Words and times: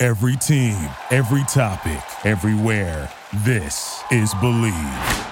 Every 0.00 0.36
team, 0.36 0.76
every 1.10 1.42
topic, 1.48 2.00
everywhere. 2.24 3.10
This 3.38 4.00
is 4.12 4.32
Bleav. 4.34 5.24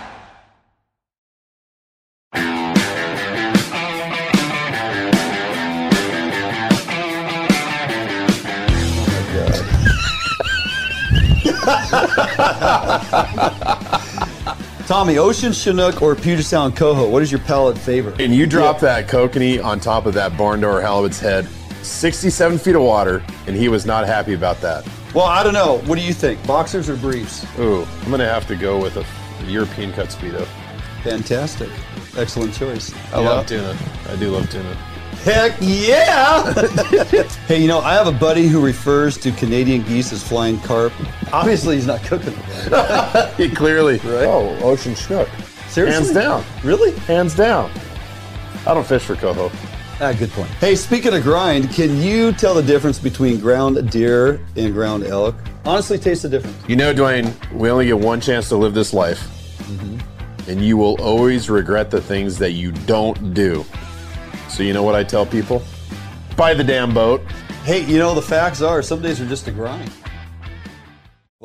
Tommy, 14.88 15.18
Ocean 15.18 15.52
Chinook 15.52 16.02
or 16.02 16.16
Puget 16.16 16.44
Sound 16.44 16.76
Coho? 16.76 17.08
What 17.08 17.22
is 17.22 17.30
your 17.30 17.40
palate 17.40 17.78
favorite? 17.78 18.20
And 18.20 18.34
you 18.34 18.46
drop 18.46 18.80
that 18.80 19.06
kokanee 19.06 19.62
on 19.62 19.78
top 19.78 20.06
of 20.06 20.14
that 20.14 20.36
barn 20.36 20.60
door 20.60 20.80
halibut's 20.80 21.20
head, 21.20 21.46
67 21.86 22.58
feet 22.58 22.74
of 22.74 22.82
water, 22.82 23.24
and 23.46 23.56
he 23.56 23.68
was 23.68 23.86
not 23.86 24.06
happy 24.06 24.34
about 24.34 24.60
that. 24.60 24.86
Well, 25.14 25.24
I 25.24 25.42
don't 25.42 25.54
know. 25.54 25.78
What 25.86 25.98
do 25.98 26.04
you 26.04 26.12
think? 26.12 26.44
Boxers 26.46 26.88
or 26.88 26.96
briefs? 26.96 27.46
Ooh, 27.58 27.86
I'm 28.02 28.10
gonna 28.10 28.28
have 28.28 28.46
to 28.48 28.56
go 28.56 28.80
with 28.80 28.96
a 28.96 29.06
European 29.50 29.92
cut 29.92 30.08
speedo. 30.08 30.46
Fantastic. 31.02 31.70
Excellent 32.16 32.52
choice. 32.54 32.94
I 33.12 33.20
love 33.20 33.46
tuna. 33.46 33.76
I 34.08 34.16
do 34.16 34.30
love 34.30 34.50
tuna. 34.50 34.74
Heck 35.22 35.56
yeah! 35.60 36.52
hey, 37.48 37.60
you 37.60 37.66
know, 37.66 37.80
I 37.80 37.94
have 37.94 38.06
a 38.06 38.12
buddy 38.12 38.46
who 38.46 38.64
refers 38.64 39.16
to 39.18 39.32
Canadian 39.32 39.82
geese 39.82 40.12
as 40.12 40.22
flying 40.22 40.60
carp. 40.60 40.92
Obviously, 41.32 41.76
he's 41.76 41.86
not 41.86 42.02
cooking 42.04 42.32
them. 42.34 43.32
He 43.36 43.50
clearly. 43.50 43.98
Right. 43.98 44.24
Oh, 44.24 44.56
ocean 44.62 44.94
Chinook. 44.94 45.28
Seriously? 45.68 46.04
Hands 46.04 46.12
down. 46.12 46.44
Really? 46.62 46.92
Hands 47.00 47.34
down. 47.34 47.70
I 48.66 48.74
don't 48.74 48.86
fish 48.86 49.02
for 49.02 49.16
coho. 49.16 49.50
Ah, 49.98 50.12
good 50.12 50.30
point. 50.32 50.48
Hey, 50.60 50.74
speaking 50.76 51.14
of 51.14 51.22
grind, 51.22 51.70
can 51.70 51.96
you 51.96 52.32
tell 52.32 52.54
the 52.54 52.62
difference 52.62 52.98
between 52.98 53.40
ground 53.40 53.90
deer 53.90 54.40
and 54.54 54.72
ground 54.74 55.04
elk? 55.04 55.34
Honestly, 55.64 55.98
taste 55.98 56.22
the 56.22 56.28
difference. 56.28 56.56
You 56.68 56.76
know, 56.76 56.92
Duane, 56.92 57.32
we 57.52 57.70
only 57.70 57.86
get 57.86 57.98
one 57.98 58.20
chance 58.20 58.48
to 58.50 58.56
live 58.56 58.74
this 58.74 58.92
life, 58.92 59.20
Mm-hmm. 59.66 60.50
and 60.50 60.60
you 60.62 60.76
will 60.76 61.00
always 61.00 61.48
regret 61.50 61.90
the 61.90 62.00
things 62.00 62.38
that 62.38 62.52
you 62.52 62.70
don't 62.72 63.34
do. 63.34 63.64
So 64.48 64.62
you 64.62 64.72
know 64.74 64.82
what 64.84 64.94
I 64.94 65.02
tell 65.02 65.26
people? 65.26 65.62
Buy 66.36 66.52
the 66.54 66.62
damn 66.62 66.92
boat. 66.94 67.22
Hey, 67.64 67.84
you 67.84 67.98
know, 67.98 68.14
the 68.14 68.22
facts 68.22 68.60
are 68.62 68.80
some 68.82 69.00
days 69.02 69.20
are 69.20 69.26
just 69.26 69.48
a 69.48 69.50
grind. 69.50 69.90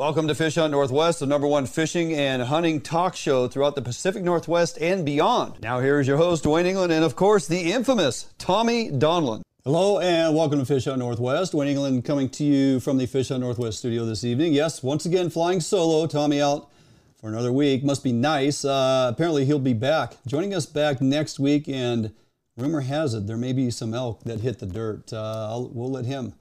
Welcome 0.02 0.27
to 0.30 0.33
Fish 0.33 0.55
Hunt 0.55 0.71
Northwest, 0.71 1.19
the 1.19 1.27
number 1.27 1.45
one 1.45 1.67
fishing 1.67 2.11
and 2.11 2.41
hunting 2.41 2.81
talk 2.81 3.16
show 3.16 3.47
throughout 3.47 3.75
the 3.75 3.83
Pacific 3.83 4.23
Northwest 4.23 4.80
and 4.81 5.05
beyond. 5.05 5.61
Now, 5.61 5.80
here 5.80 5.99
is 5.99 6.08
your 6.08 6.17
host, 6.17 6.41
Duane 6.41 6.66
England, 6.66 6.91
and 6.91 7.05
of 7.05 7.16
course, 7.16 7.45
the 7.45 7.71
infamous 7.71 8.33
Tommy 8.39 8.89
Donlin. 8.89 9.43
Hello, 9.63 9.99
and 9.99 10.35
welcome 10.35 10.58
to 10.58 10.66
Fish 10.66 10.85
Hunt 10.85 10.97
Northwest. 10.97 11.52
Duane 11.52 11.67
England 11.67 12.03
coming 12.03 12.30
to 12.30 12.43
you 12.43 12.80
from 12.80 12.97
the 12.97 13.05
Fish 13.05 13.30
Hunt 13.30 13.41
Northwest 13.41 13.77
studio 13.77 14.03
this 14.03 14.23
evening. 14.23 14.53
Yes, 14.53 14.81
once 14.81 15.05
again, 15.05 15.30
flying 15.30 15.61
solo. 15.61 16.08
Tommy 16.08 16.41
out 16.41 16.71
for 17.19 17.30
another 17.30 17.52
week. 17.52 17.83
Must 17.83 18.03
be 18.03 18.11
nice. 18.11 18.65
Uh, 18.65 19.11
apparently, 19.13 19.45
he'll 19.45 19.59
be 19.59 19.73
back, 19.73 20.15
joining 20.25 20.55
us 20.55 20.65
back 20.65 20.99
next 20.99 21.39
week, 21.39 21.70
and 21.70 22.11
rumor 22.58 22.81
has 22.81 23.14
it 23.14 23.27
there 23.27 23.37
may 23.37 23.53
be 23.53 23.70
some 23.70 23.93
elk 23.93 24.23
that 24.23 24.39
hit 24.39 24.58
the 24.58 24.65
dirt. 24.65 25.14
Uh, 25.14 25.64
we'll 25.71 25.92
let 25.92 26.05
him 26.05 26.33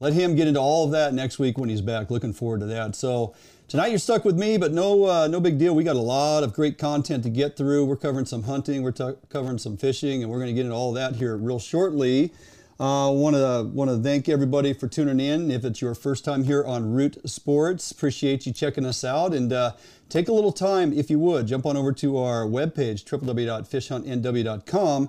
let 0.00 0.12
him 0.12 0.34
get 0.34 0.46
into 0.46 0.60
all 0.60 0.84
of 0.84 0.90
that 0.90 1.14
next 1.14 1.38
week 1.38 1.56
when 1.56 1.68
he's 1.68 1.80
back. 1.80 2.10
Looking 2.10 2.32
forward 2.32 2.60
to 2.60 2.66
that. 2.66 2.94
So 2.94 3.34
tonight 3.66 3.88
you're 3.88 3.98
stuck 3.98 4.24
with 4.24 4.38
me, 4.38 4.58
but 4.58 4.72
no 4.72 5.06
uh, 5.06 5.26
no 5.26 5.40
big 5.40 5.58
deal. 5.58 5.74
We 5.74 5.84
got 5.84 5.96
a 5.96 6.00
lot 6.00 6.44
of 6.44 6.52
great 6.52 6.76
content 6.76 7.22
to 7.24 7.30
get 7.30 7.56
through. 7.56 7.86
We're 7.86 7.96
covering 7.96 8.26
some 8.26 8.42
hunting, 8.42 8.82
we're 8.82 8.92
t- 8.92 9.14
covering 9.30 9.58
some 9.58 9.76
fishing, 9.76 10.22
and 10.22 10.30
we're 10.30 10.38
going 10.38 10.48
to 10.48 10.54
get 10.54 10.66
into 10.66 10.76
all 10.76 10.92
that 10.92 11.16
here 11.16 11.36
real 11.36 11.58
shortly. 11.58 12.32
Uh, 12.78 13.10
want 13.10 13.34
to 13.34 13.70
want 13.72 13.90
to 13.90 13.96
thank 13.96 14.28
everybody 14.28 14.74
for 14.74 14.86
tuning 14.86 15.18
in. 15.18 15.50
If 15.50 15.64
it's 15.64 15.80
your 15.80 15.94
first 15.94 16.26
time 16.26 16.44
here 16.44 16.62
on 16.62 16.92
Root 16.92 17.26
Sports, 17.26 17.90
appreciate 17.90 18.44
you 18.44 18.52
checking 18.52 18.84
us 18.84 19.02
out 19.02 19.32
and 19.32 19.50
uh, 19.50 19.72
take 20.10 20.28
a 20.28 20.32
little 20.32 20.52
time 20.52 20.92
if 20.92 21.08
you 21.08 21.18
would 21.20 21.46
jump 21.46 21.64
on 21.64 21.78
over 21.78 21.94
to 21.94 22.18
our 22.18 22.44
webpage 22.44 23.02
www.fishhuntnw.com. 23.04 25.08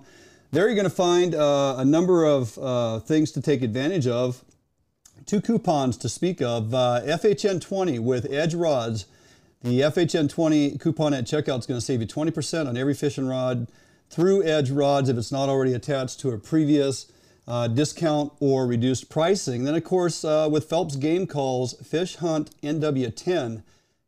There 0.51 0.65
you're 0.65 0.75
going 0.75 0.85
to 0.85 0.89
find 0.89 1.35
uh, 1.35 1.75
a 1.77 1.83
number 1.83 2.23
of 2.23 2.57
uh, 2.57 2.99
things 2.99 3.33
to 3.33 3.41
take 3.41 3.61
advantage 3.61 4.07
of. 4.07 4.45
Two 5.27 5.41
coupons 5.41 5.97
to 5.97 6.07
speak 6.07 6.41
of. 6.41 6.73
Uh, 6.73 7.01
FHN20 7.03 7.99
with 7.99 8.31
Edge 8.31 8.55
Rods. 8.55 9.07
The 9.61 9.81
FHN20 9.81 10.79
coupon 10.79 11.13
at 11.13 11.25
checkout 11.25 11.59
is 11.59 11.65
going 11.65 11.77
to 11.77 11.85
save 11.85 11.99
you 11.99 12.07
20% 12.07 12.65
on 12.65 12.77
every 12.77 12.93
fishing 12.93 13.27
rod 13.27 13.67
through 14.09 14.45
Edge 14.45 14.71
Rods 14.71 15.09
if 15.09 15.17
it's 15.17 15.29
not 15.29 15.49
already 15.49 15.73
attached 15.73 16.21
to 16.21 16.29
a 16.29 16.37
previous 16.37 17.11
uh, 17.45 17.67
discount 17.67 18.31
or 18.39 18.65
reduced 18.65 19.09
pricing. 19.09 19.65
Then, 19.65 19.75
of 19.75 19.83
course, 19.83 20.23
uh, 20.23 20.47
with 20.49 20.69
Phelps 20.69 20.95
Game 20.95 21.27
Calls, 21.27 21.73
Fish 21.85 22.15
Hunt 22.15 22.51
NW10, 22.61 23.63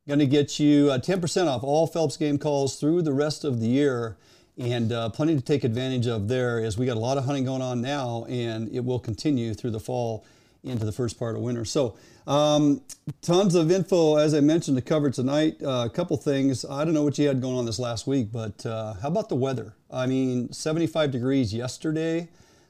going 0.07 0.19
to 0.19 0.25
get 0.25 0.57
you 0.57 0.89
uh, 0.89 0.99
10% 0.99 1.47
off 1.47 1.65
all 1.65 1.85
Phelps 1.85 2.15
Game 2.15 2.37
Calls 2.37 2.79
through 2.79 3.01
the 3.01 3.11
rest 3.11 3.43
of 3.43 3.59
the 3.59 3.67
year 3.67 4.15
and 4.57 4.93
uh, 4.93 5.09
plenty 5.09 5.35
to 5.35 5.41
take 5.41 5.65
advantage 5.65 6.07
of 6.07 6.29
there 6.29 6.63
as 6.63 6.77
we 6.77 6.85
got 6.85 6.95
a 6.95 7.01
lot 7.01 7.17
of 7.17 7.25
hunting 7.25 7.43
going 7.43 7.61
on 7.61 7.81
now 7.81 8.25
and 8.29 8.73
it 8.73 8.85
will 8.85 8.99
continue 8.99 9.53
through 9.53 9.71
the 9.71 9.81
fall 9.81 10.23
into 10.63 10.85
the 10.85 10.91
first 10.91 11.17
part 11.17 11.35
of 11.35 11.41
winter. 11.41 11.65
So 11.65 11.95
um, 12.27 12.81
tons 13.21 13.55
of 13.55 13.71
info, 13.71 14.17
as 14.17 14.33
I 14.33 14.39
mentioned, 14.39 14.77
to 14.77 14.83
cover 14.83 15.09
tonight. 15.09 15.61
Uh, 15.63 15.85
a 15.85 15.89
couple 15.89 16.17
things. 16.17 16.65
I 16.65 16.85
don't 16.85 16.93
know 16.93 17.03
what 17.03 17.17
you 17.17 17.27
had 17.27 17.41
going 17.41 17.57
on 17.57 17.65
this 17.65 17.79
last 17.79 18.07
week, 18.07 18.31
but 18.31 18.65
uh, 18.65 18.93
how 18.95 19.07
about 19.07 19.29
the 19.29 19.35
weather? 19.35 19.73
I 19.89 20.05
mean, 20.05 20.51
75 20.51 21.11
degrees 21.11 21.53
yesterday 21.53 22.29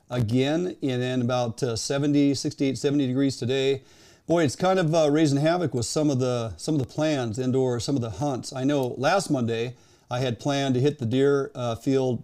again, 0.10 0.76
and 0.82 1.02
then 1.02 1.22
about 1.22 1.62
uh, 1.62 1.76
70, 1.76 2.34
68, 2.34 2.78
70 2.78 3.08
degrees 3.08 3.38
today. 3.38 3.84
Boy, 4.28 4.44
it's 4.44 4.56
kind 4.56 4.80
of 4.80 4.94
uh, 4.94 5.10
raising 5.10 5.40
havoc 5.40 5.74
with 5.74 5.88
some 5.88 6.12
of 6.12 6.20
the 6.20 6.54
some 6.56 6.76
of 6.76 6.80
the 6.80 6.88
plans 6.88 7.40
indoor, 7.40 7.80
some 7.80 7.96
of 7.96 8.02
the 8.02 8.12
hunts. 8.12 8.54
I 8.54 8.64
know 8.64 8.94
last 8.98 9.32
Monday 9.32 9.76
I 10.12 10.20
had 10.20 10.40
planned 10.40 10.76
to 10.76 10.80
hit 10.80 11.00
the 11.00 11.06
deer 11.06 11.52
uh, 11.56 11.76
field, 11.76 12.24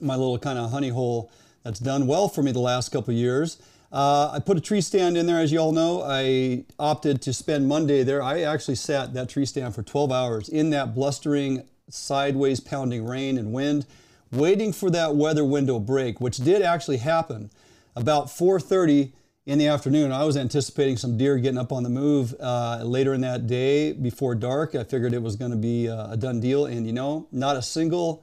my 0.00 0.16
little 0.16 0.38
kind 0.38 0.58
of 0.58 0.72
honey 0.72 0.88
hole 0.88 1.30
that's 1.62 1.78
done 1.78 2.06
well 2.06 2.28
for 2.28 2.42
me 2.42 2.52
the 2.52 2.58
last 2.58 2.90
couple 2.90 3.14
years. 3.14 3.58
Uh, 3.92 4.30
I 4.32 4.38
put 4.38 4.56
a 4.56 4.60
tree 4.60 4.80
stand 4.80 5.16
in 5.16 5.26
there, 5.26 5.38
as 5.40 5.50
you 5.50 5.58
all 5.58 5.72
know. 5.72 6.02
I 6.02 6.64
opted 6.78 7.20
to 7.22 7.32
spend 7.32 7.66
Monday 7.66 8.04
there. 8.04 8.22
I 8.22 8.42
actually 8.42 8.76
sat 8.76 9.14
that 9.14 9.28
tree 9.28 9.46
stand 9.46 9.74
for 9.74 9.82
12 9.82 10.12
hours 10.12 10.48
in 10.48 10.70
that 10.70 10.94
blustering, 10.94 11.64
sideways 11.88 12.60
pounding 12.60 13.04
rain 13.04 13.36
and 13.36 13.52
wind, 13.52 13.86
waiting 14.30 14.72
for 14.72 14.90
that 14.90 15.16
weather 15.16 15.44
window 15.44 15.80
break, 15.80 16.20
which 16.20 16.36
did 16.36 16.62
actually 16.62 16.98
happen. 16.98 17.50
About 17.96 18.30
4:30 18.30 19.12
in 19.44 19.58
the 19.58 19.66
afternoon, 19.66 20.12
I 20.12 20.22
was 20.22 20.36
anticipating 20.36 20.96
some 20.96 21.16
deer 21.18 21.36
getting 21.38 21.58
up 21.58 21.72
on 21.72 21.82
the 21.82 21.88
move 21.88 22.36
uh, 22.38 22.82
later 22.84 23.12
in 23.14 23.22
that 23.22 23.48
day 23.48 23.92
before 23.92 24.36
dark. 24.36 24.76
I 24.76 24.84
figured 24.84 25.12
it 25.12 25.22
was 25.22 25.34
going 25.34 25.50
to 25.50 25.56
be 25.56 25.88
uh, 25.88 26.12
a 26.12 26.16
done 26.16 26.38
deal, 26.38 26.66
and 26.66 26.86
you 26.86 26.92
know, 26.92 27.26
not 27.32 27.56
a 27.56 27.62
single 27.62 28.22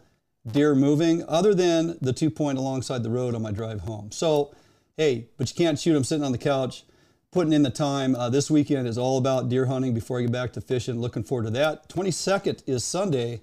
deer 0.50 0.74
moving 0.74 1.26
other 1.28 1.54
than 1.54 1.98
the 2.02 2.14
two 2.14 2.30
point 2.30 2.58
alongside 2.58 3.04
the 3.04 3.10
road 3.10 3.36
on 3.36 3.42
my 3.42 3.52
drive 3.52 3.82
home. 3.82 4.10
So 4.14 4.52
hey, 4.98 5.28
but 5.38 5.48
you 5.50 5.56
can't 5.56 5.78
shoot 5.78 5.94
them 5.94 6.04
sitting 6.04 6.26
on 6.26 6.32
the 6.32 6.40
couch, 6.40 6.84
putting 7.32 7.54
in 7.54 7.62
the 7.62 7.70
time. 7.70 8.16
Uh, 8.16 8.30
this 8.30 8.50
weekend 8.50 8.88
is 8.88 8.98
all 8.98 9.20
about 9.20 9.48
deer 9.48 9.68
hunting 9.68 9.94
before 9.94 10.18
I 10.18 10.24
get 10.24 10.32
back 10.32 10.54
to 10.54 10.62
fishing. 10.62 11.00
Looking 11.00 11.24
forward 11.24 11.44
to 11.46 11.52
that. 11.52 11.88
22nd 11.88 12.64
is 12.66 12.84
Sunday. 12.84 13.42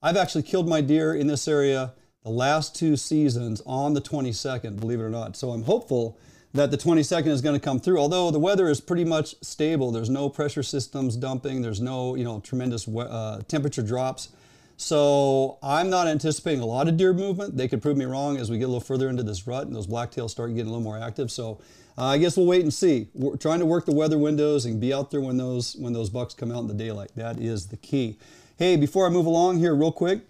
I've 0.00 0.16
actually 0.16 0.44
killed 0.44 0.68
my 0.68 0.80
deer 0.80 1.12
in 1.12 1.26
this 1.26 1.48
area 1.48 1.92
the 2.22 2.30
last 2.30 2.76
two 2.76 2.96
seasons 2.96 3.60
on 3.66 3.94
the 3.94 4.00
22nd, 4.00 4.78
believe 4.78 5.00
it 5.00 5.02
or 5.02 5.10
not. 5.10 5.36
So 5.36 5.50
I'm 5.50 5.64
hopeful 5.64 6.16
that 6.54 6.70
the 6.70 6.76
22nd 6.76 7.26
is 7.26 7.40
going 7.40 7.58
to 7.58 7.64
come 7.64 7.80
through. 7.80 7.98
Although 7.98 8.30
the 8.30 8.38
weather 8.38 8.68
is 8.68 8.80
pretty 8.80 9.04
much 9.04 9.34
stable, 9.42 9.90
there's 9.90 10.10
no 10.10 10.28
pressure 10.28 10.62
systems 10.62 11.16
dumping, 11.16 11.62
there's 11.62 11.80
no 11.80 12.14
you 12.14 12.22
know 12.22 12.38
tremendous 12.38 12.86
uh, 12.86 13.42
temperature 13.48 13.82
drops. 13.82 14.28
So 14.76 15.58
I'm 15.62 15.90
not 15.90 16.06
anticipating 16.06 16.60
a 16.60 16.66
lot 16.66 16.88
of 16.88 16.96
deer 16.96 17.12
movement. 17.12 17.56
They 17.56 17.68
could 17.68 17.82
prove 17.82 17.96
me 17.96 18.04
wrong 18.04 18.36
as 18.36 18.50
we 18.50 18.58
get 18.58 18.64
a 18.64 18.68
little 18.68 18.80
further 18.80 19.08
into 19.08 19.22
this 19.22 19.46
rut 19.46 19.66
and 19.66 19.76
those 19.76 19.86
blacktails 19.86 20.30
start 20.30 20.50
getting 20.50 20.66
a 20.66 20.70
little 20.70 20.80
more 20.80 20.98
active. 20.98 21.30
So 21.30 21.60
uh, 21.96 22.06
I 22.06 22.18
guess 22.18 22.36
we'll 22.36 22.46
wait 22.46 22.62
and 22.62 22.72
see. 22.72 23.08
We're 23.14 23.36
trying 23.36 23.60
to 23.60 23.66
work 23.66 23.86
the 23.86 23.92
weather 23.92 24.18
windows 24.18 24.64
and 24.64 24.80
be 24.80 24.92
out 24.92 25.10
there 25.10 25.20
when 25.20 25.36
those 25.36 25.76
when 25.76 25.92
those 25.92 26.10
bucks 26.10 26.34
come 26.34 26.50
out 26.50 26.60
in 26.60 26.68
the 26.68 26.74
daylight. 26.74 27.10
That 27.16 27.38
is 27.38 27.66
the 27.66 27.76
key. 27.76 28.18
Hey, 28.56 28.76
before 28.76 29.06
I 29.06 29.10
move 29.10 29.26
along 29.26 29.58
here, 29.58 29.74
real 29.74 29.92
quick, 29.92 30.22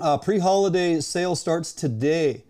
uh, 0.00 0.18
pre-holiday 0.18 1.00
sale 1.00 1.36
starts 1.36 1.72
today 1.72 2.44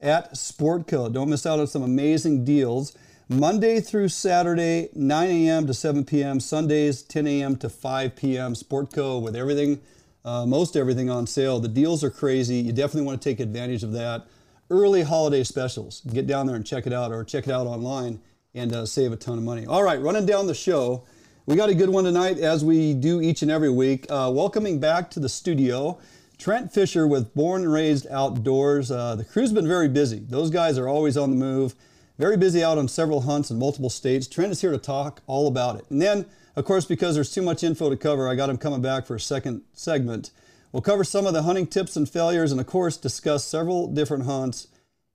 at 0.00 0.34
Sportco. 0.34 1.12
Don't 1.12 1.30
miss 1.30 1.46
out 1.46 1.58
on 1.58 1.66
some 1.66 1.82
amazing 1.82 2.44
deals. 2.44 2.96
Monday 3.28 3.80
through 3.80 4.08
Saturday, 4.08 4.88
9 4.94 5.28
a.m. 5.28 5.66
to 5.66 5.74
7 5.74 6.04
p.m. 6.04 6.40
Sundays, 6.40 7.02
10 7.02 7.26
a.m. 7.26 7.56
to 7.56 7.68
5 7.68 8.16
p.m. 8.16 8.54
Sportco 8.54 9.20
with 9.20 9.36
everything, 9.36 9.80
uh, 10.24 10.46
most 10.46 10.76
everything 10.76 11.10
on 11.10 11.26
sale. 11.26 11.60
The 11.60 11.68
deals 11.68 12.02
are 12.04 12.10
crazy. 12.10 12.56
You 12.56 12.72
definitely 12.72 13.06
want 13.06 13.20
to 13.20 13.28
take 13.28 13.40
advantage 13.40 13.82
of 13.82 13.92
that. 13.92 14.26
Early 14.70 15.02
holiday 15.02 15.44
specials. 15.44 16.02
Get 16.12 16.26
down 16.26 16.46
there 16.46 16.56
and 16.56 16.66
check 16.66 16.86
it 16.86 16.92
out, 16.92 17.12
or 17.12 17.24
check 17.24 17.46
it 17.46 17.52
out 17.52 17.66
online 17.66 18.20
and 18.54 18.74
uh, 18.74 18.86
save 18.86 19.12
a 19.12 19.16
ton 19.16 19.38
of 19.38 19.44
money. 19.44 19.66
All 19.66 19.82
right, 19.82 20.00
running 20.00 20.26
down 20.26 20.46
the 20.46 20.54
show. 20.54 21.04
We 21.46 21.56
got 21.56 21.70
a 21.70 21.74
good 21.74 21.88
one 21.88 22.04
tonight, 22.04 22.38
as 22.38 22.64
we 22.64 22.92
do 22.92 23.22
each 23.22 23.40
and 23.40 23.50
every 23.50 23.70
week. 23.70 24.06
Uh, 24.10 24.30
welcoming 24.34 24.80
back 24.80 25.10
to 25.12 25.20
the 25.20 25.28
studio, 25.28 25.98
Trent 26.36 26.72
Fisher 26.72 27.06
with 27.06 27.32
Born 27.34 27.62
and 27.62 27.72
Raised 27.72 28.06
Outdoors. 28.08 28.90
Uh, 28.90 29.14
the 29.14 29.24
crew's 29.24 29.52
been 29.52 29.66
very 29.66 29.88
busy. 29.88 30.18
Those 30.18 30.50
guys 30.50 30.76
are 30.76 30.88
always 30.88 31.16
on 31.16 31.30
the 31.30 31.36
move. 31.36 31.74
Very 32.18 32.36
busy 32.36 32.62
out 32.62 32.76
on 32.76 32.88
several 32.88 33.22
hunts 33.22 33.50
in 33.50 33.58
multiple 33.58 33.88
states. 33.90 34.26
Trent 34.26 34.52
is 34.52 34.60
here 34.60 34.72
to 34.72 34.78
talk 34.78 35.22
all 35.26 35.46
about 35.46 35.76
it. 35.76 35.86
And 35.88 36.02
then, 36.02 36.26
of 36.56 36.64
course, 36.64 36.84
because 36.84 37.14
there's 37.14 37.32
too 37.32 37.42
much 37.42 37.62
info 37.62 37.90
to 37.90 37.96
cover, 37.96 38.28
I 38.28 38.34
got 38.34 38.50
him 38.50 38.58
coming 38.58 38.82
back 38.82 39.06
for 39.06 39.14
a 39.14 39.20
second 39.20 39.62
segment. 39.72 40.30
We'll 40.72 40.82
cover 40.82 41.04
some 41.04 41.26
of 41.26 41.32
the 41.32 41.42
hunting 41.42 41.66
tips 41.66 41.96
and 41.96 42.08
failures, 42.08 42.52
and 42.52 42.60
of 42.60 42.66
course, 42.66 42.96
discuss 42.96 43.44
several 43.44 43.86
different 43.86 44.24
hunts 44.24 44.68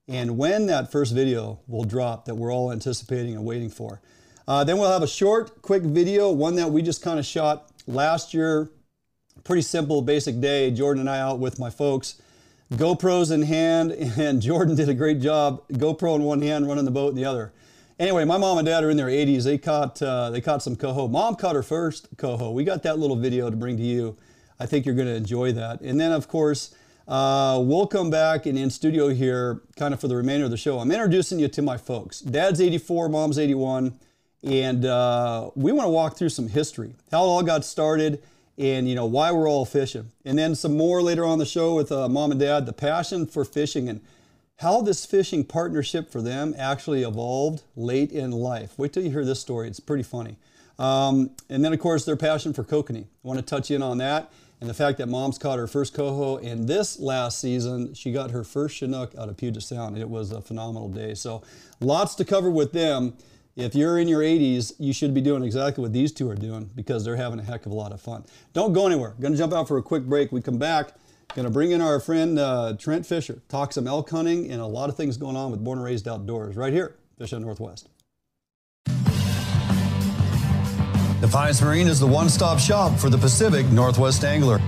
and 0.07 0.37
when 0.37 0.65
that 0.65 0.91
first 0.91 1.13
video 1.13 1.59
will 1.67 1.85
drop 1.85 2.25
that 2.25 2.35
we're 2.35 2.53
all 2.53 2.71
anticipating 2.71 3.35
and 3.35 3.45
waiting 3.45 3.69
for. 3.69 4.01
Uh, 4.47 4.63
then 4.63 4.77
we'll 4.77 4.91
have 4.91 5.03
a 5.03 5.07
short, 5.07 5.61
quick 5.61 5.83
video, 5.83 6.29
one 6.29 6.55
that 6.55 6.71
we 6.71 6.81
just 6.81 7.01
kind 7.01 7.19
of 7.19 7.25
shot 7.25 7.71
last 7.87 8.33
year. 8.33 8.69
Pretty 9.45 9.61
simple, 9.61 10.01
basic 10.01 10.41
day. 10.41 10.71
Jordan 10.71 11.01
and 11.01 11.09
I 11.09 11.19
out 11.19 11.39
with 11.39 11.59
my 11.59 11.69
folks 11.69 12.21
GoPros 12.73 13.31
in 13.31 13.43
hand, 13.43 13.91
and 14.17 14.41
Jordan 14.41 14.75
did 14.75 14.89
a 14.89 14.93
great 14.93 15.21
job. 15.21 15.65
GoPro 15.69 16.15
in 16.15 16.23
one 16.23 16.41
hand, 16.41 16.67
running 16.67 16.85
the 16.85 16.91
boat 16.91 17.09
in 17.09 17.15
the 17.15 17.25
other. 17.25 17.53
Anyway, 17.99 18.25
my 18.25 18.37
mom 18.37 18.57
and 18.57 18.65
dad 18.65 18.83
are 18.83 18.89
in 18.89 18.97
their 18.97 19.07
80s. 19.07 19.43
They 19.43 19.57
caught 19.57 20.01
uh, 20.01 20.31
they 20.31 20.41
caught 20.41 20.63
some 20.63 20.75
coho. 20.75 21.07
Mom 21.07 21.35
caught 21.35 21.55
her 21.55 21.63
first 21.63 22.07
coho. 22.17 22.51
We 22.51 22.63
got 22.63 22.83
that 22.83 22.97
little 22.97 23.15
video 23.15 23.49
to 23.49 23.55
bring 23.55 23.77
to 23.77 23.83
you. 23.83 24.17
I 24.59 24.65
think 24.65 24.85
you're 24.85 24.95
going 24.95 25.07
to 25.07 25.15
enjoy 25.15 25.51
that. 25.53 25.81
And 25.81 25.99
then, 25.99 26.11
of 26.11 26.27
course, 26.27 26.73
uh, 27.07 27.61
we'll 27.63 27.87
come 27.87 28.09
back 28.09 28.45
and 28.45 28.57
in 28.57 28.69
studio 28.69 29.09
here, 29.09 29.61
kind 29.75 29.93
of 29.93 29.99
for 29.99 30.07
the 30.07 30.15
remainder 30.15 30.45
of 30.45 30.51
the 30.51 30.57
show. 30.57 30.79
I'm 30.79 30.91
introducing 30.91 31.39
you 31.39 31.47
to 31.49 31.61
my 31.61 31.77
folks. 31.77 32.21
Dad's 32.21 32.61
84, 32.61 33.09
mom's 33.09 33.37
81, 33.37 33.99
and 34.43 34.85
uh, 34.85 35.51
we 35.55 35.71
want 35.71 35.85
to 35.85 35.89
walk 35.89 36.17
through 36.17 36.29
some 36.29 36.47
history, 36.47 36.95
how 37.11 37.23
it 37.23 37.27
all 37.27 37.43
got 37.43 37.65
started, 37.65 38.23
and 38.57 38.87
you 38.87 38.95
know 38.95 39.05
why 39.05 39.31
we're 39.31 39.49
all 39.49 39.65
fishing. 39.65 40.11
And 40.23 40.37
then 40.37 40.55
some 40.55 40.77
more 40.77 41.01
later 41.01 41.25
on 41.25 41.39
the 41.39 41.45
show 41.45 41.75
with 41.75 41.91
uh, 41.91 42.07
mom 42.07 42.31
and 42.31 42.39
dad, 42.39 42.65
the 42.65 42.73
passion 42.73 43.25
for 43.25 43.43
fishing 43.43 43.89
and 43.89 44.01
how 44.57 44.81
this 44.81 45.05
fishing 45.05 45.43
partnership 45.43 46.11
for 46.11 46.21
them 46.21 46.53
actually 46.57 47.03
evolved 47.03 47.63
late 47.75 48.11
in 48.11 48.31
life. 48.31 48.73
Wait 48.77 48.93
till 48.93 49.03
you 49.03 49.11
hear 49.11 49.25
this 49.25 49.39
story; 49.39 49.67
it's 49.67 49.79
pretty 49.79 50.03
funny. 50.03 50.37
Um, 50.79 51.31
and 51.49 51.63
then 51.63 51.73
of 51.73 51.79
course 51.79 52.05
their 52.05 52.15
passion 52.15 52.53
for 52.53 52.63
kokanee. 52.63 53.05
I 53.05 53.07
want 53.27 53.39
to 53.39 53.45
touch 53.45 53.69
in 53.69 53.81
on 53.81 53.99
that 53.99 54.31
and 54.63 54.69
the 54.69 54.73
fact 54.73 54.97
that 54.97 55.09
mom's 55.09 55.37
caught 55.37 55.59
her 55.59 55.67
first 55.67 55.93
coho 55.93 56.37
and 56.37 56.69
this 56.69 56.97
last 56.97 57.39
season 57.39 57.93
she 57.93 58.13
got 58.13 58.31
her 58.31 58.45
first 58.45 58.77
chinook 58.77 59.13
out 59.17 59.27
of 59.27 59.35
Puget 59.35 59.61
Sound. 59.61 59.97
It 59.97 60.09
was 60.09 60.31
a 60.31 60.41
phenomenal 60.41 60.87
day. 60.87 61.15
So 61.15 61.43
lots 61.81 62.15
to 62.15 62.23
cover 62.23 62.49
with 62.49 62.71
them 62.71 63.13
if 63.57 63.75
you're 63.75 63.99
in 63.99 64.07
your 64.07 64.21
80s, 64.21 64.73
you 64.79 64.93
should 64.93 65.13
be 65.13 65.19
doing 65.19 65.43
exactly 65.43 65.81
what 65.81 65.91
these 65.91 66.11
two 66.11 66.29
are 66.29 66.35
doing 66.35 66.69
because 66.75 67.03
they're 67.03 67.17
having 67.17 67.39
a 67.39 67.43
heck 67.43 67.65
of 67.65 67.71
a 67.71 67.75
lot 67.75 67.91
of 67.91 68.01
fun. 68.01 68.23
Don't 68.53 68.73
go 68.73 68.87
anywhere. 68.87 69.15
Going 69.19 69.33
to 69.33 69.37
jump 69.37 69.51
out 69.53 69.67
for 69.67 69.77
a 69.77 69.83
quick 69.83 70.05
break. 70.05 70.31
We 70.31 70.41
come 70.41 70.57
back. 70.57 70.93
Going 71.35 71.45
to 71.47 71.51
bring 71.51 71.71
in 71.71 71.81
our 71.81 71.99
friend 71.99 72.37
uh, 72.37 72.75
Trent 72.77 73.07
Fisher, 73.07 73.41
talk 73.49 73.73
some 73.73 73.87
elk 73.87 74.07
hunting 74.11 74.51
and 74.51 74.61
a 74.61 74.67
lot 74.67 74.89
of 74.89 74.95
things 74.95 75.17
going 75.17 75.35
on 75.35 75.49
with 75.49 75.63
Born 75.63 75.79
and 75.79 75.85
Raised 75.85 76.07
Outdoors 76.07 76.55
right 76.55 76.71
here, 76.71 76.95
Fish 77.17 77.31
Northwest. 77.31 77.89
Defiance 81.21 81.59
Marine 81.59 81.87
is 81.87 81.99
the 81.99 82.05
one 82.05 82.29
stop 82.29 82.59
shop 82.59 82.99
for 82.99 83.09
the 83.09 83.17
Pacific 83.17 83.65
Northwest 83.67 84.23
angler. 84.23 84.59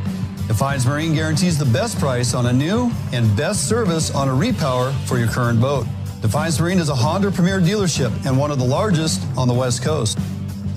Defiance 0.48 0.88
Marine 0.88 1.14
guarantees 1.14 1.60
the 1.60 1.66
best 1.66 2.00
price 2.00 2.34
on 2.34 2.48
a 2.48 2.54
new 2.54 2.90
and 3.14 3.38
best 3.38 3.70
service 3.70 4.10
on 4.16 4.28
a 4.28 4.32
repower 4.32 4.92
for 5.06 5.20
your 5.20 5.28
current 5.28 5.62
boat. 5.62 5.86
Defiance 6.24 6.60
Marine 6.60 6.80
is 6.80 6.90
a 6.90 6.96
Honda 6.96 7.30
Premier 7.30 7.60
dealership 7.60 8.12
and 8.26 8.36
one 8.36 8.50
of 8.50 8.58
the 8.58 8.66
largest 8.66 9.22
on 9.38 9.48
the 9.48 9.54
West 9.54 9.84
Coast. 9.84 10.18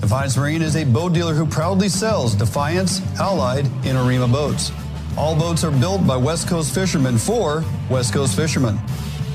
Defiance 0.01 0.37
Marine 0.37 0.61
is 0.61 0.75
a 0.75 0.83
boat 0.83 1.13
dealer 1.13 1.33
who 1.33 1.47
proudly 1.47 1.89
sells 1.89 2.35
Defiance, 2.35 3.01
Allied, 3.19 3.65
and 3.85 3.97
Arima 3.97 4.27
boats. 4.27 4.71
All 5.19 5.35
boats 5.35 5.65
are 5.65 5.71
built 5.71 6.07
by 6.07 6.15
West 6.15 6.47
Coast 6.47 6.73
fishermen 6.73 7.17
for 7.17 7.61
West 7.89 8.13
Coast 8.13 8.37
fishermen. 8.37 8.77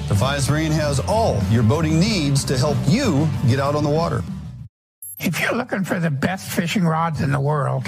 Defiance 0.08 0.48
Marine 0.48 0.72
has 0.72 0.98
all 0.98 1.38
your 1.50 1.62
boating 1.62 2.00
needs 2.00 2.42
to 2.44 2.56
help 2.56 2.78
you 2.88 3.28
get 3.46 3.60
out 3.60 3.75
on 3.75 3.84
the 3.84 3.90
water. 3.90 4.25
If 5.19 5.38
you're 5.42 5.54
looking 5.54 5.84
for 5.84 6.00
the 6.00 6.10
best 6.10 6.50
fishing 6.50 6.84
rods 6.84 7.20
in 7.20 7.32
the 7.32 7.38
world, 7.38 7.84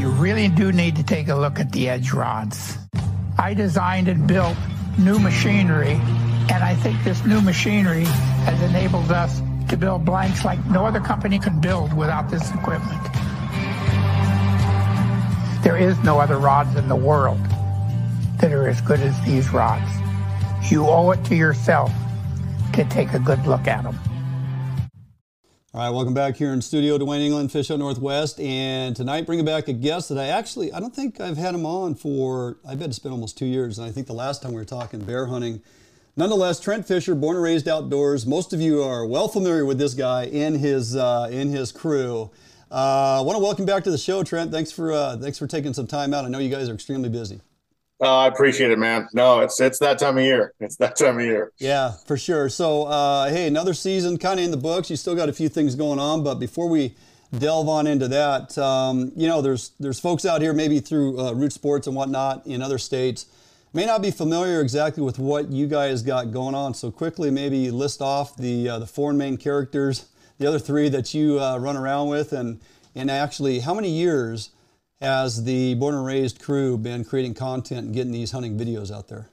you 0.00 0.08
really 0.08 0.48
do 0.48 0.72
need 0.72 0.96
to 0.96 1.04
take 1.04 1.28
a 1.28 1.36
look 1.36 1.60
at 1.60 1.70
the 1.70 1.88
Edge 1.88 2.12
rods. 2.12 2.76
I 3.38 3.54
designed 3.54 4.08
and 4.08 4.26
built 4.26 4.56
new 4.98 5.20
machinery 5.20 6.00
and 6.50 6.64
I 6.64 6.74
think 6.74 7.04
this 7.04 7.24
new 7.24 7.40
machinery 7.40 8.06
has 8.46 8.60
enabled 8.62 9.12
us 9.12 9.40
to 9.68 9.76
build 9.76 10.04
blanks 10.04 10.44
like 10.44 10.58
no 10.66 10.84
other 10.84 11.00
company 11.00 11.38
can 11.38 11.60
build 11.60 11.92
without 11.96 12.28
this 12.30 12.50
equipment. 12.50 13.00
There 15.66 15.76
is 15.76 15.98
no 16.04 16.20
other 16.20 16.38
rods 16.38 16.76
in 16.76 16.86
the 16.86 16.94
world 16.94 17.40
that 18.38 18.52
are 18.52 18.68
as 18.68 18.80
good 18.80 19.00
as 19.00 19.20
these 19.24 19.50
rods. 19.50 19.90
You 20.70 20.86
owe 20.86 21.10
it 21.10 21.24
to 21.24 21.34
yourself 21.34 21.90
to 22.74 22.84
take 22.84 23.14
a 23.14 23.18
good 23.18 23.44
look 23.48 23.66
at 23.66 23.82
them. 23.82 23.98
All 25.74 25.80
right, 25.80 25.90
welcome 25.90 26.14
back 26.14 26.36
here 26.36 26.52
in 26.52 26.62
studio, 26.62 26.98
Duane 26.98 27.20
England, 27.20 27.50
Fish 27.50 27.66
Hunt 27.66 27.80
Northwest, 27.80 28.38
and 28.38 28.94
tonight 28.94 29.26
bringing 29.26 29.44
back 29.44 29.66
a 29.66 29.72
guest 29.72 30.08
that 30.10 30.18
I 30.18 30.28
actually 30.28 30.72
I 30.72 30.78
don't 30.78 30.94
think 30.94 31.20
I've 31.20 31.36
had 31.36 31.52
him 31.52 31.66
on 31.66 31.96
for 31.96 32.58
I 32.64 32.76
bet 32.76 32.88
it's 32.88 33.00
been 33.00 33.10
almost 33.10 33.36
two 33.36 33.46
years, 33.46 33.76
and 33.76 33.88
I 33.88 33.90
think 33.90 34.06
the 34.06 34.12
last 34.12 34.42
time 34.42 34.52
we 34.52 34.58
were 34.58 34.64
talking 34.64 35.00
bear 35.00 35.26
hunting 35.26 35.62
Nonetheless, 36.18 36.60
Trent 36.60 36.88
Fisher, 36.88 37.14
born 37.14 37.36
and 37.36 37.42
raised 37.42 37.68
outdoors. 37.68 38.24
Most 38.24 38.54
of 38.54 38.60
you 38.60 38.82
are 38.82 39.04
well 39.04 39.28
familiar 39.28 39.66
with 39.66 39.78
this 39.78 39.92
guy 39.92 40.24
and 40.26 40.56
his 40.56 40.96
uh, 40.96 41.28
in 41.30 41.50
his 41.50 41.72
crew. 41.72 42.30
Uh, 42.70 43.18
I 43.18 43.20
want 43.20 43.36
to 43.36 43.42
welcome 43.42 43.64
back 43.64 43.84
to 43.84 43.90
the 43.90 43.98
show, 43.98 44.22
Trent. 44.24 44.50
Thanks 44.50 44.72
for 44.72 44.92
uh, 44.92 45.16
thanks 45.16 45.38
for 45.38 45.46
taking 45.46 45.72
some 45.72 45.86
time 45.86 46.12
out. 46.12 46.24
I 46.24 46.28
know 46.28 46.38
you 46.38 46.50
guys 46.50 46.68
are 46.68 46.74
extremely 46.74 47.08
busy. 47.08 47.40
Oh, 48.00 48.18
I 48.18 48.26
appreciate 48.26 48.70
it, 48.70 48.78
man. 48.78 49.08
No, 49.12 49.40
it's 49.40 49.60
it's 49.60 49.78
that 49.78 49.98
time 49.98 50.18
of 50.18 50.24
year. 50.24 50.52
It's 50.60 50.76
that 50.76 50.96
time 50.96 51.18
of 51.18 51.24
year. 51.24 51.52
Yeah, 51.58 51.92
for 52.06 52.16
sure. 52.16 52.48
So, 52.48 52.84
uh, 52.84 53.30
hey, 53.30 53.46
another 53.46 53.72
season 53.72 54.18
kind 54.18 54.38
of 54.40 54.44
in 54.44 54.50
the 54.50 54.56
books. 54.56 54.90
You 54.90 54.96
still 54.96 55.14
got 55.14 55.28
a 55.28 55.32
few 55.32 55.48
things 55.48 55.74
going 55.74 55.98
on, 55.98 56.24
but 56.24 56.34
before 56.34 56.68
we 56.68 56.94
delve 57.38 57.68
on 57.68 57.86
into 57.86 58.08
that, 58.08 58.56
um, 58.58 59.12
you 59.16 59.26
know, 59.26 59.40
there's 59.40 59.70
there's 59.80 60.00
folks 60.00 60.26
out 60.26 60.42
here 60.42 60.52
maybe 60.52 60.80
through 60.80 61.20
uh, 61.20 61.32
Root 61.32 61.52
Sports 61.52 61.86
and 61.86 61.94
whatnot 61.94 62.46
in 62.46 62.62
other 62.62 62.78
states 62.78 63.26
may 63.76 63.84
not 63.84 64.00
be 64.00 64.10
familiar 64.10 64.60
exactly 64.60 65.02
with 65.02 65.18
what 65.18 65.50
you 65.50 65.66
guys 65.66 66.02
got 66.02 66.32
going 66.32 66.54
on. 66.54 66.74
So 66.74 66.90
quickly, 66.90 67.30
maybe 67.30 67.70
list 67.70 68.00
off 68.00 68.36
the 68.36 68.68
uh, 68.68 68.78
the 68.78 68.86
four 68.86 69.12
main 69.12 69.36
characters, 69.36 70.06
the 70.38 70.46
other 70.46 70.58
three 70.58 70.88
that 70.88 71.14
you 71.14 71.40
uh, 71.40 71.58
run 71.58 71.76
around 71.76 72.08
with, 72.08 72.32
and 72.32 72.60
and 72.94 73.10
actually, 73.10 73.60
how 73.60 73.74
many 73.74 73.90
years 73.90 74.50
has 75.00 75.44
the 75.44 75.74
Born 75.74 75.94
and 75.94 76.06
Raised 76.06 76.40
crew 76.40 76.78
been 76.78 77.04
creating 77.04 77.34
content 77.34 77.86
and 77.86 77.94
getting 77.94 78.12
these 78.12 78.30
hunting 78.30 78.58
videos 78.58 78.94
out 78.94 79.08
there? 79.08 79.28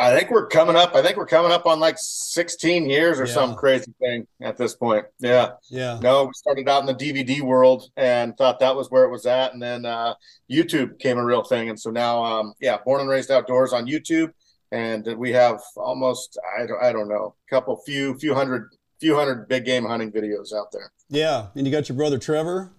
I 0.00 0.16
think 0.16 0.30
we're 0.30 0.46
coming 0.46 0.76
up. 0.76 0.94
I 0.94 1.02
think 1.02 1.16
we're 1.16 1.26
coming 1.26 1.50
up 1.50 1.66
on 1.66 1.80
like 1.80 1.96
16 1.98 2.88
years 2.88 3.18
or 3.18 3.26
yeah. 3.26 3.32
some 3.32 3.56
crazy 3.56 3.92
thing 4.00 4.28
at 4.40 4.56
this 4.56 4.76
point. 4.76 5.04
Yeah. 5.18 5.52
Yeah. 5.70 5.98
No, 6.00 6.26
we 6.26 6.32
started 6.34 6.68
out 6.68 6.80
in 6.80 6.86
the 6.86 6.94
DVD 6.94 7.40
world 7.40 7.90
and 7.96 8.36
thought 8.36 8.60
that 8.60 8.76
was 8.76 8.92
where 8.92 9.04
it 9.04 9.10
was 9.10 9.26
at. 9.26 9.54
And 9.54 9.62
then 9.62 9.84
uh, 9.84 10.14
YouTube 10.48 11.00
came 11.00 11.18
a 11.18 11.24
real 11.24 11.42
thing. 11.42 11.68
And 11.68 11.78
so 11.78 11.90
now, 11.90 12.22
um, 12.22 12.54
yeah, 12.60 12.76
born 12.84 13.00
and 13.00 13.10
raised 13.10 13.32
outdoors 13.32 13.72
on 13.72 13.86
YouTube. 13.86 14.32
And 14.70 15.04
we 15.16 15.32
have 15.32 15.60
almost, 15.76 16.38
I 16.56 16.66
don't, 16.66 16.80
I 16.80 16.92
don't 16.92 17.08
know, 17.08 17.34
a 17.34 17.50
couple, 17.50 17.76
few, 17.84 18.14
few 18.18 18.34
hundred, 18.34 18.68
few 19.00 19.14
hundred 19.14 19.48
big 19.48 19.64
game 19.64 19.84
hunting 19.84 20.12
videos 20.12 20.52
out 20.52 20.72
there. 20.72 20.90
Yeah. 21.08 21.48
And 21.54 21.66
you 21.66 21.72
got 21.72 21.88
your 21.88 21.96
brother 21.96 22.18
Trevor 22.18 22.70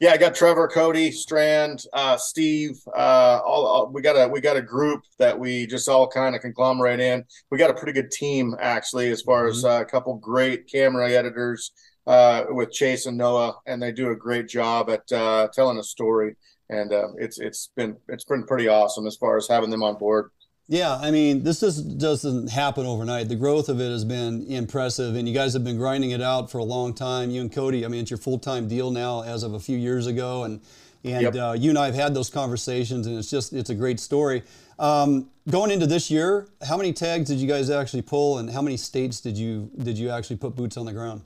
yeah, 0.00 0.10
I 0.10 0.16
got 0.16 0.34
Trevor, 0.34 0.68
Cody, 0.68 1.10
Strand, 1.12 1.84
uh, 1.92 2.16
Steve. 2.16 2.78
Uh, 2.94 3.40
all, 3.44 3.66
all, 3.66 3.86
we 3.86 4.02
got 4.02 4.14
a 4.14 4.28
we 4.28 4.40
got 4.40 4.56
a 4.56 4.62
group 4.62 5.02
that 5.18 5.38
we 5.38 5.66
just 5.66 5.88
all 5.88 6.08
kind 6.08 6.34
of 6.34 6.42
conglomerate 6.42 7.00
in. 7.00 7.24
We 7.50 7.58
got 7.58 7.70
a 7.70 7.74
pretty 7.74 7.92
good 7.92 8.10
team 8.10 8.54
actually, 8.60 9.10
as 9.10 9.22
far 9.22 9.44
mm-hmm. 9.44 9.56
as 9.56 9.64
uh, 9.64 9.80
a 9.80 9.84
couple 9.84 10.14
great 10.16 10.66
camera 10.70 11.10
editors 11.10 11.72
uh, 12.06 12.44
with 12.50 12.72
Chase 12.72 13.06
and 13.06 13.16
Noah, 13.16 13.56
and 13.66 13.80
they 13.80 13.92
do 13.92 14.10
a 14.10 14.16
great 14.16 14.48
job 14.48 14.90
at 14.90 15.10
uh, 15.12 15.48
telling 15.54 15.78
a 15.78 15.82
story. 15.82 16.36
And 16.68 16.92
uh, 16.92 17.08
it's 17.16 17.38
it's 17.38 17.70
been 17.76 17.96
it's 18.08 18.24
been 18.24 18.44
pretty 18.44 18.66
awesome 18.68 19.06
as 19.06 19.16
far 19.16 19.36
as 19.36 19.46
having 19.48 19.70
them 19.70 19.84
on 19.84 19.96
board. 19.96 20.30
Yeah, 20.66 20.96
I 20.96 21.10
mean, 21.10 21.42
this 21.42 21.60
just 21.60 21.98
doesn't 21.98 22.48
happen 22.48 22.86
overnight. 22.86 23.28
The 23.28 23.36
growth 23.36 23.68
of 23.68 23.80
it 23.80 23.90
has 23.90 24.04
been 24.04 24.46
impressive, 24.46 25.14
and 25.14 25.28
you 25.28 25.34
guys 25.34 25.52
have 25.52 25.62
been 25.62 25.76
grinding 25.76 26.12
it 26.12 26.22
out 26.22 26.50
for 26.50 26.56
a 26.58 26.64
long 26.64 26.94
time. 26.94 27.30
You 27.30 27.42
and 27.42 27.52
Cody, 27.52 27.84
I 27.84 27.88
mean, 27.88 28.00
it's 28.00 28.10
your 28.10 28.18
full 28.18 28.38
time 28.38 28.66
deal 28.66 28.90
now 28.90 29.22
as 29.22 29.42
of 29.42 29.52
a 29.52 29.60
few 29.60 29.76
years 29.76 30.06
ago, 30.06 30.44
and 30.44 30.60
and 31.04 31.22
yep. 31.22 31.34
uh, 31.34 31.52
you 31.52 31.68
and 31.68 31.78
I 31.78 31.84
have 31.86 31.94
had 31.94 32.14
those 32.14 32.30
conversations, 32.30 33.06
and 33.06 33.18
it's 33.18 33.30
just 33.30 33.52
it's 33.52 33.68
a 33.68 33.74
great 33.74 34.00
story. 34.00 34.42
Um, 34.78 35.28
going 35.50 35.70
into 35.70 35.86
this 35.86 36.10
year, 36.10 36.48
how 36.66 36.78
many 36.78 36.94
tags 36.94 37.28
did 37.28 37.38
you 37.38 37.46
guys 37.46 37.68
actually 37.68 38.02
pull, 38.02 38.38
and 38.38 38.50
how 38.50 38.62
many 38.62 38.78
states 38.78 39.20
did 39.20 39.36
you 39.36 39.70
did 39.82 39.98
you 39.98 40.08
actually 40.08 40.36
put 40.36 40.56
boots 40.56 40.78
on 40.78 40.86
the 40.86 40.94
ground? 40.94 41.20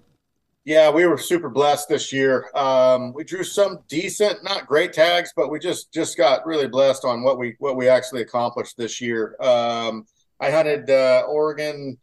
Yeah, 0.69 0.91
we 0.91 1.07
were 1.07 1.17
super 1.17 1.49
blessed 1.49 1.89
this 1.89 2.13
year. 2.13 2.51
Um, 2.55 3.15
we 3.15 3.25
drew 3.25 3.43
some 3.43 3.79
decent, 3.89 4.45
not 4.45 4.67
great 4.67 4.93
tags, 4.93 5.33
but 5.35 5.51
we 5.51 5.59
just 5.59 5.91
just 5.95 6.19
got 6.19 6.45
really 6.45 6.69
blessed 6.69 7.07
on 7.07 7.23
what 7.23 7.39
we 7.39 7.57
what 7.59 7.75
we 7.75 7.89
actually 7.89 8.21
accomplished 8.21 8.77
this 8.77 9.01
year. 9.01 9.35
Um, 9.41 10.05
I 10.41 10.51
hunted 10.51 10.91
uh, 10.91 11.25
Oregon, 11.27 11.97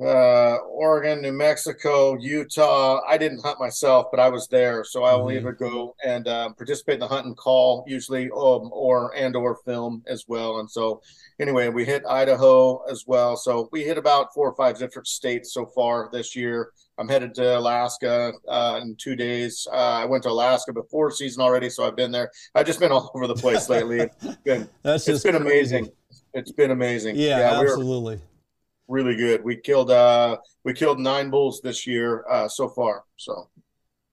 uh, 0.00 0.58
Oregon, 0.58 1.20
New 1.22 1.32
Mexico, 1.32 2.16
Utah. 2.18 3.00
I 3.08 3.18
didn't 3.18 3.42
hunt 3.42 3.58
myself, 3.58 4.06
but 4.10 4.20
I 4.20 4.28
was 4.28 4.46
there, 4.46 4.84
so 4.84 5.02
I 5.02 5.14
will 5.14 5.26
mm-hmm. 5.26 5.38
either 5.38 5.52
go 5.52 5.96
and 6.04 6.28
uh, 6.28 6.50
participate 6.50 6.94
in 6.94 7.00
the 7.00 7.08
hunt 7.08 7.26
and 7.26 7.36
call, 7.36 7.84
usually, 7.86 8.26
um, 8.30 8.70
or 8.72 9.14
and 9.16 9.34
or 9.34 9.56
film 9.64 10.02
as 10.06 10.24
well. 10.28 10.60
And 10.60 10.70
so, 10.70 11.02
anyway, 11.40 11.68
we 11.68 11.84
hit 11.84 12.04
Idaho 12.08 12.84
as 12.84 13.04
well. 13.06 13.36
So 13.36 13.68
we 13.72 13.82
hit 13.82 13.98
about 13.98 14.32
four 14.32 14.48
or 14.48 14.54
five 14.54 14.78
different 14.78 15.08
states 15.08 15.52
so 15.52 15.66
far 15.66 16.08
this 16.12 16.36
year. 16.36 16.70
I'm 16.96 17.08
headed 17.08 17.34
to 17.34 17.58
Alaska 17.58 18.32
uh, 18.48 18.80
in 18.82 18.96
two 18.96 19.16
days. 19.16 19.66
Uh, 19.72 19.76
I 19.76 20.04
went 20.04 20.22
to 20.24 20.30
Alaska 20.30 20.72
before 20.72 21.10
season 21.10 21.42
already, 21.42 21.70
so 21.70 21.84
I've 21.84 21.96
been 21.96 22.12
there. 22.12 22.30
I've 22.54 22.66
just 22.66 22.80
been 22.80 22.92
all 22.92 23.10
over 23.14 23.26
the 23.26 23.34
place 23.34 23.68
lately. 23.68 24.00
It's 24.22 24.36
been, 24.44 24.68
That's 24.82 25.08
it's 25.08 25.24
been 25.24 25.36
amazing. 25.36 25.90
It's 26.34 26.52
been 26.52 26.70
amazing. 26.70 27.16
Yeah, 27.16 27.38
yeah 27.38 27.60
absolutely 27.60 28.20
really 28.88 29.14
good. 29.14 29.44
We 29.44 29.56
killed 29.56 29.90
uh 29.90 30.38
we 30.64 30.72
killed 30.72 30.98
nine 30.98 31.30
bulls 31.30 31.60
this 31.62 31.86
year 31.86 32.24
uh 32.28 32.48
so 32.48 32.68
far. 32.68 33.04
So 33.16 33.48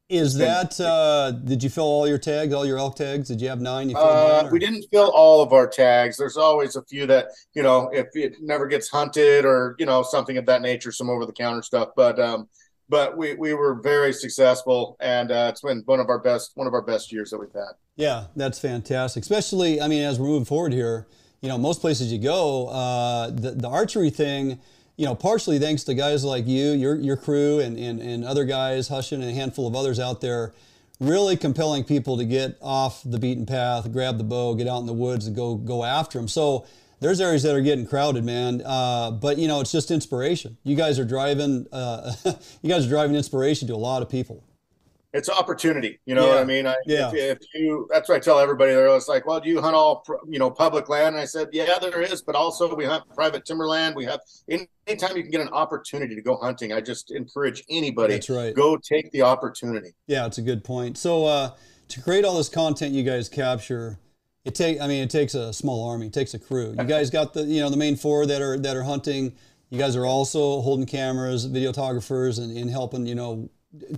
is 0.08 0.36
that 0.36 0.80
uh 0.80 1.32
did 1.32 1.64
you 1.64 1.70
fill 1.70 1.86
all 1.86 2.08
your 2.08 2.20
tags, 2.20 2.54
all 2.54 2.66
your 2.66 2.78
elk 2.78 2.96
tags? 2.96 3.28
Did 3.28 3.42
you 3.42 3.50
have 3.50 3.62
nine? 3.62 3.90
You 3.90 3.98
uh, 3.98 4.50
we 4.52 4.60
didn't 4.60 4.86
fill 4.92 5.10
all 5.12 5.42
of 5.42 5.54
our 5.54 5.68
tags. 5.68 6.18
There's 6.18 6.38
always 6.38 6.76
a 6.76 6.84
few 6.84 7.08
that, 7.08 7.28
you 7.56 7.64
know, 7.64 7.90
if 7.92 8.08
it 8.14 8.36
never 8.42 8.68
gets 8.68 8.90
hunted 8.90 9.46
or, 9.46 9.76
you 9.80 9.86
know, 9.86 10.04
something 10.04 10.38
of 10.38 10.46
that 10.46 10.62
nature, 10.62 10.92
some 10.92 11.10
over 11.10 11.26
the 11.26 11.34
counter 11.34 11.64
stuff. 11.64 11.90
But 11.96 12.20
um 12.20 12.48
but 12.88 13.18
we, 13.18 13.34
we 13.34 13.56
were 13.56 13.82
very 13.82 14.14
successful 14.14 14.96
and 15.00 15.32
uh, 15.32 15.48
it's 15.50 15.62
been 15.62 15.82
one 15.86 16.00
of 16.00 16.10
our 16.10 16.20
best 16.20 16.52
one 16.54 16.68
of 16.68 16.74
our 16.74 16.84
best 16.84 17.12
years 17.12 17.32
that 17.32 17.40
we've 17.40 17.54
had. 17.54 17.74
Yeah, 17.96 18.26
that's 18.36 18.60
fantastic. 18.60 19.22
Especially 19.22 19.82
I 19.82 19.88
mean 19.88 20.04
as 20.04 20.20
we're 20.20 20.28
moving 20.28 20.46
forward 20.46 20.74
here, 20.74 21.08
you 21.42 21.50
know, 21.50 21.58
most 21.58 21.82
places 21.82 22.12
you 22.12 22.20
go, 22.20 22.68
uh, 22.68 23.30
the, 23.30 23.52
the 23.52 23.68
archery 23.68 24.10
thing, 24.10 24.60
you 24.98 25.06
know, 25.06 25.16
partially 25.16 25.60
thanks 25.60 25.84
to 25.84 25.94
guys 25.94 26.24
like 26.24 26.48
you, 26.48 26.72
your, 26.72 26.96
your 26.96 27.18
crew, 27.18 27.60
and, 27.60 27.78
and, 27.78 28.00
and 28.02 28.24
other 28.24 28.46
guys, 28.46 28.90
Hushin 28.90 29.16
and 29.16 29.26
a 29.26 29.34
handful 29.34 29.68
of 29.68 29.76
others 29.76 30.00
out 30.00 30.22
there, 30.22 30.54
really 31.00 31.36
compelling 31.36 31.84
people 31.84 32.18
to 32.18 32.26
get 32.26 32.58
off 32.62 33.02
the 33.04 33.20
beaten 33.20 33.46
path, 33.46 33.92
grab 33.92 34.18
the 34.18 34.24
bow, 34.24 34.56
get 34.56 34.68
out 34.68 34.80
in 34.80 34.86
the 34.86 34.94
woods, 34.94 35.28
and 35.28 35.36
go 35.36 35.56
go 35.56 35.84
after 35.84 36.18
them. 36.18 36.28
So 36.28 36.66
there's 37.02 37.20
areas 37.20 37.44
that 37.44 37.54
are 37.54 37.62
getting 37.62 37.86
crowded, 37.86 38.24
man. 38.24 38.62
Uh, 38.66 39.12
but 39.12 39.38
you 39.38 39.48
know, 39.48 39.60
it's 39.60 39.72
just 39.72 39.92
inspiration. 39.92 40.58
You 40.64 40.76
guys 40.76 40.98
are 40.98 41.06
driving. 41.06 41.68
Uh, 41.72 42.14
you 42.62 42.70
guys 42.70 42.86
are 42.86 42.90
driving 42.90 43.16
inspiration 43.16 43.68
to 43.68 43.76
a 43.76 43.78
lot 43.78 44.02
of 44.02 44.10
people 44.10 44.44
it's 45.16 45.30
opportunity. 45.30 45.98
You 46.06 46.14
know 46.14 46.26
yeah. 46.26 46.34
what 46.34 46.40
I 46.40 46.44
mean? 46.44 46.68
I, 46.68 46.76
yeah. 46.86 47.10
If, 47.14 47.40
if, 47.42 47.48
you, 47.54 47.88
that's 47.90 48.10
what 48.10 48.16
I 48.16 48.20
tell 48.20 48.38
everybody. 48.38 48.74
They're 48.74 48.90
always 48.90 49.08
like, 49.08 49.26
"Well, 49.26 49.40
do 49.40 49.50
you 49.50 49.62
hunt 49.62 49.74
all, 49.74 50.06
you 50.28 50.40
know, 50.40 50.52
public 50.52 50.90
land?" 50.90 51.16
And 51.16 51.22
I 51.22 51.26
said, 51.26 51.48
"Yeah, 51.54 51.80
there 51.80 52.02
is, 52.02 52.22
but 52.22 52.36
also 52.36 52.76
we 52.76 52.84
hunt 52.84 53.06
private 53.16 53.46
timberland. 53.46 53.96
We 53.96 54.04
have 54.06 54.20
anytime 54.50 55.16
you 55.16 55.24
can 55.24 55.32
get 55.32 55.40
an 55.40 55.50
opportunity 55.50 56.16
to 56.16 56.22
go 56.22 56.36
hunting. 56.36 56.74
I 56.74 56.82
just 56.82 57.12
encourage 57.12 57.64
anybody. 57.70 58.16
That's 58.16 58.30
right. 58.30 58.54
Go 58.54 58.78
take 58.78 59.10
the 59.12 59.22
opportunity. 59.22 59.94
Yeah, 60.08 60.26
it's 60.26 60.38
a 60.38 60.42
good 60.42 60.66
point. 60.66 60.98
So 60.98 61.26
uh, 61.26 61.52
to 61.88 62.02
create 62.02 62.26
all 62.26 62.36
this 62.36 62.50
content 62.50 62.94
you 62.94 63.04
guys 63.04 63.30
capture, 63.30 63.98
it 64.44 64.54
take. 64.54 64.82
I 64.82 64.88
mean, 64.88 65.02
it 65.02 65.10
takes 65.10 65.34
a 65.34 65.54
small 65.54 65.90
army. 65.90 66.08
It 66.08 66.14
takes 66.14 66.34
a 66.34 66.40
crew. 66.40 66.76
You 66.78 66.84
guys 66.84 67.10
got 67.10 67.34
the, 67.34 67.44
you 67.44 67.62
know, 67.62 67.70
the 67.70 67.78
main 67.78 67.96
four 67.96 68.26
that 68.26 68.42
are 68.42 68.58
that 68.58 68.76
are 68.76 68.84
hunting. 68.84 69.34
You 69.70 69.80
guys 69.80 69.96
are 69.96 70.06
also 70.06 70.62
holding 70.62 70.86
cameras, 70.86 71.48
videographers, 71.48 72.38
and, 72.38 72.56
and 72.56 72.70
helping, 72.70 73.08
you 73.08 73.16
know, 73.16 73.50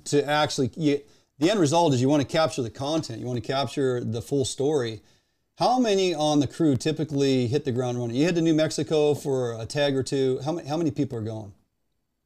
to 0.06 0.26
actually 0.26 0.72
you, 0.76 1.02
the 1.40 1.50
end 1.50 1.60
result 1.60 1.94
is 1.94 2.02
you 2.02 2.10
want 2.10 2.22
to 2.22 2.28
capture 2.28 2.62
the 2.62 2.70
content 2.70 3.20
you 3.20 3.26
want 3.26 3.42
to 3.42 3.48
capture 3.48 4.04
the 4.04 4.22
full 4.22 4.46
story. 4.46 5.02
How 5.58 5.80
many 5.80 6.14
on 6.14 6.40
the 6.40 6.48
crew 6.48 6.78
typically 6.78 7.48
hit 7.48 7.66
the 7.66 7.72
ground 7.72 7.98
running? 7.98 8.16
You 8.16 8.26
head 8.26 8.36
to 8.36 8.42
new 8.42 8.54
mexico 8.54 9.14
for 9.14 9.60
a 9.60 9.66
tag 9.66 9.96
or 9.96 10.04
two 10.04 10.40
how 10.44 10.52
many, 10.52 10.68
how 10.68 10.78
many 10.78 10.92
people 10.92 11.18
are 11.18 11.24
going? 11.24 11.54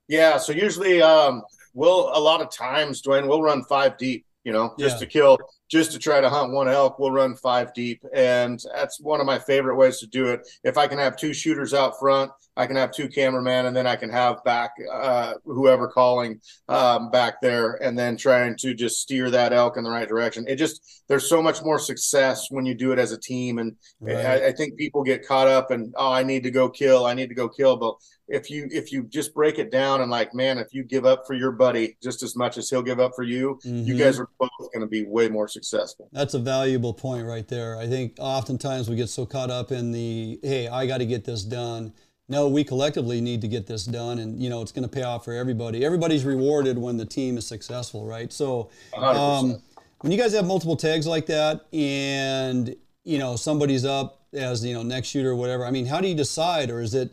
Yeah 0.08 0.38
so 0.38 0.54
usually 0.54 1.02
um, 1.02 1.44
we'll 1.74 2.10
a 2.16 2.20
lot 2.20 2.42
of 2.42 2.52
times 2.52 3.02
duane 3.02 3.28
we'll 3.28 3.42
run 3.42 3.64
five 3.64 3.98
deep 3.98 4.26
you 4.44 4.52
know 4.52 4.74
just 4.80 4.96
yeah. 4.96 5.00
to 5.00 5.06
kill 5.06 5.38
just 5.70 5.92
to 5.94 6.00
try 6.00 6.20
to 6.20 6.30
hunt 6.30 6.52
one 6.52 6.68
elk 6.68 7.00
we'll 7.00 7.12
run 7.12 7.36
five 7.36 7.74
deep. 7.74 8.04
And 8.14 8.62
that's 8.74 9.00
one 9.00 9.20
of 9.20 9.26
my 9.26 9.40
favorite 9.40 9.78
ways 9.78 10.00
to 10.00 10.08
do 10.08 10.28
it. 10.28 10.48
If 10.64 10.78
i 10.78 10.88
can 10.88 11.00
have 11.00 11.18
two 11.18 11.34
shooters 11.34 11.74
out 11.74 12.00
front 12.00 12.32
I 12.62 12.68
can 12.68 12.76
have 12.76 12.92
two 12.92 13.10
cameramen, 13.10 13.66
and 13.66 13.76
then 13.76 13.88
I 13.88 13.96
can 13.96 14.12
have 14.12 14.44
back 14.44 14.76
uh, 14.92 15.34
whoever 15.46 15.88
calling 15.88 16.40
um, 16.70 17.10
back 17.10 17.42
there, 17.42 17.82
and 17.84 17.98
then 17.98 18.16
trying 18.18 18.56
to 18.58 18.76
just 18.76 19.02
steer 19.02 19.32
that 19.32 19.52
elk 19.52 19.78
in 19.78 19.84
the 19.84 19.90
right 19.90 20.08
direction. 20.08 20.46
It 20.48 20.58
just 20.58 21.04
there's 21.08 21.28
so 21.28 21.42
much 21.42 21.64
more 21.64 21.80
success 21.80 22.52
when 22.52 22.68
you 22.68 22.76
do 22.76 22.92
it 22.92 23.00
as 23.00 23.12
a 23.12 23.20
team, 23.20 23.58
and 23.58 23.76
right. 24.00 24.26
I, 24.26 24.48
I, 24.48 24.52
think 24.52 24.78
people 24.78 25.04
get 25.04 25.26
caught 25.26 25.48
up 25.48 25.72
and 25.72 25.92
oh, 25.98 26.12
I 26.12 26.22
need 26.22 26.44
to 26.44 26.52
go 26.52 26.70
kill, 26.70 27.08
I 27.08 27.16
need 27.16 27.30
to 27.30 27.36
go 27.36 27.50
kill. 27.50 27.78
But 27.78 27.96
if 28.28 28.50
you 28.50 28.68
if 28.72 28.92
you 28.92 29.04
just 29.04 29.34
break 29.34 29.60
it 29.60 29.72
down 29.72 30.02
and 30.02 30.10
like, 30.10 30.34
man, 30.34 30.58
if 30.58 30.68
you 30.72 30.84
give 30.84 31.06
up 31.06 31.28
for 31.28 31.34
your 31.34 31.52
buddy 31.52 31.98
just 32.02 32.24
as 32.24 32.36
much 32.36 32.58
as 32.58 32.70
he'll 32.70 32.82
give 32.82 33.00
up 33.00 33.12
for 33.16 33.24
you, 33.24 33.60
mm-hmm. 33.66 33.86
you 33.86 33.98
guys 33.98 34.20
are 34.20 34.30
both 34.40 34.50
going 34.72 34.82
to 34.82 34.88
be 34.88 35.06
way 35.06 35.28
more 35.28 35.48
successful. 35.48 36.10
That's 36.12 36.34
a 36.34 36.40
valuable 36.40 36.94
point 36.94 37.26
right 37.26 37.48
there. 37.48 37.78
I 37.78 37.88
think 37.88 38.16
oftentimes 38.20 38.90
we 38.90 38.96
get 38.96 39.10
so 39.10 39.26
caught 39.26 39.50
up 39.50 39.72
in 39.72 39.92
the 39.92 40.40
hey, 40.44 40.68
I 40.68 40.86
got 40.86 41.00
to 41.00 41.06
get 41.06 41.26
this 41.26 41.44
done 41.44 41.94
no, 42.30 42.48
we 42.48 42.64
collectively 42.64 43.20
need 43.20 43.42
to 43.42 43.48
get 43.48 43.68
this 43.68 43.86
done, 43.86 44.20
and 44.20 44.42
you 44.42 44.50
know 44.50 44.62
it's 44.62 44.72
going 44.72 44.88
to 44.88 44.90
pay 44.90 45.04
off 45.04 45.26
for 45.26 45.34
everybody. 45.34 45.84
Everybody's 45.84 46.24
rewarded 46.24 46.78
when 46.78 46.98
the 46.98 47.06
team 47.06 47.38
is 47.38 47.46
successful, 47.46 48.06
right? 48.06 48.32
So, 48.32 48.70
um, 48.96 49.62
when 50.00 50.12
you 50.12 50.18
guys 50.18 50.34
have 50.34 50.46
multiple 50.46 50.78
tags 50.78 51.06
like 51.06 51.26
that, 51.28 51.66
and 51.74 52.76
you 53.04 53.18
know 53.18 53.36
somebody's 53.36 53.86
up 53.86 54.22
as 54.34 54.64
you 54.64 54.74
know 54.74 54.84
next 54.84 55.10
shooter 55.10 55.32
or 55.32 55.36
whatever, 55.36 55.66
I 55.66 55.72
mean, 55.72 55.86
how 55.86 56.00
do 56.00 56.08
you 56.08 56.16
decide, 56.16 56.70
or 56.70 56.82
is 56.82 56.94
it 56.94 57.12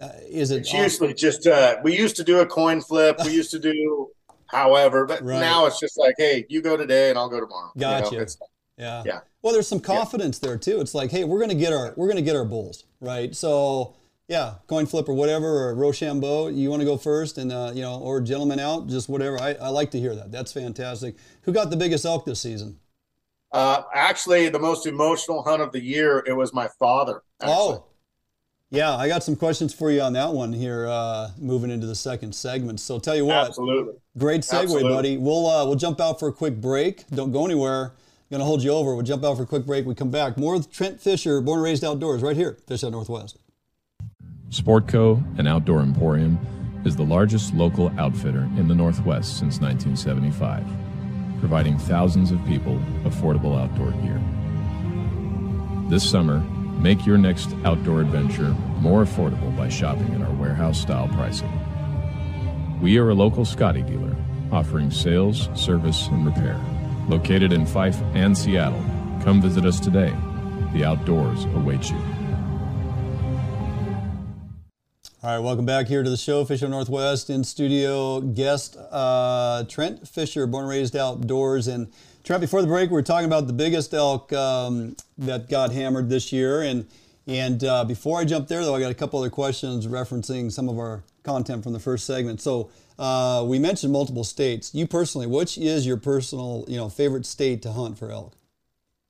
uh, 0.00 0.10
is 0.28 0.50
it 0.50 0.60
it's 0.60 0.72
usually 0.72 1.14
just 1.14 1.46
uh, 1.46 1.76
we 1.82 1.96
used 1.96 2.16
to 2.16 2.24
do 2.24 2.40
a 2.40 2.46
coin 2.46 2.80
flip, 2.80 3.18
we 3.24 3.32
used 3.32 3.50
to 3.50 3.58
do 3.58 4.08
however, 4.46 5.04
but 5.04 5.22
right. 5.24 5.40
now 5.40 5.66
it's 5.66 5.78
just 5.78 5.98
like, 5.98 6.14
hey, 6.16 6.46
you 6.48 6.62
go 6.62 6.76
today 6.76 7.10
and 7.10 7.18
I'll 7.18 7.28
go 7.28 7.40
tomorrow. 7.40 7.72
Gotcha. 7.76 8.14
You 8.14 8.20
know, 8.20 8.26
yeah. 8.78 9.02
Yeah. 9.04 9.20
Well, 9.42 9.52
there's 9.52 9.68
some 9.68 9.80
confidence 9.80 10.40
yeah. 10.42 10.50
there 10.50 10.58
too. 10.58 10.80
It's 10.80 10.94
like, 10.94 11.10
hey, 11.10 11.24
we're 11.24 11.40
gonna 11.40 11.54
get 11.54 11.72
our 11.72 11.92
we're 11.96 12.08
gonna 12.08 12.22
get 12.22 12.36
our 12.36 12.44
bulls, 12.44 12.84
right? 13.00 13.34
So 13.34 13.94
yeah, 14.30 14.54
coin 14.68 14.86
flip 14.86 15.08
or 15.08 15.12
whatever, 15.12 15.66
or 15.66 15.74
Rochambeau. 15.74 16.46
You 16.46 16.70
want 16.70 16.80
to 16.80 16.86
go 16.86 16.96
first, 16.96 17.36
and 17.36 17.50
uh, 17.50 17.72
you 17.74 17.82
know, 17.82 17.98
or 17.98 18.20
gentleman 18.20 18.60
out, 18.60 18.86
just 18.86 19.08
whatever. 19.08 19.36
I, 19.40 19.54
I 19.54 19.68
like 19.70 19.90
to 19.90 19.98
hear 19.98 20.14
that. 20.14 20.30
That's 20.30 20.52
fantastic. 20.52 21.16
Who 21.42 21.52
got 21.52 21.70
the 21.70 21.76
biggest 21.76 22.04
elk 22.04 22.24
this 22.24 22.40
season? 22.40 22.78
Uh, 23.50 23.82
actually, 23.92 24.48
the 24.48 24.58
most 24.60 24.86
emotional 24.86 25.42
hunt 25.42 25.60
of 25.60 25.72
the 25.72 25.82
year. 25.82 26.22
It 26.28 26.34
was 26.34 26.54
my 26.54 26.68
father. 26.78 27.24
Actually. 27.40 27.56
Oh, 27.56 27.84
yeah. 28.70 28.94
I 28.94 29.08
got 29.08 29.24
some 29.24 29.34
questions 29.34 29.74
for 29.74 29.90
you 29.90 30.00
on 30.00 30.12
that 30.12 30.32
one 30.32 30.52
here. 30.52 30.86
Uh, 30.86 31.30
moving 31.36 31.72
into 31.72 31.88
the 31.88 31.96
second 31.96 32.32
segment. 32.32 32.78
So 32.78 33.00
tell 33.00 33.16
you 33.16 33.26
what. 33.26 33.48
Absolutely. 33.48 33.94
Great 34.16 34.42
segue, 34.42 34.62
Absolutely. 34.62 34.90
buddy. 34.90 35.16
We'll 35.16 35.48
uh, 35.48 35.66
we'll 35.66 35.74
jump 35.74 36.00
out 36.00 36.20
for 36.20 36.28
a 36.28 36.32
quick 36.32 36.60
break. 36.60 37.04
Don't 37.08 37.32
go 37.32 37.44
anywhere. 37.44 37.86
I'm 37.86 38.36
gonna 38.36 38.44
hold 38.44 38.62
you 38.62 38.70
over. 38.70 38.94
We'll 38.94 39.02
jump 39.02 39.24
out 39.24 39.38
for 39.38 39.42
a 39.42 39.46
quick 39.46 39.66
break. 39.66 39.86
We 39.86 39.96
come 39.96 40.12
back. 40.12 40.38
More 40.38 40.54
with 40.54 40.70
Trent 40.70 41.00
Fisher, 41.00 41.40
born 41.40 41.58
and 41.58 41.64
raised 41.64 41.82
outdoors, 41.82 42.22
right 42.22 42.36
here, 42.36 42.58
Fish 42.68 42.82
Hunt 42.82 42.92
Northwest. 42.92 43.36
Sportco, 44.50 45.22
an 45.38 45.46
outdoor 45.46 45.80
emporium, 45.80 46.38
is 46.84 46.96
the 46.96 47.04
largest 47.04 47.54
local 47.54 47.88
outfitter 48.00 48.42
in 48.56 48.66
the 48.66 48.74
Northwest 48.74 49.38
since 49.38 49.60
1975, 49.60 50.66
providing 51.38 51.78
thousands 51.78 52.32
of 52.32 52.44
people 52.46 52.76
affordable 53.04 53.60
outdoor 53.60 53.92
gear. 54.02 54.20
This 55.88 56.08
summer, 56.08 56.40
make 56.80 57.06
your 57.06 57.16
next 57.16 57.54
outdoor 57.64 58.00
adventure 58.00 58.50
more 58.80 59.04
affordable 59.04 59.56
by 59.56 59.68
shopping 59.68 60.12
at 60.14 60.22
our 60.22 60.34
warehouse 60.34 60.80
style 60.80 61.06
pricing. 61.08 61.50
We 62.80 62.98
are 62.98 63.10
a 63.10 63.14
local 63.14 63.44
Scotty 63.44 63.82
dealer 63.82 64.16
offering 64.50 64.90
sales, 64.90 65.48
service, 65.54 66.08
and 66.08 66.26
repair. 66.26 66.60
Located 67.08 67.52
in 67.52 67.66
Fife 67.66 68.00
and 68.14 68.36
Seattle, 68.36 68.84
come 69.22 69.40
visit 69.40 69.64
us 69.64 69.78
today. 69.78 70.12
The 70.72 70.84
outdoors 70.84 71.44
await 71.44 71.88
you. 71.88 72.09
All 75.22 75.30
right, 75.36 75.38
welcome 75.38 75.66
back 75.66 75.86
here 75.86 76.02
to 76.02 76.08
the 76.08 76.16
show, 76.16 76.46
Fish 76.46 76.60
Hunt 76.60 76.70
Northwest. 76.70 77.28
In 77.28 77.44
studio 77.44 78.22
guest 78.22 78.78
uh, 78.90 79.64
Trent 79.64 80.08
Fisher, 80.08 80.46
born 80.46 80.62
and 80.62 80.70
raised 80.70 80.96
outdoors. 80.96 81.68
And 81.68 81.92
Trent, 82.24 82.40
before 82.40 82.62
the 82.62 82.68
break, 82.68 82.88
we 82.88 82.94
were 82.94 83.02
talking 83.02 83.26
about 83.26 83.46
the 83.46 83.52
biggest 83.52 83.92
elk 83.92 84.32
um, 84.32 84.96
that 85.18 85.50
got 85.50 85.72
hammered 85.72 86.08
this 86.08 86.32
year, 86.32 86.62
and 86.62 86.86
And 87.26 87.62
uh, 87.64 87.84
before 87.84 88.18
I 88.18 88.24
jump 88.24 88.48
there, 88.48 88.64
though, 88.64 88.74
I 88.74 88.80
got 88.80 88.90
a 88.90 88.94
couple 88.94 89.18
other 89.18 89.28
questions 89.28 89.86
referencing 89.86 90.50
some 90.50 90.70
of 90.70 90.78
our 90.78 91.02
content 91.22 91.62
from 91.64 91.74
the 91.74 91.80
first 91.80 92.06
segment. 92.06 92.40
So 92.40 92.70
uh, 92.98 93.44
we 93.46 93.58
mentioned 93.58 93.92
multiple 93.92 94.24
states. 94.24 94.74
You 94.74 94.86
personally, 94.86 95.26
which 95.26 95.58
is 95.58 95.86
your 95.86 95.98
personal, 95.98 96.64
you 96.66 96.78
know, 96.78 96.88
favorite 96.88 97.26
state 97.26 97.60
to 97.62 97.72
hunt 97.72 97.98
for 97.98 98.10
elk? 98.10 98.32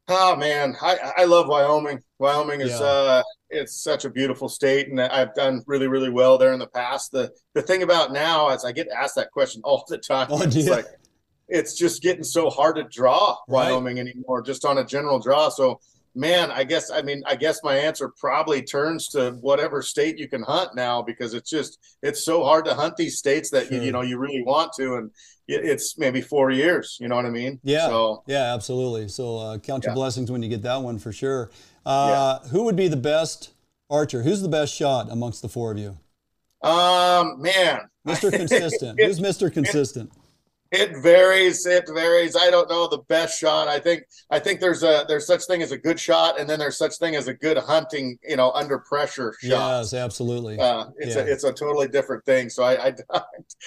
Oh 0.09 0.35
man, 0.35 0.75
I, 0.83 1.13
I 1.19 1.25
love 1.25 1.47
Wyoming. 1.47 2.03
Wyoming 2.19 2.63
is 2.63 2.81
Yeah. 2.81 2.87
uh 2.87 3.23
it's 3.51 3.83
such 3.83 4.05
a 4.05 4.11
beautiful 4.11 4.49
state 4.49 4.89
and 4.89 5.01
I've 5.01 5.35
done 5.35 5.63
really, 5.67 5.89
really 5.89 6.11
well 6.11 6.39
there 6.39 6.53
in 6.53 6.59
the 6.59 6.67
past. 6.67 7.13
The 7.13 7.33
the 7.55 7.63
thing 7.63 7.83
about 7.83 8.13
now 8.13 8.51
is 8.51 8.65
I 8.65 8.73
get 8.73 8.89
asked 8.89 9.17
that 9.17 9.31
question 9.31 9.61
all 9.65 9.85
the 9.89 9.99
time. 9.99 10.29
Oh, 10.31 10.43
it's 10.43 10.69
like 10.69 10.87
it's 11.49 11.75
just 11.75 12.03
getting 12.03 12.23
so 12.25 12.49
hard 12.49 12.77
to 12.77 12.85
draw 12.85 13.37
Right. 13.49 13.71
Wyoming 13.71 13.99
anymore, 13.99 14.41
just 14.43 14.65
on 14.65 14.79
a 14.79 14.85
general 14.85 15.19
draw. 15.19 15.49
So 15.49 15.81
man, 16.15 16.51
I 16.51 16.65
guess 16.65 16.91
I 16.91 17.03
mean 17.03 17.23
I 17.27 17.37
guess 17.37 17.61
my 17.63 17.77
answer 17.77 18.13
probably 18.19 18.63
turns 18.63 19.09
to 19.09 19.33
whatever 19.41 19.83
state 19.83 20.19
you 20.19 20.29
can 20.29 20.43
hunt 20.43 20.75
now 20.75 21.03
because 21.03 21.35
it's 21.35 21.49
just 21.51 21.79
it's 22.03 22.25
so 22.25 22.45
hard 22.45 22.65
to 22.67 22.75
hunt 22.75 22.97
these 22.97 23.19
states 23.19 23.51
that 23.51 23.71
you, 23.71 23.77
Sure. 23.77 23.85
you 23.85 23.93
know 23.93 24.03
you 24.03 24.19
really 24.19 24.43
want 24.43 24.73
to 24.79 24.95
and 24.97 25.11
it's 25.49 25.99
maybe 25.99 26.21
four 26.21 26.51
years, 26.53 26.97
you 27.01 27.09
know 27.09 27.17
what 27.17 27.27
I 27.27 27.31
mean? 27.31 27.59
Yeah. 27.65 27.89
So 27.89 28.23
Yeah, 28.27 28.55
absolutely. 28.55 29.09
So 29.09 29.39
uh, 29.39 29.59
count 29.59 29.83
your 29.85 29.91
Yeah. 29.93 29.95
blessings 29.97 30.31
when 30.31 30.43
you 30.45 30.49
get 30.49 30.63
that 30.63 30.77
one 30.83 30.99
for 30.99 31.11
sure. 31.13 31.51
Uh, 31.85 32.39
Who 32.51 32.63
would 32.65 32.77
be 32.77 32.87
the 32.89 32.97
best 32.97 33.51
archer? 33.89 34.23
Who's 34.23 34.43
the 34.43 34.49
best 34.49 34.73
shot 34.75 35.11
amongst 35.11 35.43
the 35.43 35.49
four 35.49 35.73
of 35.73 35.79
you? 35.79 35.97
um 36.63 37.41
man. 37.41 37.81
Mr. 38.07 38.31
Consistent. 38.37 39.01
Who's 39.01 39.19
Mr. 39.21 39.53
Consistent? 39.59 40.13
It 40.73 40.97
varies. 41.03 41.67
It 41.67 41.89
varies. 41.93 42.37
I 42.37 42.49
don't 42.51 42.69
know 42.71 42.87
the 42.89 43.03
best 43.09 43.39
shot. 43.41 43.67
I 43.67 43.81
think 43.81 44.05
I 44.31 44.39
think 44.39 44.61
there's 44.61 44.83
a 44.85 45.05
there's 45.09 45.27
such 45.27 45.45
thing 45.47 45.63
as 45.63 45.73
a 45.73 45.79
good 45.79 45.99
shot, 45.99 46.39
and 46.39 46.49
then 46.49 46.59
there's 46.61 46.79
such 46.79 46.97
thing 46.99 47.17
as 47.17 47.27
a 47.27 47.35
good 47.35 47.59
hunting, 47.59 48.19
you 48.23 48.37
know, 48.37 48.53
under 48.53 48.79
pressure 48.79 49.35
shot. 49.41 49.79
Yes, 49.81 49.95
absolutely. 49.95 50.59
Uh, 50.61 50.87
it's 50.99 51.17
Yeah. 51.17 51.23
a 51.23 51.27
it's 51.27 51.45
a 51.45 51.53
totally 51.53 51.89
different 51.89 52.25
thing. 52.25 52.49
So 52.51 52.63
I 52.63 52.89
I, 52.89 52.95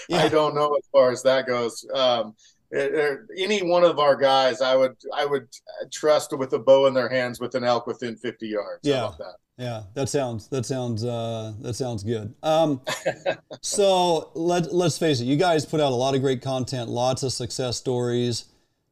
Yeah. 0.09 0.23
I 0.23 0.29
don't 0.29 0.55
know 0.55 0.73
as 0.75 0.87
far 0.91 1.11
as 1.11 1.21
that 1.23 1.45
goes. 1.45 1.85
Um, 1.93 2.35
it- 2.71 2.93
it- 2.95 3.19
any 3.37 3.61
one 3.61 3.83
of 3.83 3.99
our 3.99 4.15
guys, 4.15 4.61
I 4.61 4.75
would 4.75 4.95
I 5.13 5.25
would 5.25 5.47
trust 5.91 6.35
with 6.37 6.53
a 6.53 6.59
bow 6.59 6.85
in 6.87 6.93
their 6.93 7.09
hands 7.09 7.39
with 7.39 7.53
an 7.55 7.63
elk 7.65 7.85
within 7.85 8.15
50 8.15 8.47
yards. 8.47 8.79
Yeah. 8.83 9.11
Yeah, 9.57 9.83
that 9.93 10.09
sounds 10.09 10.47
that 10.47 10.65
sounds 10.65 11.05
uh, 11.05 11.53
that 11.61 11.75
sounds 11.75 12.03
good. 12.03 12.33
Um, 12.41 12.81
so 13.61 14.31
let 14.33 14.73
let's 14.73 14.97
face 14.97 15.19
it, 15.21 15.25
you 15.25 15.35
guys 15.37 15.65
put 15.65 15.79
out 15.79 15.91
a 15.91 15.95
lot 15.95 16.15
of 16.15 16.21
great 16.21 16.41
content, 16.41 16.89
lots 16.89 17.21
of 17.23 17.31
success 17.31 17.77
stories. 17.77 18.45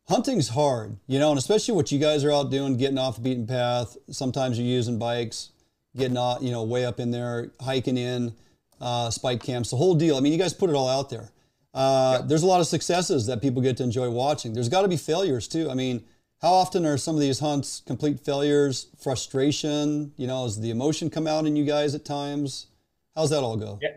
Hunting's 0.07 0.49
hard, 0.49 0.97
you 1.07 1.19
know, 1.19 1.29
and 1.29 1.37
especially 1.39 1.73
what 1.73 1.91
you 1.91 1.97
guys 1.97 2.23
are 2.23 2.31
out 2.31 2.51
doing, 2.51 2.75
getting 2.77 2.97
off 2.97 3.15
the 3.15 3.21
beaten 3.21 3.47
path. 3.47 3.97
Sometimes 4.09 4.59
you're 4.59 4.67
using 4.67 4.99
bikes, 4.99 5.51
getting 5.95 6.17
out, 6.17 6.43
you 6.43 6.51
know, 6.51 6.63
way 6.63 6.85
up 6.85 6.99
in 6.99 7.11
there, 7.11 7.51
hiking 7.61 7.97
in, 7.97 8.33
uh, 8.81 9.09
spike 9.09 9.41
camps, 9.41 9.69
the 9.69 9.77
whole 9.77 9.95
deal. 9.95 10.17
I 10.17 10.19
mean, 10.19 10.33
you 10.33 10.39
guys 10.39 10.53
put 10.53 10.69
it 10.69 10.75
all 10.75 10.89
out 10.89 11.09
there. 11.09 11.31
Uh, 11.73 12.21
There's 12.23 12.43
a 12.43 12.47
lot 12.47 12.59
of 12.59 12.67
successes 12.67 13.25
that 13.27 13.41
people 13.41 13.61
get 13.61 13.77
to 13.77 13.83
enjoy 13.83 14.09
watching. 14.09 14.53
There's 14.53 14.69
got 14.69 14.81
to 14.81 14.89
be 14.89 14.97
failures 14.97 15.47
too. 15.47 15.69
I 15.69 15.75
mean, 15.75 16.03
how 16.41 16.53
often 16.53 16.85
are 16.85 16.97
some 16.97 17.15
of 17.15 17.21
these 17.21 17.39
hunts 17.39 17.83
complete 17.85 18.19
failures, 18.19 18.87
frustration? 18.99 20.11
You 20.17 20.27
know, 20.27 20.45
does 20.45 20.59
the 20.59 20.71
emotion 20.71 21.09
come 21.09 21.27
out 21.27 21.45
in 21.45 21.55
you 21.55 21.65
guys 21.65 21.93
at 21.95 22.05
times? 22.05 22.67
How's 23.15 23.29
that 23.29 23.43
all 23.43 23.57
go? 23.57 23.79
Yeah. 23.81 23.89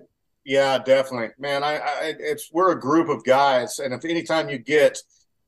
Yeah, 0.47 0.79
definitely, 0.79 1.31
man. 1.39 1.65
I, 1.65 1.77
I 1.79 2.15
it's 2.19 2.51
we're 2.53 2.73
a 2.73 2.79
group 2.79 3.09
of 3.09 3.25
guys, 3.25 3.79
and 3.79 3.95
if 3.95 4.05
anytime 4.05 4.51
you 4.51 4.59
get 4.59 4.99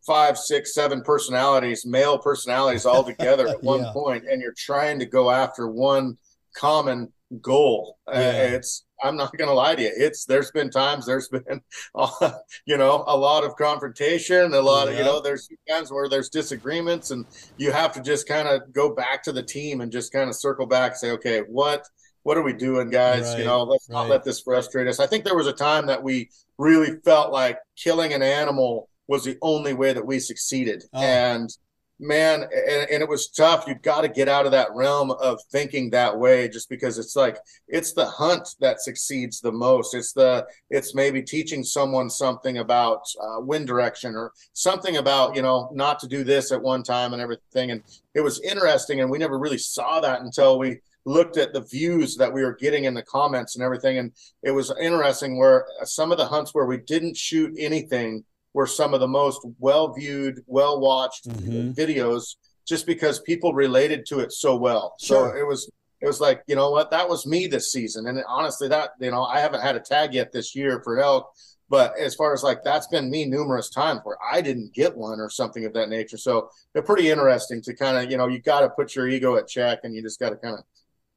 five, 0.06 0.38
six, 0.38 0.72
seven 0.72 1.02
personalities, 1.02 1.84
male 1.84 2.16
personalities 2.16 2.86
all 2.86 3.04
together 3.04 3.46
at 3.46 3.62
one 3.62 3.80
Yeah. 3.80 3.92
point, 3.92 4.24
and 4.26 4.40
you're 4.40 4.54
trying 4.56 4.98
to 5.00 5.04
go 5.04 5.30
after 5.30 5.68
one 5.68 6.16
common 6.56 7.12
goal, 7.40 7.98
uh, 8.06 8.18
Yeah. 8.18 8.56
it's 8.56 8.84
I'm 9.02 9.16
not 9.16 9.36
going 9.36 9.48
to 9.48 9.54
lie 9.54 9.74
to 9.74 9.82
you. 9.82 9.92
It's 9.94 10.24
there's 10.24 10.50
been 10.50 10.70
times 10.70 11.04
there's 11.04 11.28
been, 11.28 11.60
uh, 11.94 12.32
you 12.64 12.78
know, 12.78 13.04
a 13.06 13.16
lot 13.16 13.44
of 13.44 13.56
confrontation, 13.56 14.54
a 14.54 14.60
lot 14.60 14.88
of 14.88 14.94
you 14.94 15.04
know, 15.04 15.20
there's 15.20 15.48
times 15.68 15.92
where 15.92 16.08
there's 16.08 16.30
disagreements, 16.30 17.10
and 17.10 17.26
you 17.58 17.72
have 17.72 17.92
to 17.92 18.02
just 18.02 18.26
kind 18.26 18.48
of 18.48 18.72
go 18.72 18.94
back 18.94 19.22
to 19.24 19.32
the 19.32 19.42
team 19.42 19.80
and 19.80 19.92
just 19.92 20.12
kind 20.12 20.28
of 20.30 20.36
circle 20.36 20.66
back 20.66 20.92
and 20.92 20.98
say, 20.98 21.10
okay, 21.10 21.40
what 21.40 21.86
what 22.22 22.36
are 22.36 22.42
we 22.42 22.52
doing, 22.52 22.90
guys? 22.90 23.30
Right, 23.30 23.40
you 23.40 23.44
know, 23.44 23.62
let's 23.62 23.88
right. 23.88 23.96
not 23.96 24.08
let 24.08 24.24
this 24.24 24.40
frustrate 24.40 24.88
us. 24.88 24.98
I 24.98 25.06
think 25.06 25.24
there 25.24 25.36
was 25.36 25.46
a 25.46 25.52
time 25.52 25.86
that 25.86 26.02
we 26.02 26.30
really 26.58 26.98
felt 27.04 27.32
like 27.32 27.58
killing 27.76 28.14
an 28.14 28.22
animal 28.22 28.88
was 29.08 29.24
the 29.24 29.38
only 29.42 29.74
way 29.74 29.92
that 29.92 30.04
we 30.04 30.18
succeeded. 30.18 30.82
Oh. 30.92 31.00
And 31.00 31.50
man, 31.98 32.42
and, 32.42 32.90
and 32.90 33.02
it 33.02 33.08
was 33.08 33.28
tough. 33.28 33.64
You've 33.66 33.82
got 33.82 34.02
to 34.02 34.08
get 34.08 34.28
out 34.28 34.46
of 34.46 34.52
that 34.52 34.74
realm 34.74 35.10
of 35.10 35.40
thinking 35.50 35.90
that 35.90 36.16
way 36.16 36.48
just 36.48 36.68
because 36.68 36.98
it's 36.98 37.16
like 37.16 37.38
it's 37.68 37.92
the 37.92 38.06
hunt 38.06 38.48
that 38.60 38.80
succeeds 38.80 39.40
the 39.40 39.52
most. 39.52 39.94
It's 39.94 40.12
the 40.12 40.46
it's 40.70 40.94
maybe 40.94 41.22
teaching 41.22 41.64
someone 41.64 42.10
something 42.10 42.58
about 42.58 43.02
uh, 43.20 43.40
wind 43.40 43.66
direction 43.66 44.14
or 44.14 44.32
something 44.52 44.96
about, 44.98 45.36
you 45.36 45.42
know, 45.42 45.70
not 45.72 45.98
to 46.00 46.08
do 46.08 46.24
this 46.24 46.52
at 46.52 46.62
one 46.62 46.82
time 46.82 47.12
and 47.12 47.22
everything. 47.22 47.70
And 47.70 47.82
it 48.14 48.20
was 48.20 48.40
interesting 48.40 49.00
and 49.00 49.10
we 49.10 49.18
never 49.18 49.38
really 49.38 49.58
saw 49.58 50.00
that 50.00 50.20
until 50.20 50.58
we 50.58 50.80
looked 51.06 51.36
at 51.36 51.52
the 51.52 51.60
views 51.60 52.16
that 52.16 52.32
we 52.32 52.42
were 52.42 52.56
getting 52.56 52.84
in 52.84 52.92
the 52.92 53.02
comments 53.02 53.54
and 53.54 53.64
everything 53.64 53.98
and 53.98 54.12
it 54.42 54.50
was 54.50 54.74
interesting 54.80 55.38
where 55.38 55.64
some 55.84 56.10
of 56.10 56.18
the 56.18 56.26
hunts 56.26 56.52
where 56.52 56.66
we 56.66 56.78
didn't 56.78 57.16
shoot 57.16 57.54
anything 57.56 58.24
were 58.56 58.66
some 58.66 58.94
of 58.94 59.00
the 59.00 59.06
most 59.06 59.38
well 59.58 59.92
viewed 59.92 60.42
well 60.46 60.80
watched 60.80 61.28
Mhm. 61.28 61.74
videos 61.76 62.36
just 62.66 62.86
because 62.86 63.20
people 63.20 63.52
related 63.52 64.06
to 64.06 64.20
it 64.20 64.32
so 64.32 64.56
well 64.56 64.94
Sure. 64.98 65.30
so 65.34 65.38
it 65.38 65.46
was 65.46 65.70
it 66.00 66.06
was 66.06 66.20
like 66.22 66.42
you 66.46 66.56
know 66.56 66.70
what 66.70 66.90
that 66.90 67.06
was 67.06 67.26
me 67.26 67.46
this 67.46 67.70
season 67.70 68.06
and 68.06 68.24
honestly 68.26 68.66
that 68.68 68.90
you 68.98 69.10
know 69.10 69.24
i 69.24 69.38
haven't 69.40 69.60
had 69.60 69.76
a 69.76 69.80
tag 69.80 70.14
yet 70.14 70.32
this 70.32 70.54
year 70.56 70.80
for 70.82 70.98
elk 70.98 71.30
but 71.68 71.98
as 71.98 72.14
far 72.14 72.32
as 72.32 72.42
like 72.42 72.60
that's 72.64 72.86
been 72.86 73.10
me 73.10 73.26
numerous 73.26 73.68
times 73.68 74.00
where 74.04 74.16
i 74.34 74.40
didn't 74.40 74.72
get 74.72 74.96
one 74.96 75.20
or 75.20 75.28
something 75.28 75.66
of 75.66 75.74
that 75.74 75.90
nature 75.90 76.16
so 76.16 76.48
they're 76.72 76.82
pretty 76.90 77.10
interesting 77.10 77.60
to 77.60 77.74
kind 77.74 77.96
of 77.98 78.10
you 78.10 78.16
know 78.16 78.26
you 78.26 78.38
got 78.40 78.60
to 78.62 78.70
put 78.70 78.94
your 78.96 79.06
ego 79.06 79.36
at 79.36 79.46
check 79.46 79.80
and 79.84 79.94
you 79.94 80.00
just 80.02 80.18
got 80.18 80.30
to 80.30 80.36
kind 80.36 80.54
of 80.58 80.64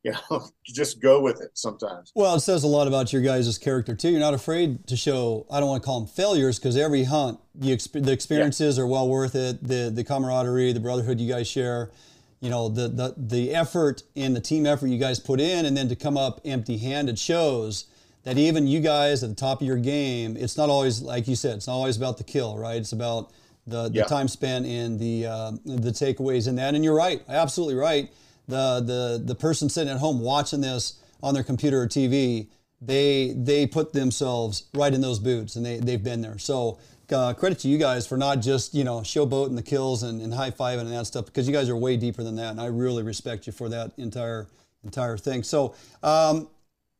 you 0.03 0.11
know 0.29 0.47
just 0.65 1.01
go 1.01 1.21
with 1.21 1.41
it 1.41 1.51
sometimes 1.55 2.11
Well, 2.15 2.35
it 2.35 2.39
says 2.41 2.63
a 2.63 2.67
lot 2.67 2.87
about 2.87 3.11
your 3.11 3.21
guys' 3.21 3.57
character 3.57 3.95
too. 3.95 4.09
You're 4.09 4.19
not 4.19 4.33
afraid 4.33 4.87
to 4.87 4.95
show. 4.95 5.45
I 5.51 5.59
don't 5.59 5.67
want 5.69 5.81
to 5.83 5.85
call 5.85 5.99
them 6.01 6.07
failures 6.09 6.57
because 6.59 6.77
every 6.77 7.03
hunt, 7.03 7.39
you 7.59 7.75
exp- 7.75 8.03
the 8.03 8.11
experiences 8.11 8.79
are 8.79 8.87
well 8.87 9.07
worth 9.09 9.35
it. 9.35 9.61
The 9.67 9.91
the 9.93 10.03
camaraderie, 10.03 10.71
the 10.73 10.79
brotherhood 10.79 11.19
you 11.19 11.29
guys 11.31 11.47
share, 11.47 11.91
you 12.39 12.49
know, 12.49 12.69
the 12.69 12.87
the 12.87 13.13
the 13.17 13.53
effort 13.53 14.03
and 14.15 14.35
the 14.35 14.41
team 14.41 14.65
effort 14.65 14.87
you 14.87 14.97
guys 14.99 15.19
put 15.19 15.39
in, 15.39 15.65
and 15.65 15.75
then 15.75 15.89
to 15.89 15.95
come 15.95 16.17
up 16.17 16.39
empty-handed 16.45 17.19
shows 17.19 17.85
that 18.23 18.37
even 18.37 18.67
you 18.67 18.79
guys 18.81 19.23
at 19.23 19.29
the 19.29 19.35
top 19.35 19.61
of 19.61 19.67
your 19.67 19.77
game, 19.77 20.35
it's 20.37 20.57
not 20.57 20.69
always 20.69 21.01
like 21.01 21.27
you 21.27 21.35
said. 21.35 21.55
It's 21.57 21.67
not 21.67 21.73
always 21.73 21.97
about 21.97 22.17
the 22.17 22.23
kill, 22.23 22.57
right? 22.57 22.77
It's 22.77 22.91
about 22.93 23.31
the 23.67 23.89
the 23.89 23.99
Yeah. 23.99 24.03
time 24.05 24.27
spent 24.29 24.65
and 24.65 24.97
the 24.99 25.25
uh, 25.25 25.51
the 25.65 25.91
takeaways 25.91 26.47
in 26.47 26.55
that. 26.55 26.73
And 26.75 26.83
you're 26.85 26.95
right, 26.95 27.21
absolutely 27.27 27.75
right. 27.75 28.09
The 28.49 28.81
the 28.85 29.21
the 29.23 29.35
person 29.35 29.69
sitting 29.69 29.93
at 29.93 29.99
home 29.99 30.19
watching 30.19 30.61
this 30.61 30.99
on 31.23 31.33
their 31.33 31.43
computer 31.43 31.81
or 31.81 31.87
TV, 31.87 32.47
they 32.81 33.33
they 33.37 33.67
put 33.67 33.93
themselves 33.93 34.63
right 34.73 34.93
in 34.93 35.01
those 35.01 35.19
boots 35.19 35.55
and 35.55 35.65
they 35.65 35.77
they've 35.77 36.03
been 36.03 36.21
there. 36.21 36.37
So 36.37 36.79
uh, 37.11 37.33
credit 37.33 37.59
to 37.59 37.67
you 37.67 37.77
guys 37.77 38.05
for 38.05 38.17
not 38.17 38.39
just 38.39 38.73
you 38.73 38.83
know 38.83 38.99
showboating 38.99 39.55
the 39.55 39.63
kills 39.63 40.03
and, 40.03 40.21
and 40.21 40.33
high 40.33 40.51
fiving 40.51 40.81
and 40.81 40.91
that 40.91 41.05
stuff 41.05 41.25
because 41.25 41.47
you 41.47 41.53
guys 41.53 41.69
are 41.69 41.75
way 41.75 41.97
deeper 41.97 42.23
than 42.23 42.35
that, 42.35 42.51
and 42.51 42.61
I 42.61 42.65
really 42.65 43.03
respect 43.03 43.47
you 43.47 43.53
for 43.53 43.69
that 43.69 43.91
entire 43.97 44.47
entire 44.83 45.17
thing. 45.17 45.43
So, 45.43 45.75
um, 46.03 46.47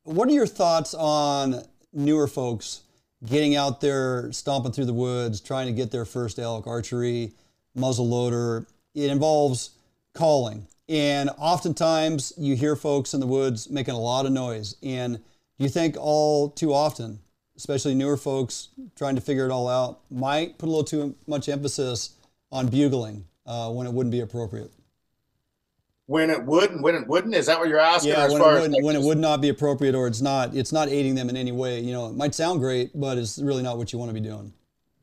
what 0.04 0.28
are 0.28 0.34
your 0.34 0.48
thoughts 0.48 0.94
on 0.94 1.64
newer 1.94 2.28
folks 2.28 2.82
getting 3.26 3.56
out 3.56 3.82
there, 3.82 4.32
stomping 4.32 4.72
through 4.72 4.86
the 4.86 4.94
woods, 4.94 5.42
trying 5.42 5.68
to 5.68 5.74
get 5.74 5.92
their 5.92 6.06
first 6.06 6.40
elk 6.40 6.68
archery, 6.68 7.34
muzzle 7.76 8.08
loader? 8.08 8.66
It 8.96 9.10
involves 9.10 9.72
calling. 10.14 10.68
And 10.89 11.30
oftentimes 11.38 12.34
you 12.36 12.56
hear 12.56 12.75
folks 12.75 13.13
in 13.13 13.19
the 13.19 13.28
woods 13.28 13.69
making 13.69 13.93
a 13.93 13.99
lot 13.99 14.25
of 14.25 14.32
noise. 14.32 14.75
And 14.82 15.19
you 15.60 15.69
think 15.69 15.95
all 15.97 16.49
too 16.49 16.73
often, 16.73 17.19
especially 17.56 17.93
newer 17.93 18.17
folks 18.17 18.69
trying 18.95 19.15
to 19.15 19.21
figure 19.21 19.45
it 19.45 19.52
all 19.52 19.69
out, 19.69 19.99
might 20.10 20.58
put 20.58 20.65
a 20.65 20.71
little 20.71 20.84
too 20.84 21.15
much 21.28 21.47
emphasis 21.47 22.15
on 22.52 22.67
bugling 22.67 23.25
uh, 23.45 23.69
when 23.69 23.86
it 23.86 23.93
wouldn't 23.93 24.12
be 24.12 24.21
appropriate? 24.21 24.71
when 26.10 26.32
it 26.32 26.43
would 26.43 26.71
and 26.71 26.82
when 26.82 26.95
it 26.95 27.08
wouldn't 27.08 27.36
is 27.36 27.45
that 27.45 27.60
what 27.60 27.69
you're 27.69 27.78
asking 27.78 28.10
Yeah, 28.10 28.23
as 28.23 28.34
when, 28.34 28.41
far 28.41 28.58
it 28.58 28.71
would, 28.71 28.84
when 28.84 28.95
it 28.95 29.02
would 29.02 29.19
not 29.19 29.41
be 29.41 29.49
appropriate 29.49 29.93
or 29.93 30.08
it's 30.08 30.21
not 30.21 30.56
it's 30.56 30.71
not 30.71 30.89
aiding 30.89 31.13
them 31.13 31.30
in 31.30 31.38
any 31.38 31.52
way. 31.52 31.80
You 31.82 31.93
know, 31.93 32.08
it 32.08 32.15
might 32.15 32.34
sound 32.34 32.62
great, 32.62 32.99
but 32.99 33.19
it's 33.19 33.38
really 33.38 33.62
not 33.62 33.78
what 33.78 33.93
you 33.93 33.99
want 33.99 34.10
to 34.10 34.13
be 34.15 34.19
doing. 34.19 34.52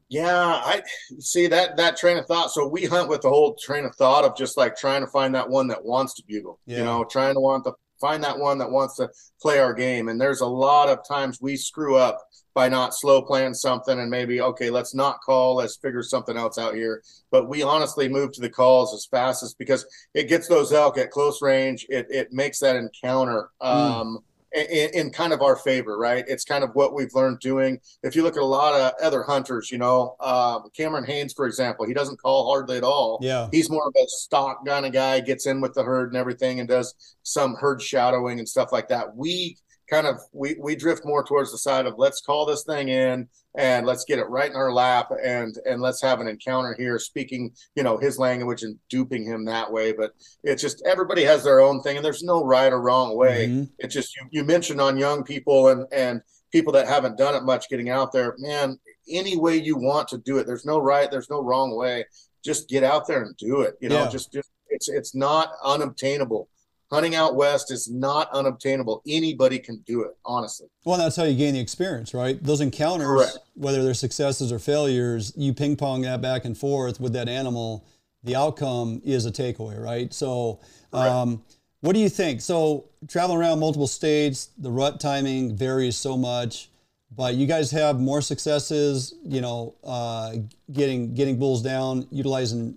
Yeah, 0.08 0.36
I 0.36 0.82
see 1.18 1.48
that 1.48 1.76
that 1.78 1.96
train 1.96 2.16
of 2.16 2.26
thought. 2.26 2.50
So 2.50 2.66
we 2.66 2.84
hunt 2.84 3.08
with 3.08 3.22
the 3.22 3.28
whole 3.28 3.54
train 3.54 3.84
of 3.84 3.94
thought 3.96 4.24
of 4.24 4.36
just 4.36 4.56
like 4.56 4.76
trying 4.76 5.00
to 5.00 5.08
find 5.08 5.34
that 5.34 5.48
one 5.48 5.66
that 5.68 5.84
wants 5.84 6.14
to 6.14 6.22
bugle. 6.26 6.60
Yeah. 6.64 6.78
You 6.78 6.84
know, 6.84 7.04
trying 7.04 7.34
to 7.34 7.40
want 7.40 7.64
to 7.64 7.72
find 8.00 8.22
that 8.22 8.38
one 8.38 8.58
that 8.58 8.70
wants 8.70 8.96
to 8.96 9.10
play 9.40 9.58
our 9.58 9.74
game. 9.74 10.08
And 10.08 10.20
there's 10.20 10.42
a 10.42 10.46
lot 10.46 10.88
of 10.88 11.06
times 11.06 11.40
we 11.40 11.56
screw 11.56 11.96
up 11.96 12.20
by 12.56 12.70
not 12.70 12.94
slow 12.94 13.20
playing 13.20 13.52
something 13.52 14.00
and 14.00 14.10
maybe 14.10 14.40
okay 14.40 14.70
let's 14.70 14.94
not 14.94 15.20
call 15.20 15.56
let's 15.56 15.76
figure 15.76 16.02
something 16.02 16.38
else 16.38 16.56
out 16.56 16.74
here 16.74 17.02
but 17.30 17.50
we 17.50 17.62
honestly 17.62 18.08
move 18.08 18.32
to 18.32 18.40
the 18.40 18.48
calls 18.48 18.94
as 18.94 19.04
fast 19.04 19.42
as 19.42 19.52
because 19.52 19.84
it 20.14 20.26
gets 20.26 20.48
those 20.48 20.72
elk 20.72 20.96
at 20.96 21.10
close 21.10 21.42
range 21.42 21.84
it, 21.90 22.06
it 22.08 22.32
makes 22.32 22.58
that 22.58 22.74
encounter 22.74 23.50
mm. 23.62 23.66
um, 23.66 24.20
in, 24.52 24.90
in, 24.94 25.10
kind 25.10 25.32
of 25.32 25.42
our 25.42 25.56
favor, 25.56 25.98
right? 25.98 26.24
It's 26.28 26.44
kind 26.44 26.64
of 26.64 26.70
what 26.74 26.94
we've 26.94 27.14
learned 27.14 27.40
doing. 27.40 27.78
If 28.02 28.14
you 28.16 28.22
look 28.22 28.36
at 28.36 28.42
a 28.42 28.46
lot 28.46 28.74
of 28.74 28.92
other 29.02 29.22
hunters, 29.22 29.70
you 29.70 29.78
know, 29.78 30.16
uh, 30.20 30.60
Cameron 30.76 31.04
Hanes, 31.04 31.32
for 31.32 31.46
example, 31.46 31.86
he 31.86 31.94
doesn't 31.94 32.20
call 32.20 32.50
hardly 32.50 32.76
at 32.76 32.84
all. 32.84 33.18
Yeah. 33.20 33.48
He's 33.50 33.70
more 33.70 33.86
of 33.86 33.94
a 33.96 34.06
stock 34.06 34.64
kind 34.64 34.86
of 34.86 34.92
guy, 34.92 35.20
gets 35.20 35.46
in 35.46 35.60
with 35.60 35.74
the 35.74 35.82
herd 35.82 36.08
and 36.08 36.16
everything 36.16 36.60
and 36.60 36.68
does 36.68 36.94
some 37.22 37.54
herd 37.54 37.82
shadowing 37.82 38.38
and 38.38 38.48
stuff 38.48 38.72
like 38.72 38.88
that. 38.88 39.14
We 39.14 39.56
kind 39.88 40.06
of 40.06 40.20
we 40.32 40.56
we 40.60 40.74
drift 40.74 41.04
more 41.04 41.24
towards 41.24 41.52
the 41.52 41.58
side 41.58 41.86
of 41.86 41.94
let's 41.98 42.20
call 42.20 42.44
this 42.44 42.64
thing 42.64 42.88
in 42.88 43.28
and 43.56 43.86
let's 43.86 44.04
get 44.04 44.18
it 44.18 44.28
right 44.28 44.50
in 44.50 44.56
our 44.56 44.72
lap 44.72 45.10
and 45.24 45.58
and 45.64 45.80
let's 45.80 46.02
have 46.02 46.20
an 46.20 46.28
encounter 46.28 46.74
here 46.78 46.98
speaking 46.98 47.52
you 47.74 47.82
know 47.82 47.96
his 47.96 48.18
language 48.18 48.62
and 48.62 48.78
duping 48.90 49.24
him 49.24 49.44
that 49.44 49.70
way 49.70 49.92
but 49.92 50.12
it's 50.42 50.62
just 50.62 50.82
everybody 50.86 51.22
has 51.22 51.44
their 51.44 51.60
own 51.60 51.80
thing 51.82 51.96
and 51.96 52.04
there's 52.04 52.22
no 52.22 52.44
right 52.44 52.72
or 52.72 52.80
wrong 52.80 53.16
way 53.16 53.48
mm-hmm. 53.48 53.64
it's 53.78 53.94
just 53.94 54.14
you, 54.16 54.26
you 54.30 54.44
mentioned 54.44 54.80
on 54.80 54.96
young 54.96 55.22
people 55.22 55.68
and 55.68 55.86
and 55.92 56.20
people 56.52 56.72
that 56.72 56.86
haven't 56.86 57.18
done 57.18 57.34
it 57.34 57.42
much 57.44 57.68
getting 57.68 57.90
out 57.90 58.12
there 58.12 58.34
man 58.38 58.78
any 59.08 59.36
way 59.36 59.56
you 59.56 59.76
want 59.76 60.08
to 60.08 60.18
do 60.18 60.38
it 60.38 60.46
there's 60.46 60.66
no 60.66 60.78
right 60.78 61.10
there's 61.10 61.30
no 61.30 61.42
wrong 61.42 61.76
way 61.76 62.04
just 62.44 62.68
get 62.68 62.82
out 62.82 63.06
there 63.06 63.22
and 63.22 63.36
do 63.36 63.60
it 63.62 63.74
you 63.80 63.88
know 63.88 64.02
yeah. 64.04 64.08
just 64.08 64.32
just 64.32 64.50
it's 64.68 64.88
it's 64.88 65.14
not 65.14 65.52
unobtainable 65.64 66.48
hunting 66.90 67.14
out 67.14 67.34
west 67.34 67.70
is 67.70 67.90
not 67.90 68.30
unobtainable. 68.32 69.02
Anybody 69.06 69.58
can 69.58 69.82
do 69.86 70.02
it, 70.02 70.12
honestly. 70.24 70.68
Well, 70.84 70.98
that's 70.98 71.16
how 71.16 71.24
you 71.24 71.36
gain 71.36 71.54
the 71.54 71.60
experience, 71.60 72.14
right? 72.14 72.42
Those 72.42 72.60
encounters, 72.60 73.06
Correct. 73.06 73.38
whether 73.54 73.82
they're 73.82 73.94
successes 73.94 74.52
or 74.52 74.58
failures, 74.58 75.32
you 75.36 75.52
ping 75.52 75.76
pong 75.76 76.02
that 76.02 76.20
back 76.20 76.44
and 76.44 76.56
forth 76.56 77.00
with 77.00 77.12
that 77.14 77.28
animal. 77.28 77.86
The 78.22 78.36
outcome 78.36 79.00
is 79.04 79.26
a 79.26 79.32
takeaway, 79.32 79.80
right? 79.82 80.12
So, 80.12 80.60
um, 80.92 81.42
what 81.80 81.92
do 81.92 82.00
you 82.00 82.08
think? 82.08 82.40
So, 82.40 82.86
traveling 83.08 83.38
around 83.38 83.60
multiple 83.60 83.86
states, 83.86 84.50
the 84.58 84.70
rut 84.70 84.98
timing 84.98 85.56
varies 85.56 85.96
so 85.96 86.16
much, 86.16 86.70
but 87.14 87.34
you 87.34 87.46
guys 87.46 87.70
have 87.70 88.00
more 88.00 88.20
successes, 88.20 89.14
you 89.22 89.40
know, 89.40 89.74
uh, 89.84 90.34
getting 90.72 91.14
getting 91.14 91.38
bulls 91.38 91.62
down, 91.62 92.06
utilizing 92.10 92.76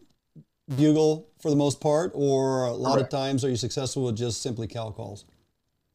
bugle 0.75 1.27
for 1.41 1.49
the 1.49 1.55
most 1.55 1.79
part, 1.79 2.11
or 2.13 2.65
a 2.65 2.73
lot 2.73 2.99
of 2.99 3.09
times 3.09 3.43
are 3.43 3.49
you 3.49 3.55
successful 3.55 4.03
with 4.03 4.17
just 4.17 4.41
simply 4.41 4.67
cow 4.67 4.91
calls? 4.91 5.25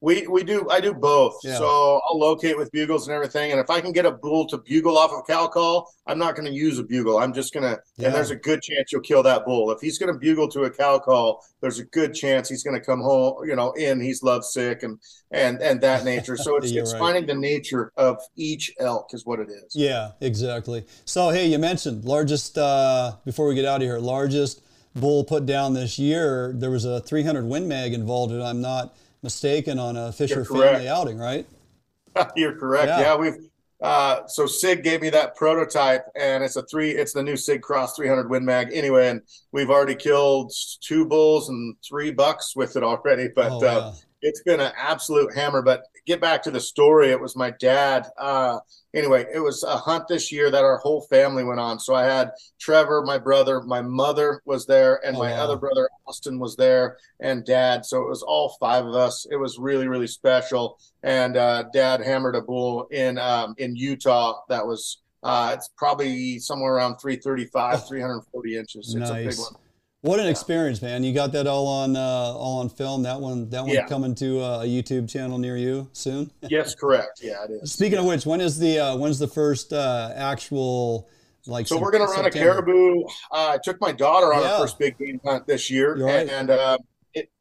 We 0.05 0.27
we 0.27 0.45
do 0.45 0.69
I 0.71 0.81
do 0.81 0.93
both. 0.93 1.38
Yeah. 1.43 1.57
So 1.57 2.01
I'll 2.07 2.19
locate 2.19 2.59
with 2.59 2.71
bugles 2.73 3.09
and 3.09 3.14
everything, 3.14 3.53
and 3.53 3.59
if 3.59 3.71
I 3.71 3.81
can 3.81 3.90
get 3.90 4.05
a 4.05 4.11
bull 4.11 4.47
to 4.49 4.59
bugle 4.59 4.99
off 4.99 5.12
of 5.12 5.27
cow 5.27 5.47
call, 5.47 5.90
I'm 6.07 6.19
not 6.19 6.37
going 6.37 6.45
to 6.45 6.53
use 6.53 6.79
a 6.79 6.83
bugle. 6.83 7.17
I'm 7.17 7.33
just 7.33 7.55
going 7.55 7.62
to, 7.62 7.81
yeah. 7.97 8.07
and 8.07 8.14
there's 8.14 8.31
a 8.31 8.37
good 8.37 8.61
chance 8.61 8.93
you'll 8.93 9.01
kill 9.01 9.23
that 9.23 9.47
bull. 9.47 9.71
If 9.71 9.81
he's 9.81 9.97
going 9.97 10.12
to 10.12 10.19
bugle 10.19 10.47
to 10.49 10.64
a 10.64 10.71
cow 10.71 10.99
call, 10.99 11.43
there's 11.62 11.79
a 11.79 11.85
good 11.85 12.12
chance 12.12 12.51
he's 12.51 12.62
going 12.62 12.79
to 12.79 12.85
come 12.85 13.01
home, 13.01 13.49
you 13.49 13.57
know, 13.57 13.73
in 13.73 13.99
he's 13.99 14.23
lovesick 14.23 14.83
and 14.83 14.99
and 15.31 15.62
and 15.62 15.81
that 15.81 16.05
nature. 16.05 16.37
So 16.37 16.57
it's 16.59 16.71
it's 16.71 16.93
right. 16.93 16.99
finding 16.99 17.25
the 17.25 17.35
nature 17.35 17.90
of 17.97 18.21
each 18.37 18.75
elk 18.79 19.14
is 19.14 19.25
what 19.25 19.40
it 19.40 19.49
is. 19.49 19.75
Yeah, 19.75 20.11
exactly. 20.21 20.85
So 21.07 21.31
hey, 21.31 21.47
you 21.47 21.59
mentioned 21.59 22.05
largest 22.05 22.59
uh, 22.59 23.12
before 23.25 23.49
we 23.49 23.55
get 23.55 23.64
out 23.64 23.77
of 23.77 23.83
here, 23.83 23.99
largest 23.99 24.61
bull 24.95 25.25
put 25.25 25.47
down 25.47 25.73
this 25.73 25.99
year, 25.99 26.53
there 26.55 26.71
was 26.71 26.85
a 26.85 27.01
300 27.01 27.47
Win 27.47 27.67
Mag 27.67 27.95
involved, 27.95 28.33
and 28.33 28.43
I'm 28.43 28.61
not 28.61 28.95
mistaken, 29.25 29.81
on 29.81 29.97
a 29.97 30.13
Fisher 30.13 30.45
family 30.45 30.87
outing, 30.87 31.19
right? 31.19 31.47
You're 32.37 32.57
correct. 32.57 32.87
Yeah, 32.87 33.01
yeah 33.01 33.17
we've. 33.17 33.37
Uh, 33.83 34.27
so 34.29 34.47
Sig 34.47 34.85
gave 34.85 35.03
me 35.03 35.11
that 35.11 35.35
prototype, 35.35 36.07
and 36.15 36.45
it's 36.45 36.57
a 36.57 36.63
three. 36.63 36.91
It's 36.91 37.13
the 37.13 37.23
new 37.23 37.37
Sig 37.37 37.61
Cross 37.61 37.97
300 37.97 38.31
Win 38.31 38.45
Mag. 38.45 38.71
Anyway, 38.73 39.09
and 39.09 39.21
we've 39.53 39.69
already 39.69 39.97
killed 39.97 40.53
two 40.81 41.05
bulls 41.05 41.49
and 41.49 41.75
three 41.87 42.13
bucks 42.13 42.55
with 42.55 42.77
it 42.77 42.85
already. 42.85 43.29
But 43.35 43.53
oh, 43.53 43.67
uh, 43.67 43.95
it's 44.23 44.43
been 44.43 44.61
an 44.61 44.73
absolute 44.79 45.35
hammer. 45.35 45.61
But 45.61 45.83
get 46.07 46.21
back 46.21 46.43
to 46.43 46.51
the 46.51 46.61
story. 46.61 47.11
It 47.11 47.21
was 47.21 47.37
my 47.37 47.51
dad. 47.51 48.07
Uh, 48.19 48.59
anyway, 48.93 49.27
it 49.33 49.38
was 49.38 49.62
a 49.62 49.77
hunt 49.77 50.09
this 50.09 50.31
year 50.31 50.51
that 50.51 50.64
our 50.64 50.79
whole 50.79 51.03
family 51.03 51.45
went 51.45 51.61
on. 51.61 51.79
So 51.79 51.95
I 51.95 52.05
had 52.05 52.33
Trevor, 52.59 53.03
my 53.03 53.19
brother, 53.19 53.62
my 53.62 53.81
mother 53.81 54.43
was 54.45 54.67
there, 54.67 55.05
and 55.05 55.17
oh, 55.17 55.21
my 55.21 55.33
wow. 55.33 55.45
other 55.45 55.57
brother 55.57 55.88
Austin 56.07 56.38
was 56.38 56.57
there, 56.57 56.99
and 57.21 57.45
Dad. 57.45 57.85
So 57.85 58.03
it 58.03 58.09
was 58.09 58.23
all 58.23 58.57
five 58.61 58.85
of 58.87 58.95
us. 58.95 59.27
It 59.31 59.37
was 59.37 59.59
really 59.59 59.88
really 59.88 60.07
special. 60.07 60.79
And 61.03 61.37
uh, 61.37 61.64
Dad 61.73 62.01
hammered 62.01 62.37
a 62.37 62.43
bull 62.43 62.87
in 62.90 63.19
um, 63.19 63.55
in 63.59 63.77
Utah 63.77 64.40
that 64.49 64.67
was. 64.67 65.01
Uh, 65.23 65.53
it's 65.55 65.71
probably 65.79 66.38
somewhere 66.38 66.75
around 66.75 66.99
335, 66.99 67.88
340 67.88 68.59
inches. 68.59 68.95
It's 68.95 69.09
nice. 69.09 69.11
a 69.11 69.29
big 69.31 69.38
one. 69.38 69.55
What 70.05 70.21
an 70.21 70.27
experience, 70.27 70.83
man! 70.83 71.03
You 71.03 71.14
got 71.14 71.33
that 71.33 71.47
all 71.47 71.67
on 71.67 71.97
uh, 71.97 71.99
all 71.99 72.59
on 72.61 72.69
film. 72.69 73.05
That 73.05 73.19
one, 73.19 73.49
that 73.49 73.62
one 73.62 73.71
yeah. 73.71 73.87
coming 73.87 74.14
to 74.17 74.38
uh, 74.38 74.61
a 74.61 74.67
YouTube 74.67 75.09
channel 75.09 75.38
near 75.38 75.57
you 75.57 75.88
soon. 75.95 76.31
yes, 76.43 76.75
correct. 76.75 77.21
Yeah, 77.23 77.43
it 77.45 77.53
is. 77.53 77.73
Speaking 77.73 77.95
yeah. 77.95 78.01
of 78.01 78.05
which, 78.05 78.27
when 78.27 78.43
is 78.43 78.59
the 78.59 78.81
uh, 78.81 78.97
when's 78.99 79.19
the 79.19 79.27
first 79.27 79.73
uh, 79.73 80.12
actual 80.14 81.09
like? 81.47 81.67
So 81.67 81.79
we're 81.79 81.90
gonna 81.90 82.05
run 82.05 82.23
September? 82.23 82.51
a 82.51 82.53
caribou. 82.53 83.05
Uh, 83.33 83.53
I 83.55 83.59
took 83.64 83.81
my 83.81 83.93
daughter 83.93 84.35
on 84.35 84.43
yeah. 84.43 84.51
her 84.51 84.59
first 84.59 84.79
big 84.79 84.99
game 84.99 85.23
hunt 85.25 85.47
this 85.47 85.71
year, 85.71 85.97
right. 85.97 86.29
and 86.29 86.51
uh, 86.51 86.77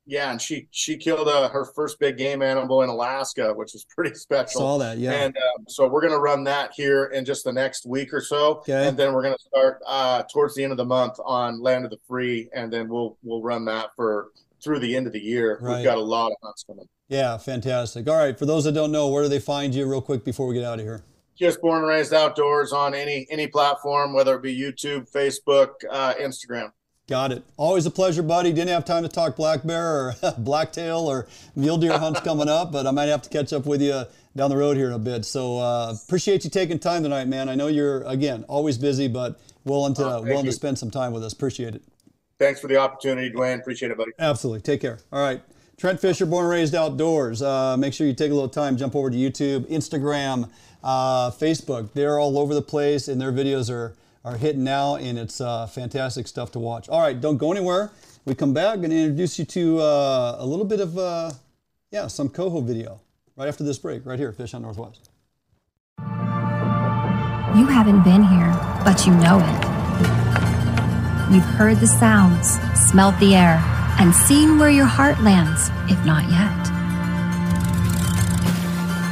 yeah, 0.05 0.31
and 0.31 0.41
she 0.41 0.67
she 0.71 0.97
killed 0.97 1.27
uh, 1.27 1.49
her 1.49 1.65
first 1.65 1.99
big 1.99 2.17
game 2.17 2.41
animal 2.41 2.81
in 2.81 2.89
Alaska, 2.89 3.53
which 3.53 3.73
was 3.73 3.85
pretty 3.85 4.13
special. 4.15 4.61
Saw 4.61 4.77
that, 4.77 4.97
yeah. 4.97 5.11
And 5.11 5.37
um, 5.37 5.65
so 5.67 5.87
we're 5.87 6.01
gonna 6.01 6.19
run 6.19 6.43
that 6.45 6.71
here 6.75 7.05
in 7.05 7.23
just 7.23 7.43
the 7.45 7.53
next 7.53 7.85
week 7.85 8.13
or 8.13 8.21
so, 8.21 8.57
okay. 8.57 8.87
and 8.87 8.97
then 8.97 9.13
we're 9.13 9.23
gonna 9.23 9.37
start 9.39 9.81
uh, 9.87 10.23
towards 10.31 10.55
the 10.55 10.63
end 10.63 10.71
of 10.71 10.77
the 10.77 10.85
month 10.85 11.17
on 11.23 11.61
Land 11.61 11.85
of 11.85 11.91
the 11.91 11.99
Free, 12.07 12.49
and 12.53 12.71
then 12.71 12.89
we'll 12.89 13.17
we'll 13.23 13.41
run 13.41 13.65
that 13.65 13.89
for 13.95 14.29
through 14.61 14.79
the 14.79 14.95
end 14.95 15.07
of 15.07 15.13
the 15.13 15.19
year. 15.19 15.59
Right. 15.61 15.77
We've 15.77 15.85
got 15.85 15.97
a 15.97 16.01
lot 16.01 16.31
of 16.31 16.37
hunts 16.43 16.63
coming. 16.63 16.87
Yeah, 17.07 17.37
fantastic. 17.37 18.07
All 18.07 18.17
right, 18.17 18.37
for 18.37 18.45
those 18.45 18.63
that 18.65 18.73
don't 18.73 18.91
know, 18.91 19.07
where 19.07 19.23
do 19.23 19.29
they 19.29 19.39
find 19.39 19.73
you, 19.73 19.85
real 19.85 20.01
quick, 20.01 20.25
before 20.25 20.47
we 20.47 20.55
get 20.55 20.63
out 20.63 20.79
of 20.79 20.85
here? 20.85 21.03
Just 21.37 21.61
born 21.61 21.79
and 21.79 21.87
raised 21.87 22.13
outdoors 22.13 22.73
on 22.73 22.93
any 22.93 23.25
any 23.29 23.47
platform, 23.47 24.13
whether 24.13 24.35
it 24.35 24.41
be 24.41 24.57
YouTube, 24.57 25.09
Facebook, 25.11 25.69
uh, 25.89 26.13
Instagram. 26.15 26.71
Got 27.07 27.33
it. 27.33 27.43
Always 27.57 27.85
a 27.85 27.91
pleasure, 27.91 28.23
buddy. 28.23 28.53
Didn't 28.53 28.69
have 28.69 28.85
time 28.85 29.03
to 29.03 29.09
talk 29.09 29.35
black 29.35 29.65
bear 29.65 29.85
or 29.85 30.15
blacktail 30.37 30.99
or 30.99 31.27
mule 31.55 31.77
deer 31.77 31.97
hunts 31.97 32.21
coming 32.21 32.47
up, 32.47 32.71
but 32.71 32.87
I 32.87 32.91
might 32.91 33.07
have 33.07 33.21
to 33.23 33.29
catch 33.29 33.51
up 33.51 33.65
with 33.65 33.81
you 33.81 34.05
down 34.37 34.49
the 34.49 34.57
road 34.57 34.77
here 34.77 34.87
in 34.87 34.93
a 34.93 34.99
bit. 34.99 35.25
So 35.25 35.59
uh, 35.59 35.95
appreciate 36.05 36.45
you 36.45 36.49
taking 36.49 36.79
time 36.79 37.03
tonight, 37.03 37.27
man. 37.27 37.49
I 37.49 37.55
know 37.55 37.67
you're 37.67 38.03
again 38.03 38.45
always 38.47 38.77
busy, 38.77 39.09
but 39.09 39.37
willing 39.65 39.93
to 39.95 40.05
oh, 40.05 40.21
willing 40.21 40.45
you. 40.45 40.51
to 40.51 40.55
spend 40.55 40.79
some 40.79 40.91
time 40.91 41.11
with 41.11 41.25
us. 41.25 41.33
Appreciate 41.33 41.75
it. 41.75 41.83
Thanks 42.39 42.61
for 42.61 42.67
the 42.67 42.77
opportunity, 42.77 43.29
Duane. 43.29 43.59
Appreciate 43.59 43.91
it, 43.91 43.97
buddy. 43.97 44.11
Absolutely. 44.17 44.61
Take 44.61 44.79
care. 44.79 44.99
All 45.11 45.21
right. 45.21 45.41
Trent 45.77 45.99
Fisher, 45.99 46.25
born 46.25 46.45
and 46.45 46.51
raised 46.51 46.75
outdoors. 46.75 47.41
Uh, 47.41 47.75
make 47.75 47.93
sure 47.93 48.07
you 48.07 48.13
take 48.13 48.31
a 48.31 48.33
little 48.33 48.49
time, 48.49 48.77
jump 48.77 48.95
over 48.95 49.09
to 49.09 49.17
YouTube, 49.17 49.69
Instagram, 49.69 50.49
uh, 50.83 51.31
Facebook. 51.31 51.93
They're 51.93 52.19
all 52.19 52.37
over 52.37 52.53
the 52.53 52.61
place, 52.61 53.07
and 53.07 53.19
their 53.19 53.33
videos 53.33 53.69
are 53.69 53.93
are 54.23 54.37
hitting 54.37 54.63
now, 54.63 54.95
and 54.95 55.19
it's 55.19 55.41
uh, 55.41 55.67
fantastic 55.67 56.27
stuff 56.27 56.51
to 56.51 56.59
watch. 56.59 56.87
All 56.89 57.01
right, 57.01 57.19
don't 57.19 57.37
go 57.37 57.51
anywhere. 57.51 57.91
We 58.25 58.35
come 58.35 58.53
back 58.53 58.75
and 58.75 58.93
introduce 58.93 59.37
you 59.37 59.45
to 59.45 59.79
uh, 59.79 60.37
a 60.39 60.45
little 60.45 60.65
bit 60.65 60.79
of, 60.79 60.97
uh, 60.97 61.31
yeah, 61.91 62.07
some 62.07 62.29
coho 62.29 62.61
video 62.61 63.01
right 63.35 63.47
after 63.47 63.63
this 63.63 63.77
break, 63.77 64.05
right 64.05 64.17
here 64.17 64.31
Fish 64.31 64.53
on 64.53 64.61
Northwest. 64.61 65.09
You 65.99 67.67
haven't 67.67 68.03
been 68.03 68.23
here, 68.23 68.53
but 68.85 69.05
you 69.05 69.13
know 69.13 69.39
it. 69.39 69.63
You've 71.33 71.43
heard 71.43 71.79
the 71.79 71.87
sounds, 71.87 72.57
smelled 72.89 73.19
the 73.19 73.35
air, 73.35 73.61
and 73.99 74.15
seen 74.15 74.57
where 74.57 74.69
your 74.69 74.85
heart 74.85 75.19
lands, 75.21 75.69
if 75.91 76.03
not 76.05 76.23
yet. 76.31 76.69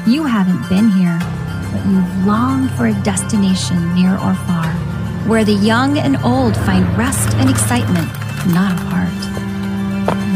You 0.07 0.23
haven't 0.23 0.67
been 0.69 0.89
here, 0.89 1.19
but 1.71 1.85
you've 1.85 2.25
longed 2.25 2.71
for 2.71 2.87
a 2.87 2.93
destination 3.03 3.93
near 3.93 4.13
or 4.13 4.33
far 4.33 4.90
where 5.27 5.43
the 5.43 5.53
young 5.53 5.97
and 5.97 6.17
old 6.17 6.55
find 6.55 6.85
rest 6.97 7.35
and 7.35 7.49
excitement, 7.49 8.07
not 8.53 8.73
apart. 8.81 9.13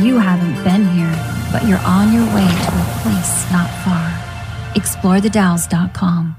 You 0.03 0.19
haven't 0.19 0.63
been 0.63 0.87
here, 0.87 1.13
but 1.51 1.67
you're 1.67 1.79
on 1.79 2.13
your 2.13 2.25
way 2.33 2.47
to 2.47 2.71
a 2.71 2.99
place 3.01 3.51
not 3.51 3.69
far. 3.83 4.09
ExploreTheDalles.com. 4.75 6.37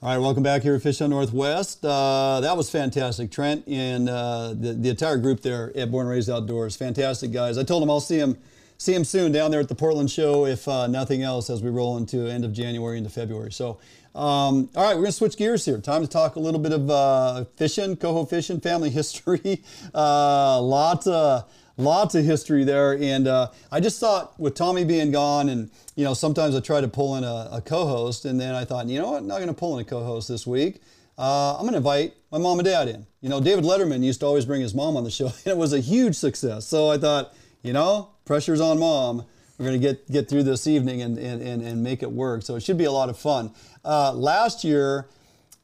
All 0.00 0.08
right, 0.10 0.18
welcome 0.18 0.44
back 0.44 0.62
here 0.62 0.76
at 0.76 0.82
Fish 0.82 1.00
Hunt 1.00 1.10
Northwest. 1.10 1.84
Uh, 1.84 2.38
that 2.40 2.56
was 2.56 2.70
fantastic. 2.70 3.32
Trent 3.32 3.66
and 3.66 4.08
uh, 4.08 4.54
the, 4.54 4.74
the 4.74 4.90
entire 4.90 5.16
group 5.16 5.40
there 5.40 5.76
at 5.76 5.90
Born 5.90 6.06
and 6.06 6.10
Raised 6.10 6.30
Outdoors. 6.30 6.76
Fantastic 6.76 7.32
guys. 7.32 7.58
I 7.58 7.64
told 7.64 7.82
them 7.82 7.90
I'll 7.90 7.98
see 7.98 8.18
them 8.18 8.38
see 8.78 8.94
him 8.94 9.02
soon 9.02 9.32
down 9.32 9.50
there 9.50 9.58
at 9.58 9.68
the 9.68 9.74
Portland 9.74 10.08
show, 10.08 10.46
if 10.46 10.68
uh, 10.68 10.86
nothing 10.86 11.22
else, 11.22 11.50
as 11.50 11.62
we 11.62 11.70
roll 11.70 11.96
into 11.96 12.28
end 12.28 12.44
of 12.44 12.52
January 12.52 12.96
into 12.96 13.10
February. 13.10 13.50
So 13.50 13.78
um, 14.18 14.68
all 14.74 14.82
right, 14.82 14.96
we're 14.96 15.02
going 15.02 15.06
to 15.06 15.12
switch 15.12 15.36
gears 15.36 15.64
here. 15.64 15.78
Time 15.78 16.02
to 16.02 16.08
talk 16.08 16.34
a 16.34 16.40
little 16.40 16.58
bit 16.58 16.72
of 16.72 16.90
uh, 16.90 17.44
fishing, 17.56 17.96
coho 17.96 18.24
fishing, 18.24 18.60
family 18.60 18.90
history. 18.90 19.62
Uh, 19.94 20.60
lots 20.60 21.06
of 21.06 21.48
lots 21.76 22.14
of 22.14 22.24
history 22.24 22.64
there. 22.64 22.92
And 22.92 23.26
uh, 23.26 23.50
I 23.72 23.80
just 23.80 24.00
thought 24.00 24.38
with 24.38 24.54
Tommy 24.54 24.84
being 24.84 25.10
gone, 25.10 25.48
and 25.48 25.70
you 25.96 26.04
know, 26.04 26.14
sometimes 26.14 26.54
I 26.54 26.60
try 26.60 26.80
to 26.80 26.88
pull 26.88 27.16
in 27.16 27.24
a, 27.24 27.48
a 27.52 27.62
co-host, 27.64 28.24
and 28.24 28.40
then 28.40 28.54
I 28.54 28.64
thought, 28.64 28.86
you 28.86 28.98
know 28.98 29.12
what, 29.12 29.18
I'm 29.18 29.26
not 29.26 29.36
going 29.36 29.48
to 29.48 29.54
pull 29.54 29.78
in 29.78 29.86
a 29.86 29.88
co-host 29.88 30.28
this 30.28 30.46
week. 30.46 30.82
Uh, 31.16 31.54
I'm 31.54 31.62
going 31.62 31.72
to 31.72 31.78
invite 31.78 32.14
my 32.30 32.38
mom 32.38 32.58
and 32.58 32.66
dad 32.66 32.88
in. 32.88 33.06
You 33.20 33.28
know, 33.28 33.40
David 33.40 33.64
Letterman 33.64 34.04
used 34.04 34.20
to 34.20 34.26
always 34.26 34.44
bring 34.44 34.60
his 34.60 34.74
mom 34.74 34.96
on 34.96 35.04
the 35.04 35.10
show, 35.10 35.26
and 35.44 35.46
it 35.46 35.56
was 35.56 35.72
a 35.72 35.80
huge 35.80 36.16
success. 36.16 36.66
So 36.66 36.90
I 36.90 36.98
thought, 36.98 37.34
you 37.62 37.72
know, 37.72 38.10
pressure's 38.24 38.60
on 38.60 38.78
mom. 38.78 39.24
We're 39.58 39.66
going 39.66 39.80
to 39.80 39.86
get 39.88 40.10
get 40.10 40.28
through 40.28 40.44
this 40.44 40.68
evening 40.68 41.02
and, 41.02 41.18
and, 41.18 41.42
and, 41.42 41.62
and 41.62 41.82
make 41.82 42.04
it 42.04 42.12
work. 42.12 42.42
So 42.42 42.54
it 42.54 42.62
should 42.62 42.78
be 42.78 42.84
a 42.84 42.92
lot 42.92 43.08
of 43.08 43.18
fun. 43.18 43.52
Uh, 43.88 44.12
last 44.12 44.64
year, 44.64 45.08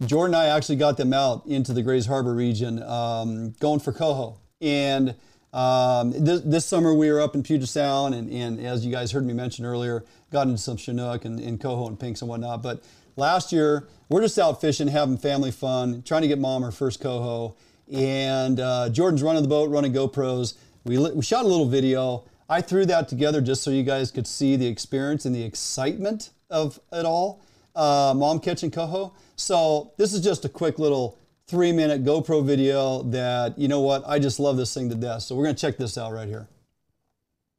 Jordan 0.06 0.34
and 0.34 0.42
I 0.42 0.56
actually 0.56 0.76
got 0.76 0.96
them 0.96 1.12
out 1.12 1.44
into 1.46 1.74
the 1.74 1.82
Grays 1.82 2.06
Harbor 2.06 2.34
region, 2.34 2.82
um, 2.82 3.50
going 3.60 3.80
for 3.80 3.92
coho. 3.92 4.38
And 4.62 5.14
um, 5.52 6.10
this, 6.12 6.40
this, 6.40 6.64
summer 6.64 6.94
we 6.94 7.12
were 7.12 7.20
up 7.20 7.34
in 7.34 7.42
Puget 7.42 7.68
Sound, 7.68 8.14
and, 8.14 8.32
and, 8.32 8.58
as 8.58 8.84
you 8.84 8.90
guys 8.90 9.12
heard 9.12 9.26
me 9.26 9.34
mention 9.34 9.66
earlier, 9.66 10.06
got 10.32 10.46
into 10.46 10.56
some 10.56 10.78
Chinook 10.78 11.26
and, 11.26 11.38
and 11.38 11.60
coho 11.60 11.86
and 11.86 12.00
pinks 12.00 12.22
and 12.22 12.30
whatnot. 12.30 12.62
But 12.62 12.82
last 13.16 13.52
year 13.52 13.88
we're 14.08 14.22
just 14.22 14.38
out 14.38 14.58
fishing, 14.58 14.88
having 14.88 15.18
family 15.18 15.50
fun, 15.50 16.02
trying 16.02 16.22
to 16.22 16.28
get 16.28 16.38
mom 16.38 16.62
her 16.62 16.72
first 16.72 17.02
coho. 17.02 17.54
And 17.92 18.58
uh, 18.58 18.88
Jordan's 18.88 19.22
running 19.22 19.42
the 19.42 19.48
boat, 19.50 19.68
running 19.68 19.92
GoPros. 19.92 20.54
We, 20.84 20.96
we 20.96 21.22
shot 21.22 21.44
a 21.44 21.48
little 21.48 21.68
video. 21.68 22.24
I 22.48 22.62
threw 22.62 22.86
that 22.86 23.06
together 23.06 23.42
just 23.42 23.62
so 23.62 23.70
you 23.70 23.82
guys 23.82 24.10
could 24.10 24.26
see 24.26 24.56
the 24.56 24.66
experience 24.66 25.26
and 25.26 25.34
the 25.34 25.42
excitement 25.42 26.30
of 26.48 26.80
it 26.90 27.04
all. 27.04 27.42
Uh, 27.74 28.14
mom 28.16 28.38
catching 28.40 28.70
coho. 28.70 29.12
So 29.36 29.92
this 29.98 30.12
is 30.12 30.20
just 30.20 30.44
a 30.44 30.48
quick 30.48 30.78
little 30.78 31.18
three 31.46 31.72
minute 31.72 32.04
GoPro 32.04 32.44
video 32.44 33.02
that, 33.04 33.58
you 33.58 33.68
know 33.68 33.80
what, 33.80 34.02
I 34.06 34.18
just 34.18 34.40
love 34.40 34.56
this 34.56 34.72
thing 34.72 34.88
to 34.90 34.94
death. 34.94 35.22
So 35.22 35.34
we're 35.34 35.44
to 35.54 35.60
check 35.60 35.76
this 35.76 35.98
out 35.98 36.12
right 36.12 36.28
here. 36.28 36.48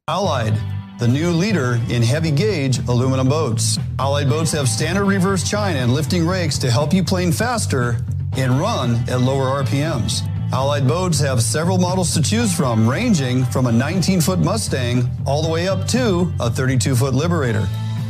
Allied, 0.08 0.54
the 0.98 1.08
new 1.08 1.30
leader 1.30 1.80
in 1.90 2.02
heavy 2.02 2.30
gauge 2.30 2.78
aluminum 2.88 3.28
boats. 3.28 3.78
Allied 3.98 4.28
boats 4.28 4.52
have 4.52 4.68
standard 4.68 5.04
reverse 5.04 5.48
chine 5.48 5.76
and 5.76 5.92
lifting 5.92 6.26
rakes 6.26 6.58
to 6.58 6.70
help 6.70 6.92
you 6.92 7.02
plane 7.02 7.32
faster 7.32 7.96
and 8.36 8.60
run 8.60 8.94
at 9.08 9.20
lower 9.20 9.62
RPMs. 9.64 10.22
Allied 10.52 10.86
boats 10.86 11.18
have 11.18 11.42
several 11.42 11.76
models 11.76 12.14
to 12.14 12.22
choose 12.22 12.54
from, 12.54 12.88
ranging 12.88 13.44
from 13.46 13.66
a 13.66 13.72
19 13.72 14.20
foot 14.20 14.38
Mustang 14.38 15.10
all 15.26 15.42
the 15.42 15.50
way 15.50 15.66
up 15.66 15.88
to 15.88 16.32
a 16.38 16.48
32 16.48 16.94
foot 16.94 17.14
Liberator. 17.14 17.68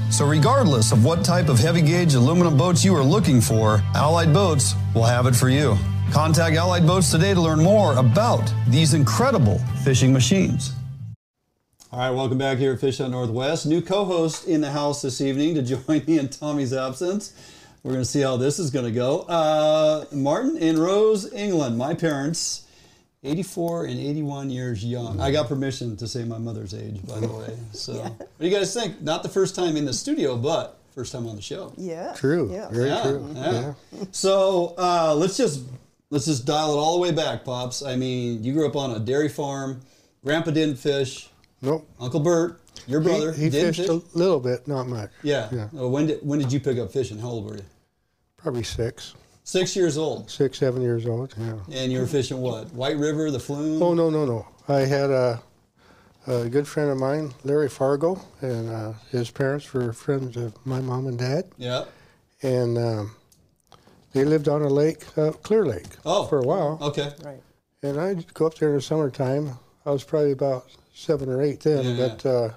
So, 0.09 0.25
regardless 0.25 0.92
of 0.92 1.05
what 1.05 1.25
type 1.25 1.49
of 1.49 1.59
heavy 1.59 1.83
gauge 1.83 2.14
aluminum 2.14 2.57
boats 2.57 2.85
you 2.85 2.95
are 2.95 3.03
looking 3.03 3.40
for, 3.40 3.83
Allied 3.95 4.33
Boats 4.33 4.75
will 4.95 5.05
have 5.05 5.27
it 5.27 5.35
for 5.35 5.49
you. 5.49 5.77
Contact 6.12 6.57
Allied 6.57 6.87
Boats 6.87 7.11
today 7.11 7.35
to 7.35 7.40
learn 7.40 7.61
more 7.61 7.99
about 7.99 8.53
these 8.69 8.95
incredible 8.95 9.59
fishing 9.83 10.12
machines. 10.12 10.73
All 11.92 11.99
right, 11.99 12.11
welcome 12.11 12.38
back 12.38 12.59
here 12.59 12.73
at 12.73 12.81
Fish 12.81 12.99
Hunt 12.99 13.11
Northwest. 13.11 13.66
New 13.66 13.83
co 13.83 14.05
host 14.05 14.47
in 14.47 14.61
the 14.61 14.71
house 14.71 15.03
this 15.03 15.21
evening 15.21 15.57
to 15.57 15.62
join 15.87 16.05
me 16.07 16.19
in 16.19 16.29
Tommy's 16.29 16.73
absence. 16.73 17.33
We're 17.83 17.92
going 17.92 18.05
to 18.05 18.11
see 18.11 18.21
how 18.21 18.37
this 18.37 18.59
is 18.61 18.71
going 18.71 18.85
to 18.85 18.92
go. 18.92 19.21
Uh, 19.23 20.05
Martin 20.12 20.57
and 20.59 20.79
Rose 20.79 21.33
England, 21.33 21.77
my 21.77 21.95
parents 21.95 22.65
84 23.27 23.87
and 23.87 23.99
81 23.99 24.51
years 24.51 24.85
young. 24.85 25.21
I 25.21 25.31
got 25.31 25.49
permission 25.49 25.97
to 25.97 26.07
say 26.07 26.25
my 26.25 26.39
mother's 26.39 26.75
age, 26.75 27.05
by 27.07 27.21
the 27.21 27.29
way. 27.29 27.57
So, 27.73 27.95
yeah. 27.95 28.09
what 28.09 28.39
do 28.39 28.47
you 28.47 28.57
guys 28.57 28.73
think? 28.73 29.03
Not 29.03 29.23
the 29.23 29.29
first 29.29 29.55
time 29.55 29.77
in 29.77 29.85
the 29.85 29.93
studio, 29.93 30.37
but 30.37 30.79
first 30.97 31.12
time 31.12 31.27
on 31.27 31.37
the 31.37 31.43
show. 31.43 31.73
Yeah. 31.77 32.15
True. 32.15 32.51
Yeah. 32.51 32.69
Very 32.71 32.89
yeah, 32.89 33.03
true. 33.03 33.31
Yeah. 33.35 33.53
yeah. 33.93 34.05
So 34.12 34.75
uh, 34.79 35.15
let's 35.15 35.37
just 35.37 35.62
let's 36.11 36.25
just 36.25 36.47
dial 36.47 36.73
it 36.73 36.79
all 36.79 36.95
the 36.95 37.03
way 37.03 37.12
back, 37.12 37.45
pops. 37.45 37.83
I 37.83 37.97
mean, 37.97 38.43
you 38.43 38.55
grew 38.55 38.67
up 38.67 38.77
on 38.77 38.93
a 38.93 38.99
dairy 38.99 39.29
farm. 39.29 39.83
Grandpa 40.25 40.51
didn't 40.51 40.77
fish. 40.77 41.29
Nope. 41.62 41.89
Uncle 42.01 42.21
Bert, 42.21 42.61
your 42.87 43.01
brother, 43.01 43.33
he, 43.33 43.45
he 43.45 43.51
did 43.51 43.77
fished 43.77 43.81
fish? 43.81 43.89
a 43.89 44.19
little 44.19 44.41
bit, 44.41 44.67
not 44.67 44.89
much. 44.89 45.11
Yeah. 45.23 45.49
Yeah. 45.53 45.69
Uh, 45.79 45.89
when 45.89 46.07
did 46.07 46.21
when 46.27 46.39
did 46.39 46.53
you 46.53 46.61
pick 46.61 46.79
up 46.79 46.91
fishing? 46.91 47.19
How 47.19 47.29
old 47.29 47.45
were 47.45 47.57
you? 47.57 47.65
Probably 48.37 48.62
six, 48.62 49.15
Six 49.47 49.77
years 49.77 49.97
old. 49.97 50.29
six, 50.29 50.59
seven 50.59 50.83
years 50.83 51.07
old. 51.07 51.33
Yeah. 51.39 51.55
And 51.73 51.93
you 51.93 52.01
were 52.01 52.07
fishing 52.09 52.39
what? 52.41 52.73
White 52.75 52.97
River, 52.97 53.31
the 53.31 53.39
Flume. 53.39 53.81
Oh 53.81 53.95
no, 53.95 54.11
no, 54.11 54.25
no. 54.25 54.45
I 54.67 54.81
had 54.81 55.09
a, 55.11 55.41
a 56.27 56.49
good 56.49 56.67
friend 56.67 56.91
of 56.91 56.99
mine, 56.99 57.33
Larry 57.45 57.69
Fargo, 57.69 58.21
and 58.41 58.69
uh, 58.69 58.93
his 59.13 59.31
parents 59.31 59.73
were 59.73 59.93
friends 59.93 60.37
of 60.37 60.55
my 60.67 60.81
mom 60.81 61.07
and 61.07 61.17
dad, 61.17 61.45
Yeah. 61.59 61.85
and 62.43 62.77
um, 62.77 63.15
they 64.13 64.25
lived 64.25 64.49
on 64.49 64.63
a 64.63 64.69
lake, 64.69 65.05
uh, 65.17 65.31
Clear 65.31 65.65
Lake, 65.65 65.87
Oh. 66.05 66.25
for 66.27 66.39
a 66.41 66.43
while. 66.45 66.79
Okay. 66.83 67.13
Right. 67.25 67.41
And 67.85 68.01
I'd 68.01 68.35
go 68.35 68.47
up 68.47 68.57
there 68.57 68.71
in 68.71 68.75
the 68.75 68.83
summertime. 68.83 69.61
I 69.85 69.91
was 69.93 70.03
probably 70.03 70.33
about 70.33 70.67
seven 70.93 71.29
or 71.29 71.41
eight 71.41 71.61
then, 71.61 71.85
Yeah. 71.97 72.09
but 72.09 72.27
uh, 72.27 72.51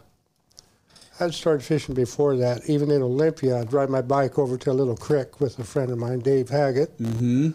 I'd 1.19 1.33
started 1.33 1.63
fishing 1.63 1.95
before 1.95 2.35
that. 2.37 2.69
Even 2.69 2.91
in 2.91 3.01
Olympia, 3.01 3.59
I'd 3.59 3.73
ride 3.73 3.89
my 3.89 4.01
bike 4.01 4.39
over 4.39 4.57
to 4.57 4.71
a 4.71 4.73
little 4.73 4.95
creek 4.95 5.39
with 5.41 5.59
a 5.59 5.63
friend 5.63 5.91
of 5.91 5.97
mine, 5.97 6.19
Dave 6.19 6.49
Haggett, 6.49 6.97
Mm-hmm. 6.97 7.51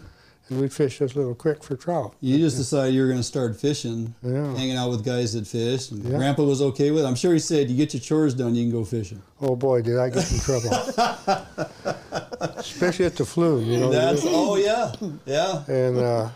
and 0.49 0.61
we'd 0.61 0.71
fish 0.71 0.99
this 0.99 1.15
little 1.15 1.33
creek 1.33 1.63
for 1.63 1.75
trout. 1.75 2.15
You 2.21 2.37
just 2.37 2.57
decided 2.57 2.93
you 2.93 3.01
were 3.01 3.07
going 3.07 3.19
to 3.19 3.23
start 3.23 3.55
fishing, 3.59 4.13
Yeah. 4.21 4.55
hanging 4.55 4.77
out 4.77 4.91
with 4.91 5.03
guys 5.03 5.33
that 5.33 5.47
fish. 5.47 5.89
And 5.91 6.03
Yeah. 6.03 6.17
Grandpa 6.17 6.43
was 6.43 6.61
okay 6.61 6.91
with 6.91 7.03
it. 7.03 7.07
I'm 7.07 7.15
sure 7.15 7.33
he 7.33 7.39
said, 7.39 7.69
you 7.69 7.75
get 7.75 7.93
your 7.93 8.01
chores 8.01 8.33
done, 8.35 8.53
you 8.53 8.63
can 8.65 8.71
go 8.71 8.85
fishing. 8.85 9.21
Oh 9.41 9.55
boy, 9.55 9.81
did 9.81 9.97
I 9.97 10.09
get 10.09 10.31
in 10.31 10.39
trouble. 10.39 10.69
Especially 12.57 13.05
at 13.05 13.15
the 13.15 13.25
flume, 13.25 13.65
you 13.65 13.79
know. 13.79 13.89
That's, 13.91 14.21
oh, 14.25 14.55
yeah. 14.57 14.93
Yeah. 15.25 15.63
and 15.67 15.97
uh, 15.97 16.29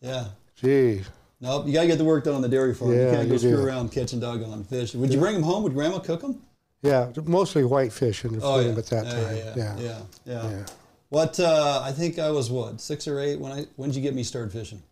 Yeah. 0.00 0.24
gee, 0.56 1.02
Nope, 1.40 1.66
you 1.68 1.72
got 1.72 1.82
to 1.82 1.86
get 1.86 1.98
the 1.98 2.04
work 2.04 2.24
done 2.24 2.34
on 2.34 2.42
the 2.42 2.48
dairy 2.48 2.74
farm. 2.74 2.90
you 2.90 3.08
can't 3.12 3.28
go 3.28 3.36
screw 3.36 3.50
do. 3.52 3.62
around 3.64 3.92
catching 3.92 4.18
doggone 4.18 4.64
fish. 4.64 4.92
Would 4.94 5.12
you 5.14 5.20
bring 5.20 5.34
them 5.34 5.44
home? 5.44 5.62
Would 5.62 5.72
Grandma 5.72 6.00
cook 6.00 6.20
them? 6.20 6.42
Yeah, 6.82 7.10
mostly 7.24 7.64
whitefish 7.64 8.24
in 8.24 8.38
the 8.38 8.44
Oh, 8.44 8.60
yeah. 8.60 8.68
at 8.70 8.86
that 8.86 9.04
yeah, 9.06 9.12
time. 9.12 9.36
Yeah, 9.36 9.54
Yeah, 9.56 9.74
yeah, 9.78 9.98
yeah. 10.24 10.50
Yeah. 10.50 10.66
What, 11.10 11.40
uh, 11.40 11.80
I 11.84 11.90
think 11.92 12.18
I 12.18 12.30
was, 12.30 12.50
what, 12.50 12.80
six 12.80 13.08
or 13.08 13.18
eight 13.18 13.40
when 13.40 13.50
I, 13.50 13.66
when 13.76 13.90
did 13.90 13.96
you 13.96 14.02
get 14.02 14.14
me 14.14 14.22
started 14.22 14.52
fishing? 14.52 14.82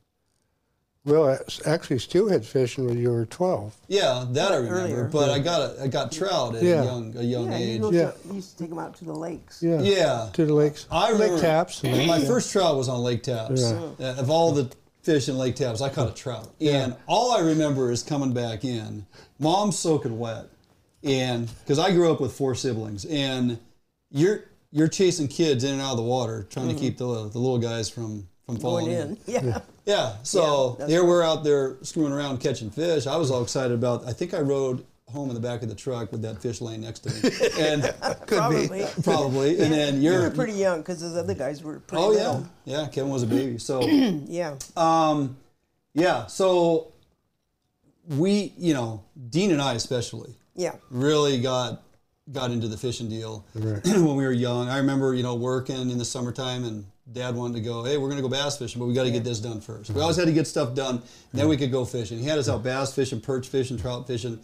Well, 1.05 1.29
it's 1.29 1.65
actually, 1.65 2.01
steelhead 2.01 2.45
fishing 2.45 2.87
when 2.87 2.99
you 2.99 3.11
were 3.13 3.27
12. 3.27 3.77
Yeah, 3.87 4.25
that 4.31 4.51
I 4.51 4.57
remember. 4.57 4.81
Earlier. 4.81 5.05
But 5.13 5.31
I 5.31 5.39
got 5.39 5.61
a, 5.79 5.83
I 5.85 5.87
got 5.87 6.11
trout 6.11 6.57
at 6.57 6.65
Yeah. 6.65 6.83
a 6.83 6.85
young 6.85 7.17
a 7.17 7.23
young 7.23 7.53
Yeah, 7.53 7.59
you, 7.59 7.65
age. 7.75 7.81
go 7.81 7.91
Yeah. 7.93 8.11
To, 8.11 8.29
you 8.29 8.35
used 8.35 8.51
to 8.53 8.59
take 8.59 8.71
them 8.71 8.81
out 8.81 8.97
to 8.97 9.05
the 9.05 9.13
lakes. 9.15 9.63
Yeah. 9.63 9.81
Yeah. 9.83 10.31
To 10.33 10.45
the 10.45 10.53
lakes. 10.55 10.87
I 10.91 11.11
remember 11.11 11.35
Lake 11.35 11.43
Tapps. 11.43 11.85
and- 11.85 12.07
My 12.09 12.19
first 12.25 12.51
trout 12.51 12.77
was 12.77 12.89
on 12.89 12.99
Lake 13.05 13.23
Tapps. 13.23 13.61
Yeah. 13.61 13.79
Uh, 14.01 14.15
Of 14.19 14.31
all 14.31 14.51
the 14.51 14.69
fish 15.03 15.29
in 15.29 15.39
Lake 15.39 15.55
Tapps, 15.55 15.81
I 15.81 15.91
caught 15.91 16.09
a 16.11 16.15
trout. 16.15 16.51
And 16.61 16.97
all 17.07 17.31
I 17.31 17.39
remember 17.41 17.93
is 17.93 18.03
coming 18.03 18.33
back 18.33 18.65
in, 18.65 19.07
mom's 19.39 19.79
soaking 19.79 20.19
wet, 20.19 20.47
and 21.03 21.49
because 21.61 21.79
I 21.79 21.91
grew 21.93 22.11
up 22.13 22.21
with 22.21 22.33
four 22.33 22.55
siblings, 22.55 23.05
and 23.05 23.59
you're 24.11 24.45
you're 24.73 24.89
chasing 24.89 25.29
kids 25.29 25.65
in 25.65 25.73
and 25.73 25.81
out 25.83 25.93
of 25.93 25.97
the 25.97 26.03
water, 26.03 26.47
trying 26.51 26.69
to 26.69 26.75
keep 26.75 26.99
the 26.99 27.05
the 27.29 27.39
little 27.39 27.59
guys 27.59 27.89
from 27.89 28.29
from 28.47 28.57
falling 28.59 28.87
Mm-hmm. 28.87 29.33
Going 29.33 29.43
in. 29.45 29.45
Yeah. 29.53 29.59
Yeah, 29.87 30.15
so 30.25 30.71
Yeah, 30.71 30.75
that's 30.81 30.91
here 30.93 31.05
we're 31.05 31.23
out 31.23 31.45
there 31.45 31.77
screwing 31.83 32.13
around 32.13 32.39
catching 32.41 32.71
fish. 32.71 33.07
I 33.07 33.17
was 33.17 33.31
all 33.31 33.43
excited 33.43 33.73
about. 33.73 34.05
I 34.07 34.13
think 34.13 34.35
I 34.35 34.41
rode 34.41 34.85
home 35.09 35.29
in 35.29 35.35
the 35.37 35.41
back 35.41 35.63
of 35.63 35.69
the 35.69 35.75
truck 35.77 36.11
with 36.11 36.23
that 36.23 36.43
fish 36.43 36.61
laying 36.61 36.81
next 36.81 37.01
to 37.01 37.11
me, 37.11 37.31
and 37.61 37.83
could 38.27 38.39
Probably. 38.39 38.85
probably, 39.05 39.61
and 39.61 39.73
then 39.73 40.03
You 40.03 40.11
you're 40.11 40.23
were 40.23 40.31
pretty 40.31 40.55
young 40.55 40.79
because 40.81 41.01
those 41.01 41.17
other 41.17 41.35
guys 41.35 41.63
were 41.63 41.79
pretty 41.79 42.03
Oh 42.03 42.11
yeah, 42.11 42.19
little. 42.31 42.49
yeah. 42.65 42.89
Kevin 42.89 43.11
was 43.11 43.23
a 43.23 43.27
baby, 43.29 43.59
so 43.59 43.81
Yeah. 43.87 44.57
um, 44.77 45.37
yeah. 45.95 46.27
So 46.27 46.93
we, 48.09 48.53
you 48.57 48.75
know, 48.75 49.05
Dean 49.31 49.51
and 49.53 49.61
I 49.63 49.75
especially 49.75 50.35
Yeah. 50.55 50.77
really 50.91 51.41
got 51.41 51.83
got 52.33 52.51
into 52.51 52.67
the 52.67 52.77
fishing 52.77 53.09
deal 53.09 53.45
Right. 53.55 53.81
when 53.87 54.17
we 54.17 54.25
were 54.25 54.33
young. 54.33 54.69
I 54.69 54.79
remember, 54.79 55.15
you 55.15 55.23
know, 55.23 55.37
working 55.37 55.91
in 55.91 55.97
the 55.97 56.05
summertime 56.05 56.65
and 56.65 56.85
dad 57.13 57.37
wanted 57.37 57.55
to 57.55 57.61
go, 57.61 57.85
hey, 57.85 57.99
we're 57.99 58.09
going 58.09 58.21
to 58.21 58.23
go 58.23 58.29
bass 58.29 58.59
fishing, 58.59 58.81
but 58.81 58.87
we 58.87 58.95
got 58.95 59.05
to 59.05 59.13
get 59.13 59.23
this 59.23 59.39
done 59.39 59.61
first. 59.61 59.91
We 59.91 60.01
always 60.01 60.17
had 60.17 60.27
to 60.27 60.33
get 60.33 60.49
stuff 60.49 60.75
done, 60.75 60.97
and 60.97 61.41
then 61.41 61.49
we 61.49 61.57
could 61.57 61.71
go 61.71 61.85
fishing. 61.85 62.19
He 62.19 62.25
had 62.25 62.37
us 62.41 62.49
out 62.49 62.65
bass 62.65 62.93
fishing, 62.93 63.21
perch 63.21 63.47
fishing, 63.47 63.77
trout 63.79 64.09
fishing. 64.09 64.41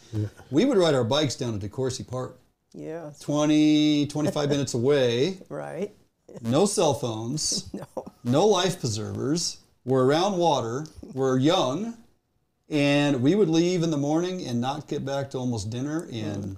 We 0.53 0.65
would 0.65 0.79
ride 0.79 0.95
our 0.95 1.03
bikes 1.03 1.35
down 1.35 1.59
to 1.59 1.69
DeCourcy 1.69 2.07
Park, 2.07 2.39
Yeah. 2.73 3.11
20, 3.19 4.07
25 4.07 4.49
minutes 4.55 4.75
away, 4.75 5.39
Right. 5.49 5.93
no 6.41 6.67
cell 6.67 6.95
phones, 6.95 7.69
No. 7.73 7.85
no 8.23 8.47
life 8.47 8.79
preservers. 8.79 9.57
We're 9.85 10.05
around 10.05 10.39
water. 10.39 10.87
We're 11.15 11.39
young, 11.39 11.95
and 12.73 13.23
we 13.23 13.35
would 13.37 13.49
leave 13.49 13.83
in 13.85 13.91
the 13.91 13.97
morning 13.97 14.45
and 14.47 14.61
not 14.61 14.89
get 14.89 15.05
back 15.05 15.31
to 15.31 15.39
almost 15.39 15.71
dinner, 15.71 16.09
and 16.13 16.57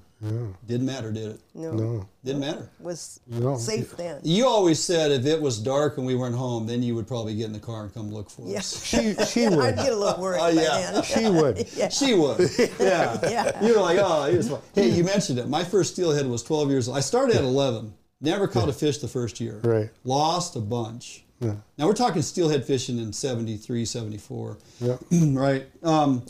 didn't 0.67 0.87
matter, 0.87 1.13
did 1.13 1.33
it? 1.33 1.41
No. 1.55 1.73
No. 1.73 2.09
Didn't 2.25 2.41
matter. 2.41 2.71
Was 2.81 3.21
No. 3.27 3.59
safe 3.59 3.95
then. 3.95 4.21
You 4.23 4.47
always 4.47 4.83
said 4.83 5.11
if 5.11 5.27
it 5.27 5.39
was 5.43 5.59
dark 5.59 5.99
and 5.99 6.07
we 6.07 6.15
weren't 6.15 6.35
home, 6.37 6.67
then 6.67 6.83
you 6.83 6.95
would 6.95 7.07
probably 7.07 7.35
get 7.35 7.45
in 7.45 7.53
the 7.53 7.59
car 7.59 7.83
and 7.83 7.93
come 7.93 8.11
look 8.11 8.31
for 8.31 8.49
Yeah. 8.49 8.61
us. 8.61 8.83
She, 8.87 9.15
she 9.27 9.49
would. 9.51 9.59
I'd 9.59 9.77
get 9.77 9.93
a 9.93 9.97
little 9.97 10.23
worried 10.23 10.39
Oh, 10.41 10.55
by 10.55 10.63
yeah. 10.63 11.03
She 11.03 11.29
would. 11.29 11.67
yeah. 11.77 11.89
She 11.91 12.15
would. 12.15 12.39
Yeah. 12.81 13.19
Yeah. 13.29 13.63
You 13.67 13.75
were 13.75 13.83
like, 13.83 13.99
oh, 14.01 14.31
he 14.31 14.39
was. 14.39 14.51
Hey, 14.75 14.89
you 14.89 15.05
mentioned 15.05 15.39
it. 15.41 15.47
My 15.47 15.63
first 15.63 15.93
steelhead 15.93 16.27
was 16.27 16.43
12 16.43 16.71
years 16.71 16.89
old. 16.89 16.97
I 16.97 17.01
started 17.01 17.37
at 17.37 17.43
11. 17.45 17.93
Never 18.23 18.49
caught 18.49 18.71
a 18.71 18.73
fish 18.73 18.99
the 18.99 19.09
first 19.09 19.41
year. 19.41 19.61
Right. 19.63 19.91
Lost 20.05 20.57
a 20.57 20.61
bunch. 20.61 21.27
Yeah. 21.45 21.55
Now 21.79 21.87
we're 21.87 21.93
talking 21.95 22.23
steelhead 22.23 22.65
fishing 22.65 22.99
in 22.99 23.13
73, 23.13 23.85
74. 23.85 24.57
Yeah. 24.81 24.97
right? 25.13 25.67
Um, 25.83 26.23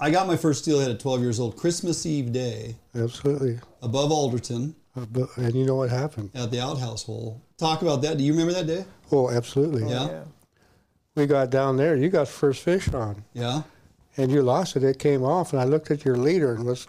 I 0.00 0.10
got 0.10 0.26
my 0.26 0.36
first 0.36 0.62
steelhead 0.62 0.90
at 0.90 1.00
12 1.00 1.20
years 1.22 1.40
old, 1.40 1.56
Christmas 1.56 2.04
Eve 2.06 2.32
day, 2.32 2.76
Absolutely. 2.94 3.58
above 3.82 4.12
Alderton 4.12 4.74
Uh, 4.96 5.06
but, 5.10 5.28
and 5.36 5.54
you 5.54 5.64
know 5.64 5.76
what 5.76 5.88
happened? 5.90 6.30
at 6.34 6.50
the 6.50 6.60
outhouse 6.60 7.02
hole. 7.04 7.40
Talk 7.56 7.80
about 7.82 8.02
that. 8.02 8.18
Do 8.18 8.24
you 8.24 8.32
remember 8.32 8.52
that 8.52 8.66
day? 8.66 8.84
Oh, 9.10 9.30
absolutely. 9.30 9.88
Yeah. 9.88 10.24
We 11.16 11.26
got 11.26 11.50
down 11.50 11.76
there. 11.76 11.96
You 11.96 12.08
got 12.10 12.28
first 12.28 12.62
fish 12.62 12.88
on, 12.92 13.24
Yeah. 13.34 13.62
and 14.16 14.30
you 14.30 14.42
lost 14.42 14.76
it. 14.76 14.84
It 14.84 14.98
came 14.98 15.22
off, 15.24 15.52
and 15.52 15.60
I 15.60 15.64
looked 15.64 15.90
at 15.90 16.04
your 16.04 16.16
leader 16.16 16.54
and 16.54 16.64
was 16.64 16.86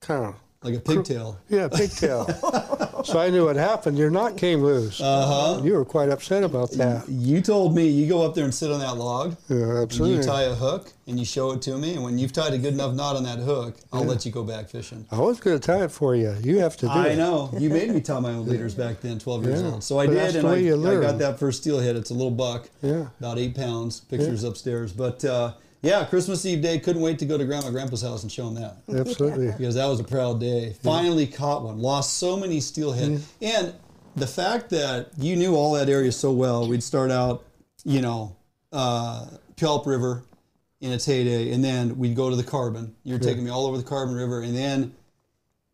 kind 0.00 0.26
of 0.26 0.34
Like 0.62 0.74
a 0.74 0.80
pigtail. 0.80 1.38
yeah, 1.48 1.68
pigtail. 1.68 2.26
so 3.08 3.18
I 3.18 3.30
knew 3.30 3.44
what 3.46 3.56
happened. 3.56 3.96
Your 3.98 4.10
knot 4.10 4.36
came 4.36 4.62
loose. 4.62 5.00
Uh 5.00 5.26
huh. 5.56 5.60
You 5.64 5.72
were 5.74 5.84
quite 5.84 6.08
upset 6.08 6.44
about 6.44 6.70
that. 6.72 7.08
You 7.08 7.40
told 7.40 7.74
me 7.74 7.86
you 7.88 8.06
go 8.08 8.22
up 8.24 8.34
there 8.34 8.44
and 8.44 8.54
sit 8.54 8.70
on 8.70 8.80
that 8.80 8.96
log. 8.96 9.36
Yeah, 9.48 9.82
And 9.82 9.92
you 9.92 10.22
tie 10.22 10.42
a 10.42 10.54
hook 10.54 10.92
and 11.06 11.18
you 11.18 11.24
show 11.24 11.52
it 11.52 11.62
to 11.62 11.78
me, 11.78 11.94
and 11.94 12.02
when 12.04 12.18
you've 12.18 12.32
tied 12.34 12.52
a 12.52 12.58
good 12.58 12.74
enough 12.74 12.94
knot 12.94 13.16
on 13.16 13.22
that 13.24 13.38
hook, 13.38 13.76
I'll 13.92 14.02
Yeah. 14.02 14.08
let 14.08 14.26
you 14.26 14.32
go 14.32 14.42
back 14.44 14.68
fishing. 14.68 15.06
I 15.10 15.18
was 15.18 15.40
going 15.40 15.58
to 15.58 15.66
tie 15.66 15.82
it 15.84 15.90
for 15.90 16.14
you. 16.14 16.34
You 16.42 16.58
have 16.58 16.76
to 16.78 16.86
do 16.86 16.92
I 16.92 17.06
it. 17.08 17.12
I 17.12 17.14
know. 17.14 17.50
You 17.58 17.70
made 17.78 17.90
me 17.90 18.00
tie 18.02 18.20
my 18.20 18.32
own 18.32 18.46
leaders 18.46 18.74
back 18.74 19.00
then, 19.00 19.18
12 19.18 19.44
years 19.44 19.62
Yeah. 19.62 19.70
old. 19.72 19.82
So 19.84 19.98
I 19.98 20.06
But 20.06 20.12
did, 20.12 20.18
that's 20.20 20.32
the 20.34 20.38
and 20.40 20.86
I, 20.86 20.92
I 20.98 21.00
got 21.00 21.18
that 21.18 21.38
first 21.38 21.62
steelhead. 21.62 21.96
It's 21.96 22.10
a 22.10 22.14
little 22.14 22.30
buck, 22.30 22.68
Yeah. 22.82 23.06
about 23.20 23.38
eight 23.38 23.54
pounds. 23.56 24.00
Pictures 24.00 24.44
upstairs. 24.44 24.92
But 24.92 25.24
uh, 25.24 25.52
yeah, 25.82 26.04
Christmas 26.04 26.44
Eve 26.46 26.60
day, 26.60 26.78
couldn't 26.78 27.02
wait 27.02 27.18
to 27.20 27.26
go 27.26 27.38
to 27.38 27.44
Grandma 27.44 27.70
Grandpa's 27.70 28.02
house 28.02 28.22
and 28.22 28.30
show 28.32 28.48
them 28.50 28.54
that. 28.62 28.76
Absolutely. 29.00 29.52
because 29.56 29.74
that 29.76 29.86
was 29.86 30.00
a 30.00 30.04
proud 30.04 30.40
day. 30.40 30.74
Finally 30.82 31.26
caught 31.26 31.62
one. 31.62 31.78
Lost 31.78 32.16
so 32.18 32.36
many 32.36 32.60
steelhead, 32.60 33.22
and 33.40 33.74
the 34.16 34.26
fact 34.26 34.70
that 34.70 35.10
you 35.18 35.36
knew 35.36 35.54
all 35.54 35.72
that 35.74 35.88
area 35.88 36.10
so 36.12 36.32
well. 36.32 36.66
We'd 36.68 36.82
start 36.82 37.10
out, 37.10 37.44
you 37.84 38.00
know, 38.00 38.34
uh, 38.72 39.26
Kelp 39.56 39.86
River 39.86 40.24
in 40.80 40.92
its 40.92 41.04
heyday, 41.06 41.52
and 41.52 41.62
then 41.64 41.96
we'd 41.98 42.14
go 42.16 42.28
to 42.30 42.36
the 42.36 42.42
Carbon. 42.44 42.94
You're 43.04 43.18
taking 43.18 43.44
me 43.44 43.50
all 43.50 43.66
over 43.66 43.76
the 43.76 43.84
Carbon 43.84 44.14
River, 44.14 44.42
and 44.42 44.56
then 44.56 44.94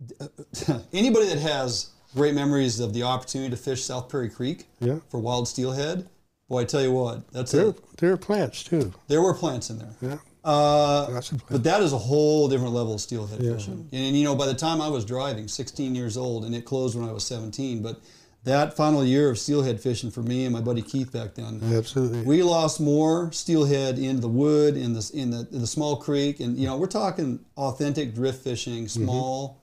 anybody 0.93 1.27
that 1.27 1.39
has 1.39 1.91
great 2.15 2.35
memories 2.35 2.81
of 2.81 2.93
the 2.95 3.03
opportunity 3.03 3.51
to 3.51 3.57
fish 3.57 3.83
South 3.83 4.09
Prairie 4.09 4.29
Creek 4.31 4.67
Yeah. 4.81 4.99
for 5.09 5.19
wild 5.21 5.49
steelhead, 5.49 6.09
boy, 6.49 6.63
I 6.63 6.65
tell 6.65 6.83
you 6.83 6.93
what, 6.93 7.31
that's 7.33 7.53
There, 7.53 7.69
it. 7.69 7.97
there 7.99 8.13
are 8.13 8.17
plants 8.17 8.63
too. 8.65 8.93
There 9.09 9.23
were 9.23 9.35
plants 9.35 9.71
in 9.71 9.79
there. 9.79 9.95
Yeah. 10.01 10.19
Uh, 10.45 11.07
Lots 11.11 11.33
of 11.33 11.43
but 11.49 11.65
that 11.65 11.81
is 11.83 11.93
a 11.95 11.99
whole 11.99 12.49
different 12.49 12.75
level 12.75 12.93
of 12.95 13.01
steelhead 13.01 13.43
Yeah. 13.43 13.55
fishing. 13.55 13.89
And, 13.93 14.15
you 14.17 14.25
know, 14.25 14.35
by 14.35 14.47
the 14.47 14.55
time 14.55 14.81
I 14.83 14.89
was 14.89 15.05
driving, 15.05 15.49
16 15.49 15.95
years 15.95 16.17
old, 16.19 16.45
and 16.45 16.55
it 16.55 16.67
closed 16.67 16.99
when 16.99 17.09
I 17.09 17.13
was 17.13 17.25
17, 17.25 17.81
but 17.83 18.01
that 18.45 18.77
final 18.77 19.03
year 19.03 19.31
of 19.31 19.39
steelhead 19.39 19.81
fishing 19.81 20.11
for 20.11 20.21
me 20.23 20.45
and 20.45 20.53
my 20.53 20.61
buddy 20.61 20.83
Keith 20.83 21.11
back 21.11 21.35
then, 21.35 21.63
Absolutely. 21.73 22.21
we 22.25 22.43
lost 22.43 22.79
more 22.79 23.33
steelhead 23.33 23.99
in 23.99 24.21
the 24.21 24.29
wood, 24.29 24.77
in 24.77 24.93
the 24.93 25.11
in 25.15 25.31
the 25.31 25.49
in 25.51 25.63
the 25.63 25.67
small 25.67 25.97
creek, 25.97 26.41
and 26.41 26.59
you 26.59 26.67
know, 26.67 26.77
we're 26.77 26.87
talking 26.89 27.41
authentic 27.57 28.15
drift 28.15 28.45
fishing, 28.45 28.87
small, 28.87 29.63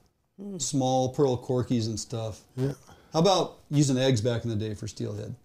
small 0.58 1.10
pearl 1.10 1.38
corkies 1.38 1.86
and 1.86 2.00
stuff. 2.00 2.40
Yeah. 2.56 2.72
How 3.12 3.20
about 3.20 3.58
using 3.70 3.96
eggs 3.98 4.20
back 4.20 4.42
in 4.42 4.50
the 4.50 4.56
day 4.56 4.74
for 4.74 4.88
steelhead? 4.88 5.36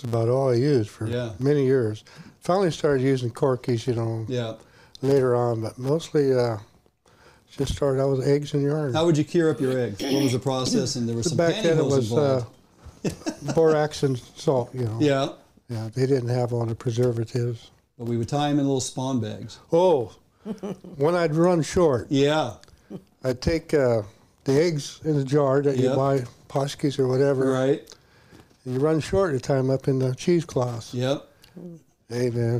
It's 0.00 0.08
about 0.08 0.30
all 0.30 0.48
I 0.48 0.54
used 0.54 0.88
for 0.88 1.06
Yeah. 1.06 1.32
many 1.38 1.66
years. 1.66 2.04
Finally 2.40 2.70
started 2.70 3.02
using 3.02 3.30
corkies, 3.30 3.86
you 3.86 3.94
know, 3.94 4.24
Yeah. 4.28 4.54
later 5.02 5.36
on, 5.36 5.60
but 5.60 5.76
mostly 5.76 6.32
uh, 6.32 6.56
just 7.50 7.74
started 7.74 8.00
out 8.00 8.16
with 8.16 8.26
eggs 8.26 8.54
in 8.54 8.62
the 8.62 8.70
yard. 8.70 8.94
How 8.94 9.04
would 9.04 9.18
you 9.18 9.24
cure 9.24 9.50
up 9.50 9.60
your 9.60 9.78
eggs? 9.78 10.02
What 10.02 10.22
was 10.22 10.32
the 10.32 10.38
process? 10.38 10.96
And 10.96 11.06
there 11.06 11.14
was 11.16 11.28
some 11.28 11.36
Back 11.36 11.62
then 11.62 11.76
it 11.78 11.84
was 11.84 12.14
uh, 12.14 12.44
borax 13.54 14.02
and 14.02 14.18
salt, 14.36 14.70
you 14.74 14.86
know. 14.86 14.96
yeah. 15.00 15.28
Yeah, 15.68 15.90
they 15.94 16.06
didn't 16.06 16.30
have 16.30 16.54
all 16.54 16.64
the 16.64 16.74
preservatives. 16.74 17.70
But 17.98 18.06
we 18.06 18.16
would 18.16 18.28
tie 18.30 18.48
them 18.48 18.58
in 18.58 18.64
little 18.64 18.80
spawn 18.80 19.20
bags. 19.20 19.58
Oh, 19.70 20.12
when 20.96 21.14
I'd 21.14 21.34
run 21.34 21.60
short, 21.60 22.06
Yeah. 22.08 22.54
I'd 23.22 23.42
take 23.42 23.74
uh, 23.74 24.00
the 24.44 24.62
eggs 24.62 24.98
in 25.04 25.18
the 25.18 25.24
jar 25.24 25.60
that 25.60 25.76
Yep. 25.76 25.90
you 25.90 25.94
buy, 25.94 26.24
Pautzke's 26.48 26.98
or 26.98 27.06
whatever, 27.06 27.52
Right. 27.52 27.86
You 28.64 28.78
run 28.78 29.00
short, 29.00 29.40
tie 29.42 29.56
them 29.56 29.70
up 29.70 29.88
in 29.88 29.98
the 29.98 30.14
cheesecloth. 30.14 30.92
Yep. 30.94 31.26
Hey, 32.08 32.30
man, 32.30 32.56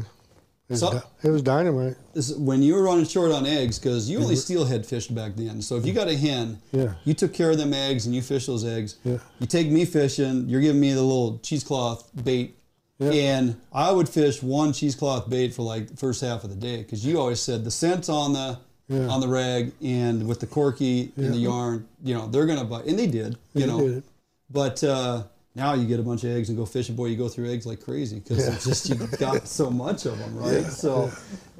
it 0.68 0.72
was, 0.72 0.80
So- 0.80 0.92
di- 0.92 1.02
it 1.24 1.30
was 1.30 1.42
dynamite. 1.42 1.96
This, 2.14 2.34
when 2.34 2.62
you 2.62 2.74
were 2.74 2.82
running 2.82 3.04
short 3.06 3.32
on 3.32 3.46
eggs, 3.46 3.78
because 3.78 4.08
you 4.08 4.18
only 4.20 4.36
steelhead 4.36 4.86
fished 4.86 5.14
back 5.14 5.36
then. 5.36 5.60
So 5.62 5.76
if 5.76 5.84
you 5.86 5.92
got 5.92 6.08
a 6.08 6.16
hen, 6.16 6.60
Yeah. 6.72 6.94
you 7.04 7.14
took 7.14 7.32
care 7.32 7.50
of 7.50 7.58
them 7.58 7.74
eggs 7.74 8.06
and 8.06 8.14
you 8.14 8.22
fish 8.22 8.46
those 8.46 8.64
eggs. 8.64 8.96
Yeah. 9.04 9.18
You 9.40 9.46
take 9.46 9.68
me 9.70 9.84
fishing, 9.84 10.48
you're 10.48 10.60
giving 10.60 10.80
me 10.80 10.92
the 10.92 11.02
little 11.02 11.38
cheesecloth 11.42 12.08
bait. 12.24 12.56
Yeah. 12.98 13.10
And 13.12 13.56
I 13.72 13.90
would 13.92 14.08
fish 14.08 14.42
one 14.42 14.72
cheesecloth 14.72 15.28
bait 15.30 15.54
for 15.54 15.62
like 15.62 15.88
the 15.88 15.96
first 15.96 16.20
half 16.20 16.44
of 16.44 16.50
the 16.50 16.56
day 16.56 16.78
because 16.78 17.04
you 17.04 17.18
always 17.18 17.40
said 17.40 17.64
the 17.64 17.70
scent's 17.70 18.08
on 18.08 18.32
the 18.34 18.58
Yeah. 18.88 19.06
on 19.08 19.20
the 19.20 19.28
rag 19.28 19.72
and 19.82 20.26
with 20.28 20.40
the 20.40 20.46
corky 20.46 21.12
and 21.16 21.32
the 21.32 21.38
yarn, 21.38 21.86
you 22.04 22.12
know, 22.14 22.26
they're 22.26 22.44
gonna 22.44 22.64
bite, 22.64 22.84
and 22.86 22.98
they 22.98 23.06
did, 23.06 23.38
you 23.54 23.60
They 23.62 23.66
know. 23.66 23.80
did. 23.80 24.02
But 24.50 24.82
uh, 24.84 25.22
now 25.54 25.74
you 25.74 25.86
get 25.86 25.98
a 25.98 26.02
bunch 26.02 26.24
of 26.24 26.30
eggs 26.30 26.48
and 26.48 26.56
go 26.56 26.64
fishing. 26.64 26.94
Boy, 26.94 27.06
you 27.06 27.16
go 27.16 27.28
through 27.28 27.50
eggs 27.50 27.66
like 27.66 27.80
crazy 27.80 28.20
because 28.20 28.46
it's 28.46 28.64
just 28.64 28.88
you 28.88 28.94
got 29.18 29.48
so 29.48 29.70
much 29.70 30.06
of 30.06 30.18
them, 30.18 30.36
right? 30.36 30.64
So, 30.64 31.10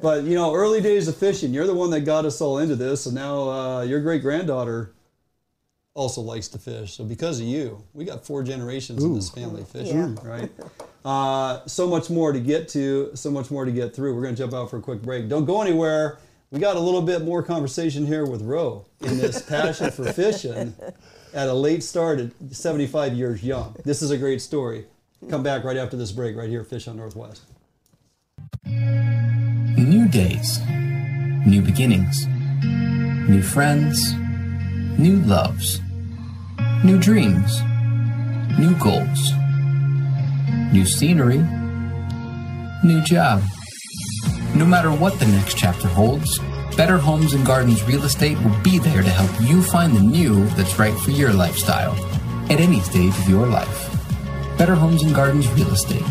but 0.01 0.25
you 0.25 0.35
know, 0.35 0.55
early 0.55 0.81
days 0.81 1.09
of 1.09 1.17
fishing. 1.17 1.53
You're 1.53 1.67
the 1.67 1.75
one 1.75 1.91
that 1.91 2.03
got 2.03 2.25
us 2.25 2.41
all 2.41 2.59
into 2.59 2.77
this, 2.77 3.07
and 3.07 3.15
now 3.15 3.51
uh, 3.51 3.83
your 3.83 4.01
great 4.01 4.23
granddaughter 4.23 4.93
also 5.95 6.21
likes 6.21 6.47
to 6.49 6.59
fish. 6.59 6.95
So 6.95 7.05
because 7.05 7.41
of 7.41 7.47
you, 7.47 7.83
we 7.93 8.05
got 8.05 8.25
four 8.25 8.43
generations 8.45 9.03
in 9.03 9.15
this 9.15 9.29
family 9.31 9.65
fishing, 9.65 10.15
right? 10.23 10.51
Uh, 11.05 11.67
so 11.67 11.89
much 11.89 12.11
more 12.11 12.33
to 12.33 12.41
get 12.41 12.69
to, 12.69 13.11
so 13.15 13.31
much 13.31 13.51
more 13.51 13.65
to 13.65 13.73
get 13.73 13.95
through. 13.95 14.15
We're 14.15 14.23
going 14.23 14.35
to 14.37 14.41
jump 14.43 14.55
out 14.55 14.71
for 14.71 14.77
a 14.77 14.81
quick 14.81 15.03
break. 15.03 15.29
Don't 15.29 15.47
go 15.47 15.61
anywhere. 15.63 16.19
We 16.53 16.61
got 16.61 16.77
a 16.77 16.81
little 16.81 17.03
bit 17.03 17.23
more 17.23 17.43
conversation 17.43 18.07
here 18.07 18.25
with 18.25 18.43
Roe 18.43 18.87
in 19.01 19.19
this 19.19 19.43
passion 19.43 19.91
for 19.91 20.13
fishing 20.13 20.75
at 21.35 21.49
a 21.49 21.55
late 21.55 21.83
start 21.83 22.21
at 22.21 22.33
75 22.51 23.15
years 23.15 23.43
young. 23.43 23.77
This 23.85 24.03
is 24.03 24.11
a 24.11 24.19
great 24.19 24.41
story. 24.41 24.87
Come 25.29 25.43
back 25.43 25.65
right 25.65 25.77
after 25.77 25.97
this 25.97 26.13
break, 26.13 26.37
right 26.37 26.49
here, 26.49 26.65
Fish 26.65 26.87
Hunt 26.87 26.97
Northwest. 26.97 27.43
New 28.65 30.09
days, 30.09 30.61
new 31.47 31.63
beginnings, 31.63 32.27
new 33.29 33.43
friends, 33.43 34.15
new 34.99 35.19
loves, 35.21 35.81
new 36.85 36.99
dreams, 36.99 37.61
new 38.59 38.75
goals, 38.79 39.33
new 40.73 40.85
scenery, 40.85 41.39
new 42.83 43.03
job. 43.03 43.43
No 44.55 44.65
matter 44.65 44.91
what 44.91 45.19
the 45.19 45.27
next 45.27 45.57
chapter 45.57 45.89
holds, 45.89 46.41
Better 46.77 46.97
Homes 46.97 47.35
and 47.35 47.45
Gardens 47.45 47.83
Real 47.85 48.05
Estate 48.05 48.39
will 48.43 48.57
be 48.63 48.79
there 48.79 49.03
to 49.03 49.11
help 49.11 49.31
you 49.49 49.63
find 49.63 49.95
the 49.95 50.01
new 50.01 50.47
that's 50.51 50.79
right 50.79 50.95
for 51.01 51.11
your 51.11 51.33
lifestyle 51.33 51.93
at 52.51 52.59
any 52.61 52.81
stage 52.81 53.17
of 53.19 53.29
your 53.29 53.47
life. 53.47 53.87
Better 54.57 54.75
Homes 54.75 55.03
and 55.03 55.15
Gardens 55.15 55.47
Real 55.53 55.69
Estate. 55.71 56.03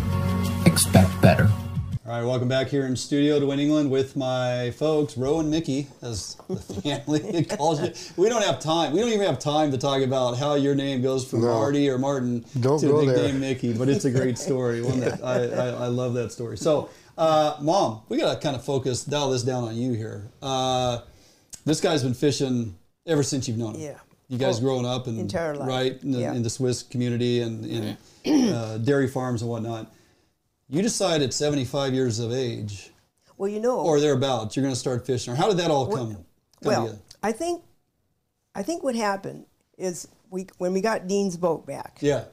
Expect 0.66 1.10
better. 1.22 1.50
All 2.06 2.16
right, 2.16 2.24
welcome 2.24 2.48
back 2.48 2.68
here 2.68 2.86
in 2.88 2.96
studio 2.96 3.40
Duane 3.40 3.60
England 3.60 3.92
with 3.92 4.16
my 4.16 4.72
folks, 4.72 5.16
Roe 5.18 5.40
and 5.40 5.50
Mickey, 5.52 5.88
as 6.02 6.36
the 6.48 6.56
family 6.82 7.44
calls 7.46 7.82
you. 7.82 7.94
We 8.22 8.30
don't 8.30 8.44
have 8.44 8.60
time. 8.60 8.94
We 8.94 9.00
don't 9.00 9.10
even 9.10 9.26
have 9.28 9.38
time 9.40 9.72
to 9.72 9.78
talk 9.78 10.02
about 10.02 10.38
how 10.38 10.56
your 10.56 10.74
name 10.76 11.02
goes 11.04 11.28
from 11.28 11.42
No. 11.42 11.48
Marty 11.54 11.88
or 11.90 11.98
Martin 12.00 12.46
Don't 12.60 12.80
to 12.80 12.88
the 12.88 12.94
big 12.94 13.08
there. 13.10 13.28
name 13.28 13.40
Mickey, 13.40 13.74
but 13.74 13.90
it's 13.90 14.06
a 14.06 14.12
great 14.12 14.38
story. 14.40 14.82
One 14.82 15.00
that 15.02 15.24
I, 15.24 15.46
I, 15.46 15.68
I 15.68 15.88
love 15.88 16.14
that 16.16 16.32
story. 16.32 16.58
So, 16.58 16.90
uh, 17.20 17.58
Mom, 17.60 18.02
we 18.08 18.18
got 18.18 18.34
to 18.34 18.40
kind 18.40 18.56
of 18.56 18.64
focus, 18.64 19.04
dial 19.04 19.30
this 19.30 19.44
down 19.44 19.66
on 19.66 19.76
you 19.76 19.92
here. 19.94 20.30
Uh, 20.42 21.02
this 21.66 21.82
guy's 21.82 22.02
been 22.02 22.14
fishing 22.14 22.76
ever 23.06 23.22
since 23.24 23.48
you've 23.48 23.58
known 23.58 23.76
him. 23.76 23.82
Yeah. 23.82 23.98
You 24.30 24.38
guys 24.38 24.60
Oh, 24.60 24.62
growing 24.62 24.86
up 24.86 25.08
and 25.08 25.20
entire 25.20 25.56
life. 25.56 25.68
right 25.68 26.02
in 26.04 26.12
the, 26.12 26.20
Yeah. 26.20 26.34
in 26.34 26.44
the 26.44 26.50
Swiss 26.50 26.82
community 26.82 27.42
and 27.42 27.98
in 28.24 28.54
uh, 28.54 28.78
dairy 28.78 29.08
farms 29.08 29.42
and 29.42 29.52
whatnot. 29.52 29.92
You 30.70 30.82
decide 30.82 31.22
at 31.22 31.34
75 31.34 31.94
years 31.94 32.20
of 32.20 32.32
age 32.32 32.92
Well, 33.38 33.50
you 33.50 33.60
know, 33.60 33.80
or 33.80 34.00
thereabouts, 34.00 34.56
you're 34.56 34.64
going 34.64 34.74
to 34.74 34.80
start 34.80 35.06
fishing. 35.06 35.34
Or 35.34 35.36
how 35.36 35.48
did 35.50 35.58
that 35.58 35.72
all 35.72 35.88
come, 35.88 36.14
come 36.14 36.26
well, 36.64 36.86
together? 36.86 37.02
I 37.22 37.32
think, 37.34 37.64
I 38.56 38.64
think 38.64 38.84
what 38.84 38.96
happened 38.96 39.46
is 39.78 40.08
we 40.30 40.48
when 40.58 40.72
we 40.74 40.82
got 40.82 41.08
Dean's 41.08 41.36
boat 41.36 41.66
back. 41.66 41.98
Yeah. 42.02 42.26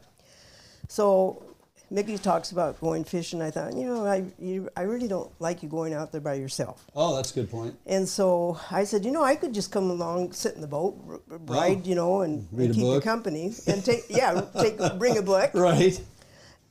So 0.89 1.43
Mickey 1.91 2.19
talks 2.19 2.51
about 2.51 2.81
going 2.81 3.05
fishing. 3.05 3.41
I 3.41 3.51
thought, 3.51 3.75
you 3.77 3.87
know, 3.87 4.05
I 4.07 4.25
you, 4.39 4.69
I 4.77 4.83
really 4.83 5.07
don't 5.09 5.31
like 5.41 5.63
you 5.63 5.69
going 5.69 5.95
out 5.95 6.11
there 6.13 6.21
by 6.21 6.35
yourself. 6.35 6.85
Oh, 6.97 7.15
that's 7.15 7.31
a 7.31 7.35
good 7.35 7.51
point. 7.51 7.77
And 7.87 8.09
so 8.09 8.59
I 8.71 8.85
said, 8.85 9.05
you 9.05 9.13
know, 9.13 9.23
I 9.23 9.37
could 9.37 9.55
just 9.55 9.71
come 9.71 9.91
along, 9.91 10.33
sit 10.33 10.55
in 10.57 10.61
the 10.61 10.67
boat, 10.67 11.01
r- 11.09 11.21
r- 11.31 11.39
ride, 11.47 11.87
you 11.87 11.95
know, 11.95 12.23
and, 12.23 12.49
and 12.53 12.75
keep 12.75 12.83
you 12.83 13.01
company, 13.01 13.55
and 13.69 13.85
take, 13.85 14.05
yeah, 14.09 14.41
take, 14.61 14.79
bring 14.99 15.17
a 15.19 15.23
book. 15.23 15.51
Right. 15.55 16.01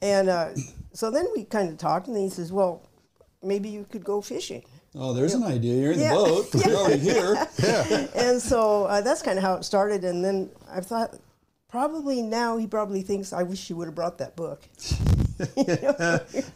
And 0.01 0.27
uh, 0.29 0.49
so 0.93 1.09
then 1.09 1.25
we 1.35 1.45
kind 1.45 1.69
of 1.69 1.77
talked, 1.77 2.07
and 2.07 2.17
he 2.17 2.29
says, 2.29 2.51
well, 2.51 2.81
maybe 3.41 3.69
you 3.69 3.85
could 3.89 4.03
go 4.03 4.21
fishing. 4.21 4.63
Oh, 4.97 5.13
there's 5.13 5.33
an 5.33 5.43
idea. 5.43 5.81
You're 5.81 5.91
in 5.93 5.99
Yeah. 5.99 6.09
the 6.09 6.15
boat. 6.15 6.65
You're 6.65 6.75
already 6.75 6.99
here. 6.99 7.47
yeah. 7.63 8.07
and 8.15 8.41
so 8.41 8.85
uh, 8.85 9.01
that's 9.01 9.21
kind 9.21 9.37
of 9.37 9.43
how 9.43 9.55
it 9.55 9.63
started. 9.63 10.03
And 10.03 10.23
then 10.23 10.49
I 10.71 10.79
thought, 10.81 11.15
probably 11.75 12.21
now 12.21 12.55
he 12.55 12.67
probably 12.67 13.01
thinks, 13.01 13.33
I 13.33 13.43
wish 13.43 13.69
you 13.69 13.75
would 13.75 13.87
have 13.87 13.95
brought 13.95 14.19
that 14.19 14.37
book. 14.37 14.63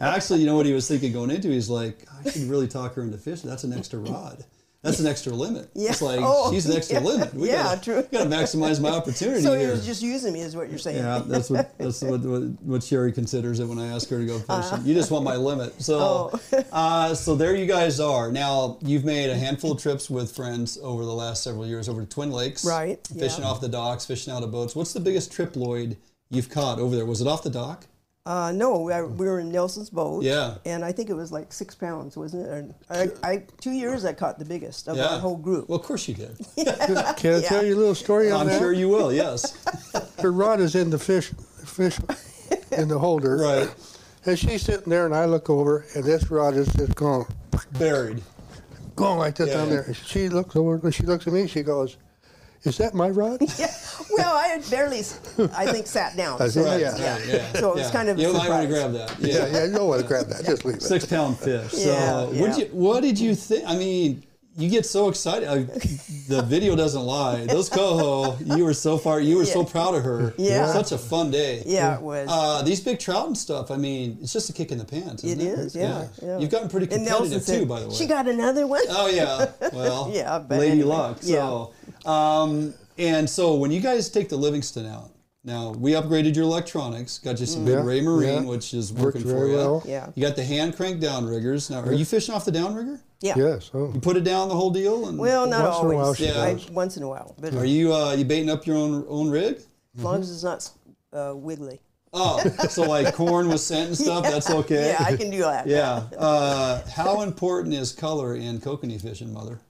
Actually, 0.00 0.40
you 0.40 0.46
know 0.46 0.56
what 0.56 0.64
he 0.64 0.72
was 0.72 0.88
thinking 0.88 1.12
going 1.12 1.30
into? 1.30 1.48
He's 1.48 1.68
like, 1.68 2.06
I 2.24 2.30
should 2.30 2.44
really 2.44 2.66
talk 2.66 2.94
her 2.94 3.02
into 3.02 3.18
fishing. 3.18 3.50
That's 3.50 3.62
an 3.64 3.74
extra 3.74 3.98
rod. 3.98 4.42
That's 4.82 4.98
an 4.98 5.06
extra 5.06 5.34
limit. 5.34 5.70
Yeah. 5.74 5.90
It's 5.90 6.00
like 6.00 6.20
Oh, 6.22 6.50
she's 6.50 6.64
an 6.66 6.74
extra 6.74 7.00
yeah. 7.00 7.06
limit. 7.06 7.34
We 7.34 7.48
Yeah, 7.48 7.64
gotta, 7.64 7.80
true. 7.82 8.02
Gotta 8.10 8.30
maximize 8.30 8.80
my 8.80 8.88
opportunity 8.88 9.42
So 9.42 9.52
was 9.70 9.84
just 9.84 10.00
using 10.02 10.32
me, 10.32 10.40
is 10.40 10.56
what 10.56 10.70
you're 10.70 10.78
saying. 10.78 10.96
Yeah, 10.98 11.20
that's 11.26 11.50
what 11.50 11.76
that's 11.78 12.00
what, 12.02 12.20
what 12.22 12.42
what 12.62 12.82
Sherry 12.82 13.12
considers 13.12 13.60
it 13.60 13.66
when 13.66 13.78
I 13.78 13.88
ask 13.88 14.08
her 14.08 14.18
to 14.18 14.24
go 14.24 14.38
fishing. 14.38 14.50
Uh. 14.78 14.80
you 14.84 14.94
just 14.94 15.10
want 15.10 15.24
my 15.24 15.36
limit. 15.36 15.80
So, 15.82 16.30
Oh. 16.52 16.64
uh, 16.72 17.14
so 17.14 17.34
there 17.36 17.54
you 17.54 17.66
guys 17.66 18.00
are. 18.00 18.32
Now 18.32 18.78
you've 18.80 19.04
made 19.04 19.28
a 19.28 19.36
handful 19.36 19.72
of 19.72 19.82
trips 19.82 20.08
with 20.08 20.34
friends 20.34 20.78
over 20.82 21.04
the 21.04 21.12
last 21.12 21.42
several 21.42 21.66
years 21.66 21.86
over 21.88 22.00
to 22.00 22.06
Twin 22.08 22.30
Lakes, 22.30 22.64
Right, 22.64 23.06
Fishing 23.06 23.42
yeah. 23.42 23.50
off 23.50 23.60
the 23.60 23.68
docks, 23.68 24.06
fishing 24.06 24.32
out 24.32 24.42
of 24.42 24.50
boats. 24.50 24.74
What's 24.74 24.94
the 24.94 25.00
biggest 25.00 25.30
triploid 25.30 25.96
you've 26.30 26.48
caught 26.48 26.78
over 26.78 26.96
there? 26.96 27.04
Was 27.04 27.20
it 27.20 27.26
off 27.26 27.42
the 27.42 27.50
dock? 27.50 27.86
Uh, 28.26 28.52
no, 28.54 28.80
we, 28.80 28.92
we 29.02 29.26
were 29.26 29.40
in 29.40 29.50
Nelson's 29.50 29.88
boat. 29.88 30.22
Yeah. 30.22 30.56
And 30.66 30.84
I 30.84 30.92
think 30.92 31.08
it 31.08 31.14
was 31.14 31.32
like 31.32 31.52
six 31.52 31.74
pounds, 31.74 32.16
wasn't 32.18 32.46
it? 32.46 32.52
And 32.52 32.74
I, 32.90 33.08
I 33.28 33.36
two 33.60 33.70
years 33.70 34.04
I 34.04 34.12
caught 34.12 34.38
the 34.38 34.44
biggest 34.44 34.88
of 34.88 34.98
our 34.98 35.18
whole 35.18 35.36
group. 35.38 35.68
Well, 35.68 35.78
of 35.78 35.84
course 35.86 36.06
you 36.06 36.14
did. 36.14 36.36
Can 37.16 37.34
I 37.34 37.40
tell 37.40 37.64
you 37.64 37.74
a 37.74 37.78
little 37.78 37.94
story 37.94 38.30
on 38.30 38.42
I'm 38.42 38.46
that? 38.48 38.58
sure 38.58 38.72
you 38.72 38.88
will. 38.90 39.10
Yes. 39.12 39.56
Her 40.20 40.32
rod 40.32 40.60
is 40.60 40.74
in 40.74 40.90
the 40.90 40.98
fish, 40.98 41.30
fish 41.64 41.98
in 42.72 42.88
the 42.88 42.98
holder. 42.98 43.36
Right. 43.38 43.74
And 44.26 44.38
she's 44.38 44.62
sitting 44.62 44.90
there, 44.90 45.06
and 45.06 45.14
I 45.14 45.24
look 45.24 45.48
over, 45.48 45.86
and 45.94 46.04
this 46.04 46.30
rod 46.30 46.54
is 46.54 46.70
just 46.74 46.94
going, 46.94 47.24
Buried. 47.78 48.22
going 48.96 49.18
like 49.18 49.34
this 49.36 49.48
Yeah. 49.48 49.54
down 49.54 49.70
there. 49.70 49.94
She 49.94 50.28
looks 50.28 50.54
over, 50.56 50.78
and 50.84 50.94
she 50.94 51.04
looks 51.04 51.26
at 51.26 51.32
me, 51.32 51.46
she 51.46 51.62
goes, 51.62 51.96
"Is 52.64 52.76
that 52.78 52.94
my 52.94 53.08
rod?" 53.10 53.40
yeah. 53.58 53.72
well, 54.16 54.34
I 54.36 54.48
had 54.48 54.68
barely, 54.70 54.98
I 55.54 55.66
think, 55.72 55.86
sat 55.86 56.16
down. 56.16 56.40
I 56.40 56.48
so 56.48 56.62
said, 56.64 56.80
that's- 56.80 57.26
yeah. 57.26 57.34
yeah. 57.36 57.52
So 57.60 57.70
it 57.70 57.74
was 57.76 57.84
Yeah. 57.86 57.90
kind 57.92 58.08
of 58.08 58.18
a 58.18 58.20
You 58.20 58.32
might 58.32 58.48
want 58.48 58.68
to 58.68 58.74
surprise. 58.76 58.92
grab 58.92 58.92
that. 58.92 59.20
Yeah, 59.20 59.46
yeah, 59.46 59.64
you 59.66 59.72
don't 59.72 59.88
want 59.88 60.00
to 60.02 60.06
grab 60.06 60.26
that. 60.28 60.44
Just 60.44 60.64
leave 60.64 60.76
it. 60.76 60.82
Six 60.82 61.06
pound 61.06 61.38
fish. 61.38 61.72
So, 61.72 61.78
Yeah, 61.90 62.22
What, 62.24 62.34
yeah. 62.34 62.46
did 62.46 62.58
you, 62.58 62.64
what 62.74 63.00
did 63.02 63.18
you 63.18 63.34
think? 63.34 63.64
I 63.66 63.76
mean, 63.76 64.22
you 64.60 64.68
get 64.68 64.84
so 64.86 65.08
excited. 65.08 65.48
I, 65.48 65.62
the 66.28 66.42
video 66.42 66.76
doesn't 66.76 67.02
lie. 67.02 67.46
Those 67.46 67.68
coho, 67.68 68.36
you 68.44 68.64
were 68.64 68.74
so 68.74 68.98
far. 68.98 69.20
You 69.20 69.38
were 69.38 69.44
so 69.44 69.64
proud 69.64 69.94
of 69.94 70.04
her. 70.04 70.34
Yeah. 70.36 70.72
Such 70.72 70.92
a 70.92 70.98
fun 70.98 71.30
day. 71.30 71.62
Yeah, 71.66 71.96
it 71.96 72.02
was. 72.02 72.28
Uh, 72.30 72.62
these 72.62 72.80
big 72.80 72.98
trout 72.98 73.26
and 73.26 73.36
stuff. 73.36 73.70
I 73.70 73.76
mean, 73.76 74.18
it's 74.20 74.32
just 74.32 74.50
a 74.50 74.52
kick 74.52 74.72
in 74.72 74.78
the 74.78 74.84
pants. 74.84 75.24
It 75.24 75.38
Isn't 75.38 75.46
is, 75.46 75.76
yeah, 75.76 76.08
yeah. 76.22 76.38
You've 76.38 76.50
gotten 76.50 76.68
pretty 76.68 76.86
competitive 76.86 77.42
said, 77.42 77.60
too, 77.60 77.66
by 77.66 77.80
the 77.80 77.88
way. 77.88 77.94
She 77.94 78.06
got 78.06 78.28
another 78.28 78.66
one. 78.66 78.82
Oh 78.88 79.08
yeah. 79.08 79.50
Well, 79.72 80.10
Yeah, 80.14 80.42
lady 80.48 80.72
anyway, 80.72 80.88
luck. 80.88 81.22
So, 81.22 81.72
um, 82.04 82.74
and 82.98 83.28
so 83.28 83.54
when 83.54 83.70
you 83.70 83.80
guys 83.80 84.10
take 84.10 84.28
the 84.28 84.36
Livingston 84.36 84.86
out, 84.86 85.10
now 85.44 85.70
we 85.70 85.92
upgraded 85.92 86.34
your 86.34 86.44
electronics, 86.44 87.18
got 87.18 87.40
you 87.40 87.46
some 87.46 87.66
Yeah, 87.66 87.76
good 87.76 87.84
Raymarine, 87.84 88.42
yeah. 88.42 88.48
which 88.48 88.74
is 88.74 88.92
Works 88.92 89.16
working 89.16 89.22
for 89.22 89.46
you. 89.48 89.54
well. 89.56 89.82
Yeah. 89.86 90.10
You 90.14 90.26
got 90.26 90.36
the 90.36 90.44
hand 90.44 90.76
crank 90.76 91.00
downriggers. 91.00 91.70
Now, 91.70 91.80
are 91.80 91.92
you 91.94 92.04
fishing 92.04 92.34
off 92.34 92.44
the 92.44 92.52
downrigger? 92.52 93.00
Yeah. 93.20 93.34
Yes. 93.36 93.70
Oh. 93.74 93.90
You 93.92 94.00
put 94.00 94.16
it 94.16 94.24
down 94.24 94.48
the 94.48 94.54
whole 94.54 94.70
deal, 94.70 95.08
and 95.08 95.18
Well, 95.18 95.46
not 95.46 95.62
Once 95.64 95.74
in 95.78 95.80
a 95.80 95.82
always. 95.82 95.96
while 95.96 96.14
she 96.14 96.30
I, 96.30 96.52
does. 96.54 96.70
once 96.70 96.96
in 96.96 97.02
a 97.02 97.08
while, 97.08 97.34
but 97.38 97.54
are 97.54 97.64
you 97.66 97.92
uh, 97.94 98.14
you 98.14 98.24
baiting 98.24 98.50
up 98.50 98.66
your 98.66 98.76
own 98.76 99.04
own 99.08 99.30
rig? 99.30 99.60
as 99.96 100.04
long 100.04 100.20
as 100.20 100.30
it's 100.30 100.42
not 100.44 100.70
uh, 101.12 101.34
wiggly. 101.34 101.80
Oh, 102.12 102.38
so 102.68 102.82
like 102.82 103.14
corn 103.14 103.48
was 103.48 103.64
sent 103.64 103.88
and 103.88 103.96
stuff. 103.96 104.24
That's 104.24 104.50
okay. 104.50 104.88
Yeah, 104.98 105.04
I 105.04 105.16
can 105.16 105.30
do 105.30 105.38
that. 105.40 105.66
Yeah. 105.66 106.04
Uh, 106.18 106.82
how 106.90 107.22
important 107.22 107.72
is 107.74 107.92
color 107.92 108.34
in 108.36 108.58
kokanee 108.60 109.00
fishing, 109.00 109.32
mother? 109.32 109.60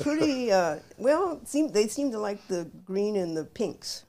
Pretty 0.00 0.52
uh, 0.52 0.76
well. 0.98 1.40
Seem 1.44 1.72
they 1.72 1.88
seem 1.88 2.12
to 2.12 2.18
like 2.18 2.46
the 2.48 2.70
green 2.84 3.16
and 3.16 3.36
the 3.36 3.44
pinks. 3.44 4.04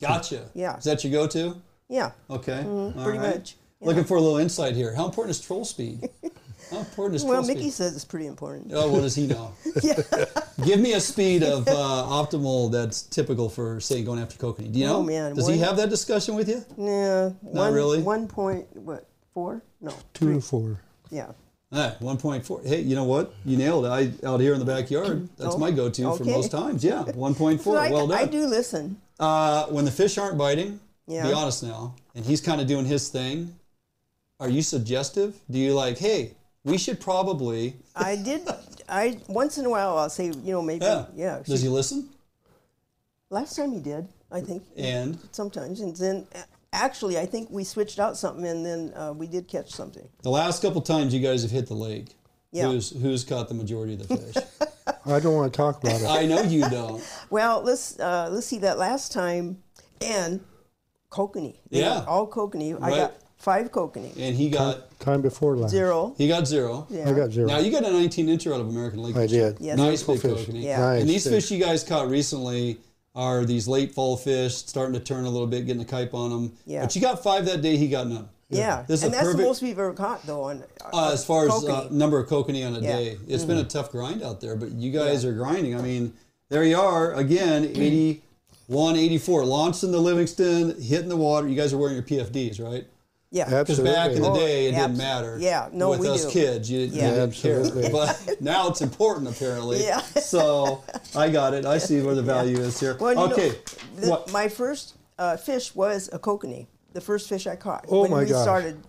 Gotcha. 0.00 0.48
Yeah. 0.54 0.76
Is 0.78 0.84
that 0.84 1.04
your 1.04 1.12
go-to? 1.12 1.56
Yeah. 1.88 2.12
Okay. 2.30 2.62
Mhm, 2.64 3.02
pretty 3.02 3.18
right. 3.18 3.36
much, 3.36 3.56
Looking 3.82 4.04
for 4.04 4.18
a 4.18 4.20
little 4.20 4.36
insight 4.36 4.74
here. 4.74 4.94
How 4.94 5.06
important 5.06 5.30
is 5.36 5.40
troll 5.40 5.64
speed? 5.64 6.08
How 6.70 6.78
important 6.80 7.16
is 7.16 7.24
Well, 7.24 7.34
troll 7.42 7.46
Mickey 7.46 7.62
speed? 7.62 7.72
says 7.72 7.96
it's 7.96 8.04
pretty 8.04 8.26
important. 8.26 8.72
Oh, 8.74 8.90
what 8.92 9.00
does 9.00 9.14
he 9.14 9.26
know? 9.26 9.52
yeah. 9.82 10.00
Give 10.64 10.78
me 10.78 10.92
a 10.92 11.00
speed 11.00 11.42
of 11.42 11.66
uh, 11.66 11.72
optimal 11.72 12.70
that's 12.70 13.02
typical 13.02 13.48
for, 13.48 13.80
say, 13.80 14.04
going 14.04 14.20
after 14.20 14.36
kokanee. 14.36 14.70
Do 14.70 14.78
you 14.78 14.86
know? 14.86 14.96
Oh, 14.98 15.02
man, 15.02 15.34
Does 15.34 15.48
he 15.48 15.58
have 15.58 15.76
that 15.78 15.88
discussion 15.88 16.34
with 16.34 16.48
you? 16.48 16.62
Yeah. 16.76 17.30
One, 17.40 17.72
really? 17.72 18.02
One 18.02 18.28
point. 18.28 18.66
What? 18.76 19.08
Four? 19.32 19.62
No. 19.80 19.94
Two 20.12 20.34
to 20.34 20.40
four. 20.40 20.80
Yeah. 21.10 21.32
Ah, 21.72 21.94
1.4. 22.00 22.66
Hey, 22.66 22.80
you 22.80 22.96
know 22.96 23.04
what? 23.04 23.32
You 23.44 23.56
nailed 23.56 23.86
it. 23.86 23.88
I 23.88 24.26
out 24.26 24.40
here 24.40 24.52
in 24.54 24.58
the 24.58 24.64
backyard. 24.66 25.28
That's 25.38 25.54
Oh, 25.54 25.58
my 25.58 25.70
go-to 25.70 26.16
for 26.16 26.24
most 26.24 26.50
times. 26.50 26.82
Yeah, 26.84 27.04
1.4. 27.04 27.62
So 27.62 27.76
I, 27.76 27.90
well 27.90 28.08
done. 28.08 28.18
I 28.18 28.26
do 28.26 28.44
listen. 28.46 29.00
Uh, 29.20 29.66
when 29.66 29.84
the 29.84 29.90
fish 29.90 30.16
aren't 30.18 30.38
biting, 30.38 30.80
be 31.06 31.18
honest 31.18 31.62
now, 31.62 31.94
and 32.14 32.24
he's 32.24 32.40
kind 32.40 32.60
of 32.60 32.66
doing 32.66 32.86
his 32.86 33.08
thing, 33.10 33.54
are 34.40 34.48
you 34.48 34.62
suggestive? 34.62 35.38
Do 35.50 35.58
you 35.58 35.74
like, 35.74 35.98
hey, 35.98 36.32
we 36.64 36.78
should 36.78 36.98
probably? 37.00 37.74
I 37.94 38.16
did. 38.16 38.48
I 38.88 39.18
once 39.28 39.58
in 39.58 39.66
a 39.66 39.70
while 39.70 39.98
I'll 39.98 40.08
say, 40.10 40.26
you 40.26 40.52
know, 40.52 40.62
maybe. 40.62 40.84
Yeah. 40.84 41.04
Yeah. 41.14 41.42
Does 41.44 41.60
he 41.62 41.68
listen? 41.68 42.08
Last 43.28 43.56
time 43.56 43.72
he 43.72 43.80
did, 43.80 44.08
I 44.32 44.40
think. 44.40 44.62
And 44.76 45.18
Sometimes, 45.32 45.80
and 45.80 45.94
then 45.96 46.26
actually, 46.72 47.18
I 47.18 47.26
think 47.26 47.50
we 47.50 47.62
switched 47.64 47.98
out 48.00 48.16
something, 48.16 48.46
and 48.46 48.64
then 48.64 48.92
uh, 48.96 49.12
we 49.12 49.26
did 49.26 49.46
catch 49.48 49.70
something. 49.70 50.08
the 50.22 50.30
last 50.30 50.62
couple 50.62 50.80
times 50.80 51.12
you 51.14 51.20
guys 51.20 51.42
have 51.42 51.50
hit 51.50 51.66
the 51.66 51.74
lake, 51.74 52.08
Yeah. 52.52 52.68
who's 52.68 52.90
who's 52.90 53.22
caught 53.24 53.48
the 53.48 53.54
majority 53.54 53.94
of 53.94 54.08
the 54.08 54.16
fish? 54.16 54.44
I 55.06 55.20
don't 55.20 55.34
want 55.34 55.52
to 55.52 55.56
talk 55.56 55.82
about 55.82 56.00
it. 56.00 56.06
I 56.06 56.26
know 56.26 56.42
you 56.42 56.68
don't. 56.68 57.02
Well, 57.30 57.62
let's 57.62 57.98
uh, 58.00 58.28
let's 58.30 58.46
see 58.46 58.58
that 58.58 58.76
last 58.78 59.12
time, 59.12 59.62
and 60.00 60.40
kokanee. 61.10 61.56
They 61.70 61.80
Yeah. 61.80 62.04
all 62.06 62.26
kokanee. 62.28 62.80
I 62.82 62.90
got 62.90 63.14
five 63.38 63.70
kokanee. 63.72 64.12
And 64.18 64.36
he 64.36 64.50
got 64.50 64.98
Time 65.00 65.22
before 65.22 65.56
last. 65.56 65.70
Zero. 65.70 66.14
he 66.18 66.28
got 66.28 66.46
zero. 66.46 66.86
Yeah. 66.90 67.08
I 67.08 67.12
got 67.12 67.30
zero. 67.30 67.46
Now 67.48 67.58
you 67.58 67.70
got 67.70 67.84
a 67.84 67.90
19 67.90 68.26
incher 68.26 68.52
out 68.54 68.60
of 68.60 68.68
American 68.68 69.02
Lake. 69.02 69.16
I 69.16 69.20
this 69.22 69.30
did. 69.30 69.56
Yes. 69.60 69.78
Nice 69.78 70.02
big 70.02 70.20
fish. 70.20 70.46
kokanee. 70.46 70.62
Yeah. 70.62 70.78
Nice 70.80 71.00
And 71.02 71.08
these 71.10 71.24
fish. 71.24 71.32
fish 71.32 71.50
you 71.52 71.64
guys 71.64 71.82
caught 71.84 72.08
recently 72.08 72.78
are 73.14 73.44
these 73.44 73.66
late 73.66 73.92
fall 73.94 74.16
fish, 74.16 74.54
starting 74.56 74.92
to 74.94 75.00
turn 75.00 75.24
a 75.24 75.30
little 75.30 75.46
bit, 75.46 75.66
getting 75.66 75.82
a 75.82 75.86
kype 75.86 76.12
on 76.14 76.30
them. 76.30 76.52
Yeah. 76.66 76.82
But 76.82 76.94
you 76.94 77.00
got 77.00 77.22
five 77.22 77.44
that 77.46 77.62
day. 77.62 77.76
He 77.76 77.88
got 77.88 78.06
none. 78.08 78.28
Yeah, 78.50 78.84
This 78.88 79.00
is 79.00 79.04
and 79.04 79.14
that's 79.14 79.24
perfect- 79.24 79.38
the 79.38 79.44
most 79.46 79.62
we've 79.62 79.78
ever 79.78 79.92
caught, 79.92 80.26
though. 80.26 80.42
On 80.44 80.62
Uh, 80.92 81.10
as 81.12 81.24
far 81.24 81.46
as 81.46 81.64
uh, 81.64 81.86
number 81.90 82.18
of 82.18 82.28
kokanee 82.28 82.66
on 82.66 82.74
a 82.74 82.80
Yeah. 82.80 82.96
day, 82.96 83.18
it's 83.28 83.44
been 83.44 83.58
a 83.58 83.64
tough 83.64 83.92
grind 83.92 84.22
out 84.22 84.40
there. 84.40 84.56
But 84.56 84.72
you 84.72 84.90
guys 84.90 85.24
are 85.24 85.32
grinding. 85.32 85.74
I 85.76 85.80
mean, 85.82 86.12
there 86.48 86.64
you 86.64 86.76
are 86.78 87.14
again, 87.14 87.64
81, 88.68 88.96
84, 88.96 89.44
launched 89.44 89.84
in 89.84 89.92
the 89.92 90.00
Livingston, 90.00 90.80
hitting 90.82 91.08
the 91.08 91.16
water. 91.16 91.46
You 91.48 91.54
guys 91.56 91.72
are 91.72 91.78
wearing 91.78 91.94
your 91.94 92.02
PFDs, 92.02 92.58
right? 92.60 92.86
yeah, 93.32 93.44
Because 93.60 93.78
back 93.78 94.10
in 94.10 94.22
the 94.22 94.28
Oh, 94.30 94.34
day, 94.34 94.66
it 94.66 94.74
abs- 94.74 94.86
didn't 94.88 94.98
matter. 94.98 95.38
yeah, 95.40 95.68
no, 95.72 95.90
with 95.90 96.00
we 96.00 96.08
us 96.08 96.24
do. 96.24 96.30
kids, 96.32 96.68
you, 96.68 96.80
you 96.80 96.86
Yeah. 96.92 97.10
didn't 97.10 97.34
care. 97.34 97.60
Absolutely. 97.60 97.90
But 97.92 98.40
now 98.42 98.66
it's 98.68 98.80
important, 98.80 99.28
apparently. 99.28 99.84
Yeah. 99.84 100.00
So 100.20 100.82
I 101.14 101.28
got 101.30 101.54
it. 101.54 101.64
I 101.64 101.78
see 101.78 102.00
where 102.02 102.16
the 102.16 102.22
value 102.22 102.58
is 102.58 102.80
here. 102.80 102.96
Well, 102.98 103.14
you 103.14 103.32
okay. 103.32 103.48
know, 103.50 103.54
the, 104.00 104.10
what? 104.10 104.32
my 104.32 104.48
first 104.48 104.94
uh, 105.20 105.36
fish 105.36 105.72
was 105.76 106.08
a 106.12 106.18
kokanee. 106.18 106.66
The 106.92 107.00
first 107.00 107.28
fish 107.28 107.46
I 107.46 107.56
caught. 107.56 107.86
Oh, 107.88 108.02
when 108.02 108.10
my 108.10 108.20
we 108.20 108.26
gosh. 108.26 108.42
started, 108.42 108.82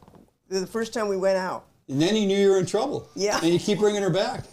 the 0.49 0.66
first 0.68 0.93
time 0.93 1.08
we 1.08 1.18
went 1.18 1.38
out. 1.38 1.66
And 1.88 2.02
then 2.02 2.16
you 2.16 2.26
knew 2.26 2.38
you 2.38 2.49
were 2.52 2.58
in 2.60 2.66
trouble. 2.66 3.08
Yeah. 3.16 3.39
And 3.43 3.52
you 3.54 3.60
keep 3.60 3.80
bringing 3.80 4.02
her 4.02 4.10
back. 4.10 4.45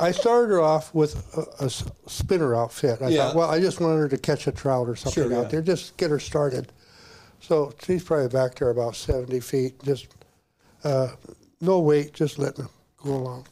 I 0.00 0.10
started 0.10 0.48
her 0.48 0.60
off 0.60 0.94
with 0.94 1.14
a 1.60 1.68
spinner 2.08 2.54
outfit. 2.54 3.02
I 3.02 3.08
Yeah. 3.08 3.26
thought, 3.26 3.36
well, 3.36 3.50
I 3.50 3.60
just 3.60 3.80
wanted 3.80 3.98
her 3.98 4.08
to 4.08 4.16
catch 4.16 4.46
a 4.46 4.52
trout 4.52 4.88
or 4.88 4.96
something 4.96 5.24
Sure, 5.28 5.34
out 5.34 5.42
yeah. 5.44 5.48
there, 5.48 5.62
just 5.62 5.96
get 5.98 6.10
her 6.10 6.18
started. 6.18 6.72
So 7.40 7.72
she's 7.84 8.02
probably 8.02 8.28
back 8.28 8.54
there 8.54 8.70
about 8.70 8.96
70 8.96 9.40
feet, 9.40 9.82
just 9.82 10.06
uh, 10.84 11.08
no 11.60 11.80
weight, 11.80 12.14
just 12.14 12.38
letting 12.38 12.64
her 12.64 12.70
go 13.04 13.14
along. 13.14 13.46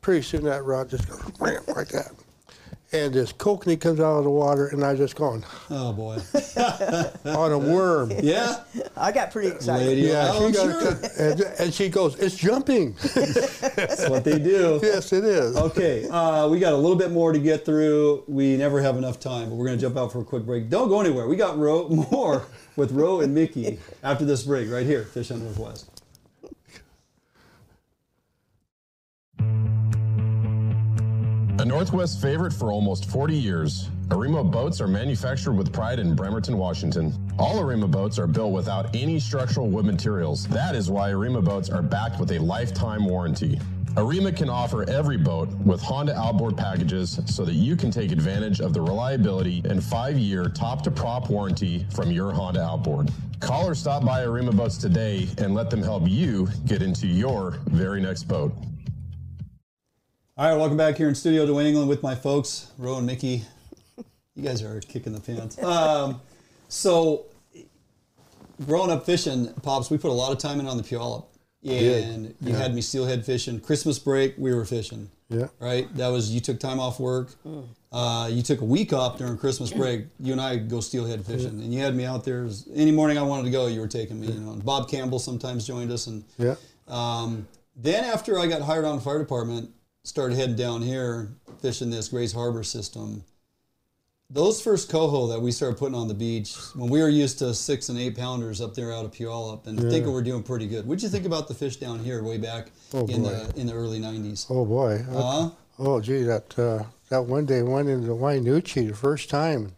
Pretty 0.00 0.22
soon 0.22 0.42
that 0.44 0.64
rod 0.64 0.88
just 0.90 1.08
goes 1.08 1.20
wham, 1.38 1.62
like 1.68 1.88
that. 1.88 2.12
And 2.92 3.14
this 3.14 3.32
kokanee 3.32 3.80
comes 3.80 4.00
out 4.00 4.18
of 4.18 4.24
the 4.24 4.30
water, 4.30 4.66
and 4.66 4.82
I 4.84 4.96
just 4.96 5.14
going 5.14 5.44
Oh, 5.70 5.92
boy. 5.92 6.18
on 7.24 7.52
a 7.52 7.58
worm. 7.58 8.10
Yeah. 8.20 8.64
I 8.96 9.12
got 9.12 9.30
pretty 9.30 9.48
excited. 9.48 9.86
Lady, 9.86 10.00
Yeah, 10.08 10.30
oh, 10.32 10.48
she 10.48 10.56
got 10.56 10.62
sure. 10.82 10.92
it, 10.92 11.12
and, 11.18 11.40
and 11.60 11.74
she 11.74 11.88
goes, 11.88 12.18
"It's 12.18 12.34
jumping." 12.34 12.96
That's 13.14 14.08
what 14.08 14.24
they 14.24 14.40
do. 14.40 14.80
yes, 14.82 15.12
it 15.12 15.24
is. 15.24 15.56
Okay, 15.56 16.08
uh, 16.08 16.48
we 16.48 16.58
got 16.58 16.72
a 16.72 16.76
little 16.76 16.96
bit 16.96 17.12
more 17.12 17.32
to 17.32 17.38
get 17.38 17.64
through. 17.64 18.24
We 18.26 18.56
never 18.56 18.80
have 18.82 18.96
enough 18.96 19.20
time, 19.20 19.50
but 19.50 19.54
we're 19.54 19.66
going 19.66 19.78
to 19.78 19.82
jump 19.82 19.96
out 19.96 20.10
for 20.10 20.20
a 20.20 20.24
quick 20.24 20.44
break. 20.44 20.68
Don't 20.68 20.88
go 20.88 21.00
anywhere. 21.00 21.28
We 21.28 21.36
got 21.36 21.56
Ro- 21.58 21.88
more 22.10 22.44
with 22.74 22.90
Roe 22.90 23.20
and 23.20 23.32
Mickey 23.32 23.78
after 24.02 24.24
this 24.24 24.42
break 24.42 24.68
right 24.68 24.84
here, 24.84 25.04
Fish 25.04 25.28
Hunt 25.28 25.42
Northwest. 25.42 25.99
A 31.60 31.64
Northwest 31.66 32.22
favorite 32.22 32.54
for 32.54 32.72
almost 32.72 33.04
40 33.10 33.36
years, 33.36 33.90
Arima 34.10 34.42
boats 34.42 34.80
are 34.80 34.88
manufactured 34.88 35.52
with 35.52 35.70
pride 35.74 35.98
in 35.98 36.14
Bremerton, 36.14 36.56
Washington. 36.56 37.12
All 37.38 37.60
Arima 37.60 37.86
boats 37.86 38.18
are 38.18 38.26
built 38.26 38.54
without 38.54 38.96
any 38.96 39.20
structural 39.20 39.68
wood 39.68 39.84
materials. 39.84 40.48
That 40.48 40.74
is 40.74 40.90
why 40.90 41.10
Arima 41.10 41.42
boats 41.42 41.68
are 41.68 41.82
backed 41.82 42.18
with 42.18 42.32
a 42.32 42.38
lifetime 42.38 43.04
warranty. 43.04 43.60
Arima 43.98 44.32
can 44.32 44.48
offer 44.48 44.88
every 44.88 45.18
boat 45.18 45.50
with 45.66 45.82
Honda 45.82 46.16
outboard 46.16 46.56
packages 46.56 47.20
so 47.26 47.44
that 47.44 47.52
you 47.52 47.76
can 47.76 47.90
take 47.90 48.10
advantage 48.10 48.62
of 48.62 48.72
the 48.72 48.80
reliability 48.80 49.60
and 49.66 49.84
five 49.84 50.16
year 50.16 50.48
top 50.48 50.80
to 50.84 50.90
prop 50.90 51.28
warranty 51.28 51.84
from 51.90 52.10
your 52.10 52.32
Honda 52.32 52.62
outboard. 52.62 53.10
Call 53.40 53.68
or 53.68 53.74
stop 53.74 54.02
by 54.02 54.22
Arima 54.24 54.52
Boats 54.52 54.78
today 54.78 55.28
and 55.36 55.54
let 55.54 55.68
them 55.68 55.82
help 55.82 56.08
you 56.08 56.48
get 56.66 56.80
into 56.80 57.06
your 57.06 57.58
very 57.66 58.00
next 58.00 58.22
boat. 58.22 58.54
All 60.40 60.48
right, 60.48 60.56
welcome 60.56 60.78
back 60.78 60.96
here 60.96 61.06
in 61.06 61.14
studio 61.14 61.44
Duane 61.44 61.66
England 61.66 61.86
with 61.86 62.02
my 62.02 62.14
folks, 62.14 62.72
Roe 62.78 62.96
and 62.96 63.06
Mickey. 63.06 63.44
You 64.34 64.42
guys 64.42 64.62
are 64.62 64.80
kicking 64.80 65.12
the 65.12 65.20
pants. 65.20 65.62
Um, 65.62 66.18
so, 66.70 67.26
growing 68.64 68.90
up 68.90 69.04
fishing, 69.04 69.52
pops, 69.62 69.90
we 69.90 69.98
put 69.98 70.08
a 70.10 70.14
lot 70.14 70.32
of 70.32 70.38
time 70.38 70.58
in 70.58 70.66
on 70.66 70.78
the 70.78 70.82
Puyallup, 70.82 71.26
and 71.62 72.34
you 72.40 72.52
Yeah. 72.52 72.56
had 72.56 72.74
me 72.74 72.80
steelhead 72.80 73.26
fishing. 73.26 73.60
Christmas 73.60 73.98
break, 73.98 74.34
we 74.38 74.54
were 74.54 74.64
fishing. 74.64 75.10
Yeah. 75.28 75.48
Right. 75.58 75.94
That 75.98 76.08
was 76.08 76.30
you 76.30 76.40
took 76.40 76.58
time 76.58 76.80
off 76.80 76.98
work. 76.98 77.36
Uh, 77.92 78.30
you 78.32 78.40
took 78.40 78.62
a 78.62 78.64
week 78.64 78.94
off 78.94 79.18
during 79.18 79.36
Christmas 79.36 79.70
break. 79.70 80.06
You 80.20 80.32
and 80.32 80.40
I 80.40 80.56
go 80.56 80.78
steelhead 80.80 81.22
fishing, 81.26 81.60
and 81.60 81.74
you 81.74 81.80
had 81.80 81.94
me 81.94 82.06
out 82.06 82.24
there. 82.24 82.48
Any 82.74 82.92
morning 82.92 83.18
I 83.18 83.22
wanted 83.24 83.44
to 83.44 83.50
go, 83.50 83.66
you 83.66 83.78
were 83.80 83.88
taking 83.88 84.18
me. 84.18 84.28
You 84.28 84.40
know, 84.40 84.52
and 84.52 84.64
Bob 84.64 84.88
Campbell 84.88 85.18
sometimes 85.18 85.66
joined 85.66 85.92
us, 85.92 86.06
and 86.06 86.24
Yeah. 86.38 86.54
um, 86.88 87.46
then 87.76 88.04
after 88.04 88.38
I 88.38 88.46
got 88.46 88.62
hired 88.62 88.86
on 88.86 88.96
the 88.96 89.02
fire 89.02 89.18
department, 89.18 89.70
started 90.10 90.36
heading 90.36 90.56
down 90.56 90.82
here 90.82 91.28
fishing 91.62 91.88
this 91.88 92.08
Grays 92.08 92.32
Harbor 92.32 92.64
system. 92.64 93.22
Those 94.28 94.60
first 94.60 94.88
coho 94.90 95.28
that 95.28 95.40
we 95.40 95.52
started 95.52 95.78
putting 95.78 95.94
on 95.94 96.08
the 96.08 96.14
beach, 96.14 96.56
when 96.74 96.90
we 96.90 97.00
were 97.00 97.08
used 97.08 97.38
to 97.38 97.54
six 97.54 97.88
and 97.90 97.96
eight 97.98 98.16
pounders 98.16 98.60
up 98.60 98.74
there 98.74 98.92
out 98.92 99.04
of 99.04 99.12
Puyallup, 99.12 99.68
and 99.68 99.80
Yeah. 99.80 99.88
thinking 99.88 100.12
we're 100.12 100.22
doing 100.22 100.42
pretty 100.42 100.66
good. 100.66 100.84
What'd 100.84 101.02
you 101.04 101.08
think 101.08 101.26
about 101.26 101.46
the 101.46 101.54
fish 101.54 101.76
down 101.76 102.00
here 102.00 102.24
way 102.24 102.38
back 102.38 102.72
Oh, 102.92 103.06
in 103.06 103.22
boy. 103.22 103.28
the 103.30 103.60
in 103.60 103.68
the 103.68 103.72
early 103.72 104.00
'90s? 104.00 104.46
Oh 104.50 104.64
boy. 104.64 105.04
Uh-huh. 105.12 105.50
Oh 105.78 106.00
gee, 106.00 106.24
that 106.24 106.58
uh, 106.58 106.84
that 107.08 107.26
one 107.26 107.46
day 107.46 107.62
went 107.62 107.88
into 107.88 108.08
Wynoochee 108.12 108.88
the 108.88 108.96
first 108.96 109.30
time. 109.30 109.74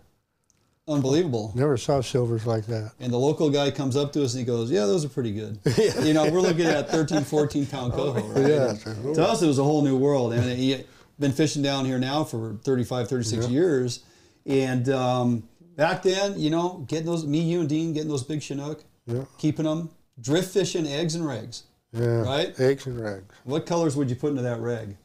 Unbelievable. 0.89 1.53
Never 1.55 1.77
saw 1.77 2.01
silvers 2.01 2.45
like 2.45 2.67
that. 2.67 2.93
And 2.99 3.13
the 3.13 3.17
local 3.19 3.51
guy 3.51 3.71
comes 3.71 3.97
up 3.97 4.13
to 4.15 4.25
us 4.25 4.35
and 4.35 4.41
he 4.41 4.45
goes, 4.45 4.71
"Yeah, 4.71 4.87
those 4.87 5.05
are 5.05 5.09
pretty 5.09 5.33
good." 5.33 5.59
You 6.05 6.13
know, 6.13 6.29
we're 6.31 6.41
looking 6.41 6.67
at 6.67 6.91
13, 6.91 7.23
14 7.23 7.67
pound 7.67 7.93
coho, 7.93 8.21
right? 8.33 8.47
Yeah. 8.51 8.75
And 8.87 9.15
To 9.15 9.23
us, 9.29 9.43
it 9.43 9.47
was 9.47 9.59
a 9.61 9.65
whole 9.65 9.83
new 9.83 9.97
world. 9.97 10.33
And 10.33 10.43
he 10.59 10.85
been 11.21 11.31
fishing 11.33 11.63
down 11.63 11.85
here 11.85 11.99
now 11.99 12.25
for 12.25 12.55
35, 12.65 13.09
36 13.09 13.45
Yeah. 13.47 13.51
years. 13.51 14.01
And 14.45 14.89
um, 14.89 15.49
back 15.77 16.03
then, 16.03 16.39
you 16.41 16.51
know, 16.51 16.85
getting 16.89 17.07
those, 17.07 17.25
me, 17.25 17.41
you, 17.41 17.61
and 17.61 17.69
Dean 17.69 17.93
getting 17.93 18.09
those 18.09 18.25
big 18.25 18.43
Chinook, 18.43 18.83
Yeah. 19.07 19.25
keeping 19.39 19.67
them, 19.67 19.91
drift 20.21 20.53
fishing 20.53 20.87
eggs 20.87 21.15
and 21.15 21.25
regs. 21.25 21.63
Yeah. 21.93 22.23
Right? 22.23 22.59
Eggs 22.59 22.87
and 22.87 22.99
rags. 23.01 23.33
What 23.45 23.67
colors 23.67 23.95
would 23.95 24.11
you 24.11 24.17
put 24.17 24.31
into 24.31 24.43
that 24.43 24.59
reg? 24.61 24.97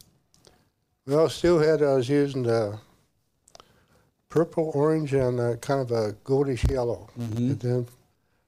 Well, 1.05 1.29
steelhead, 1.29 1.83
I 1.83 1.93
was 1.93 2.09
using 2.09 2.43
the 2.43 2.79
purple, 4.29 4.71
orange, 4.73 5.13
and 5.13 5.39
uh, 5.39 5.55
kind 5.57 5.81
of 5.81 5.91
a 5.91 6.13
goldish 6.25 6.69
yellow. 6.69 7.09
Mhm. 7.19 7.37
And 7.37 7.59
then 7.59 7.87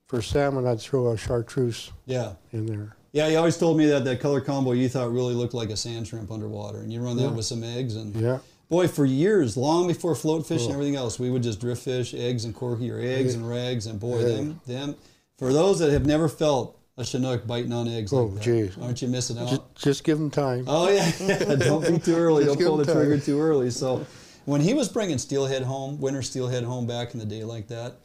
for 0.07 0.21
salmon, 0.21 0.65
I'd 0.67 0.80
throw 0.82 1.11
a 1.11 1.17
chartreuse 1.17 1.91
Yeah. 2.05 2.34
in 2.51 2.65
there. 2.65 2.95
Yeah, 3.11 3.27
you 3.27 3.38
always 3.38 3.57
told 3.57 3.77
me 3.77 3.86
that 3.88 4.03
that 4.05 4.19
color 4.19 4.41
combo 4.41 4.71
you 4.73 4.88
thought 4.89 5.11
really 5.11 5.34
looked 5.34 5.53
like 5.53 5.69
a 5.69 5.77
sand 5.77 6.07
shrimp 6.07 6.32
underwater. 6.32 6.80
And 6.80 6.91
you 6.93 7.01
run 7.01 7.17
that 7.17 7.23
Yeah. 7.23 7.32
with 7.32 7.45
some 7.45 7.63
eggs 7.63 7.95
and 7.95 8.15
Yeah. 8.15 8.39
Boy, 8.69 8.88
for 8.88 9.03
years, 9.03 9.57
long 9.57 9.88
before 9.88 10.13
float 10.13 10.45
fish 10.45 10.63
and 10.65 10.73
everything 10.73 10.95
else, 10.95 11.17
we 11.17 11.32
would 11.32 11.41
just 11.41 11.59
drift 11.59 11.82
fish, 11.82 12.13
eggs 12.13 12.45
and 12.45 12.53
corky, 12.53 12.91
or 12.91 12.99
eggs 12.99 13.34
Yeah. 13.34 13.39
and 13.39 13.49
rags, 13.49 13.88
and 13.88 13.99
boy, 13.99 14.19
Yeah. 14.19 14.27
them, 14.36 14.61
them. 14.67 14.95
For 15.39 15.51
those 15.51 15.80
that 15.80 15.89
have 15.91 16.05
never 16.05 16.30
felt 16.30 16.75
a 16.95 17.03
Chinook 17.03 17.47
biting 17.47 17.73
on 17.73 17.88
eggs 17.88 18.13
Oh, 18.13 18.25
like 18.25 18.36
that, 18.36 18.43
geez. 18.43 18.71
aren't 18.80 19.01
you 19.01 19.07
missing 19.07 19.39
out? 19.39 19.49
Just, 19.49 19.61
just 19.75 20.03
give 20.03 20.19
them 20.19 20.30
time. 20.30 20.65
oh 20.67 20.88
yeah, 20.89 21.11
yeah. 21.19 21.55
don't 21.55 21.88
be 21.88 21.97
too 21.97 22.13
early. 22.15 22.43
Just 22.45 22.59
don't 22.59 22.67
pull 22.67 22.77
the 22.77 22.91
'em 22.91 22.95
trigger 22.97 23.17
too 23.19 23.39
early. 23.39 23.71
So, 23.71 24.05
when 24.45 24.61
he 24.61 24.73
was 24.73 24.89
bringing 24.89 25.17
steelhead 25.17 25.63
home, 25.63 25.99
winter 25.99 26.21
steelhead 26.21 26.63
home 26.63 26.87
back 26.87 27.13
in 27.13 27.19
the 27.19 27.25
day 27.25 27.43
like 27.43 27.67
that, 27.67 27.95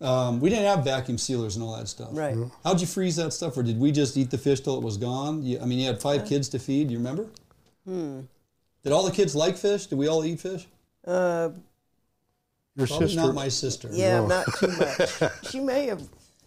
um, 0.00 0.40
we 0.40 0.48
didn't 0.48 0.64
have 0.64 0.82
vacuum 0.84 1.18
sealers 1.18 1.56
and 1.56 1.62
all 1.64 1.76
that 1.76 1.88
stuff. 1.88 2.08
Right. 2.12 2.34
Mhm. 2.34 2.50
How'd 2.64 2.80
you 2.80 2.86
freeze 2.86 3.16
that 3.16 3.32
stuff, 3.32 3.56
or 3.56 3.62
did 3.62 3.78
we 3.78 3.92
just 3.92 4.16
eat 4.16 4.30
the 4.30 4.38
fish 4.38 4.60
till 4.60 4.76
it 4.78 4.82
was 4.82 4.96
gone? 4.96 5.42
You, 5.42 5.60
I 5.60 5.66
mean, 5.66 5.78
you 5.78 5.86
had 5.86 5.96
Uh, 5.96 6.00
five 6.00 6.24
kids 6.26 6.48
to 6.50 6.58
feed. 6.58 6.90
You 6.90 6.96
remember? 6.98 7.26
Hmm. 7.86 8.20
Did 8.82 8.92
all 8.92 9.02
the 9.04 9.10
kids 9.10 9.34
like 9.34 9.58
fish? 9.58 9.86
Did 9.86 9.98
we 9.98 10.08
all 10.08 10.24
eat 10.24 10.40
fish? 10.40 10.66
Uh, 11.06 11.50
Your 12.76 12.86
Probably 12.86 13.08
sister. 13.08 13.20
not 13.20 13.34
my 13.34 13.48
sister. 13.48 13.88
yeah, 13.92 14.20
No. 14.20 14.26
not 14.28 14.46
too 14.58 14.68
much. 15.20 15.50
she 15.50 15.60
may 15.60 15.86
have. 15.86 16.02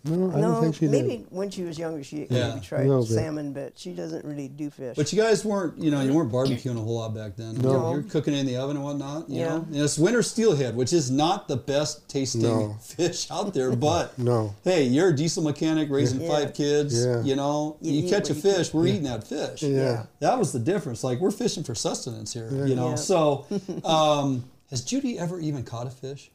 No, 0.05 0.31
I 0.35 0.41
no, 0.41 0.51
don't 0.51 0.61
think 0.63 0.75
she 0.75 0.87
maybe 0.89 1.07
did. 1.17 1.27
when 1.29 1.49
she 1.49 1.63
was 1.63 1.79
younger, 1.79 2.03
she 2.03 2.27
Yeah. 2.29 2.49
maybe 2.49 2.59
tried 2.59 2.87
Little 2.87 3.05
salmon, 3.05 3.53
but 3.53 3.79
she 3.79 3.93
doesn't 3.93 4.25
really 4.25 4.49
do 4.49 4.69
fish. 4.69 4.97
But 4.97 5.13
you 5.13 5.21
guys 5.21 5.45
weren't, 5.45 5.77
you 5.81 5.91
know, 5.91 6.01
you 6.01 6.13
weren't 6.13 6.29
barbecuing 6.29 6.75
a 6.77 6.81
whole 6.81 6.95
lot 6.95 7.15
back 7.15 7.37
then. 7.37 7.55
No. 7.61 7.71
You're, 7.71 7.91
you're 8.01 8.09
cooking 8.09 8.33
in 8.33 8.45
the 8.45 8.57
oven 8.57 8.75
and 8.75 8.83
whatnot. 8.83 9.29
You 9.29 9.39
Yeah. 9.39 9.49
know, 9.49 9.55
and 9.61 9.75
it's 9.77 9.97
winter 9.97 10.21
steelhead, 10.21 10.75
which 10.75 10.91
is 10.91 11.09
not 11.09 11.47
the 11.47 11.55
best 11.55 12.09
tasting 12.09 12.41
No. 12.41 12.75
fish 12.81 13.31
out 13.31 13.53
there. 13.53 13.71
But 13.77 14.19
No. 14.19 14.53
hey, 14.65 14.83
you're 14.83 15.07
a 15.09 15.15
diesel 15.15 15.41
mechanic 15.41 15.89
raising 15.89 16.19
Yeah. 16.19 16.27
five 16.29 16.53
kids. 16.53 16.93
Yeah. 17.05 17.23
You 17.23 17.37
know, 17.37 17.77
You 17.79 17.93
you, 17.93 18.03
eat 18.03 18.09
catch 18.09 18.29
a 18.29 18.33
what 18.33 18.43
you 18.43 18.51
fish, 18.55 18.73
we're 18.73 18.87
eating 18.87 19.03
that 19.03 19.25
fish. 19.25 19.63
Yeah. 19.63 20.07
That 20.19 20.37
was 20.37 20.51
the 20.51 20.59
difference. 20.59 21.01
Like 21.05 21.21
we're 21.21 21.31
fishing 21.31 21.63
for 21.63 21.75
sustenance 21.75 22.33
here. 22.33 22.49
You 22.67 22.75
know, 22.75 22.89
Yeah. 22.89 22.95
so 22.95 23.45
um, 23.85 24.43
has 24.69 24.81
Judy 24.81 25.17
ever 25.17 25.39
even 25.39 25.63
caught 25.63 25.87
a 25.87 25.91
fish? 25.91 26.29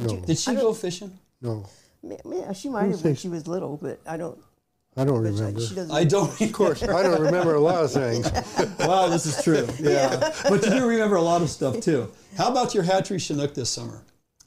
No. 0.00 0.20
Did 0.20 0.38
she 0.38 0.54
go 0.54 0.72
fishing? 0.72 1.18
No. 1.42 1.66
Ma- 2.02 2.16
yeah, 2.24 2.52
she 2.52 2.68
might 2.68 2.90
have 2.90 3.04
when 3.04 3.14
she 3.14 3.28
was 3.28 3.46
little, 3.46 3.76
but 3.80 4.00
I 4.06 4.16
don't. 4.16 4.38
I 4.96 5.04
don't 5.04 5.22
but 5.22 5.28
she- 5.30 5.34
remember. 5.40 5.60
She 5.60 5.74
doesn't. 5.74 5.94
I 5.94 6.04
don't. 6.04 6.38
Of 6.40 6.52
course, 6.52 6.82
I 6.82 7.02
don't 7.02 7.20
remember 7.22 7.54
a 7.54 7.60
lot 7.60 7.82
of 7.84 7.92
things. 7.92 8.30
wow, 8.80 9.08
this 9.08 9.24
is 9.26 9.42
true. 9.42 9.66
Yeah. 9.80 10.32
But 10.48 10.64
you 10.64 10.70
do 10.70 10.86
remember 10.86 11.16
a 11.16 11.22
lot 11.22 11.40
of 11.42 11.48
stuff 11.50 11.80
too. 11.80 12.10
How 12.36 12.50
about 12.50 12.74
your 12.74 12.82
hatchery 12.82 13.18
Chinook 13.18 13.54
this 13.54 13.70
summer 13.70 14.04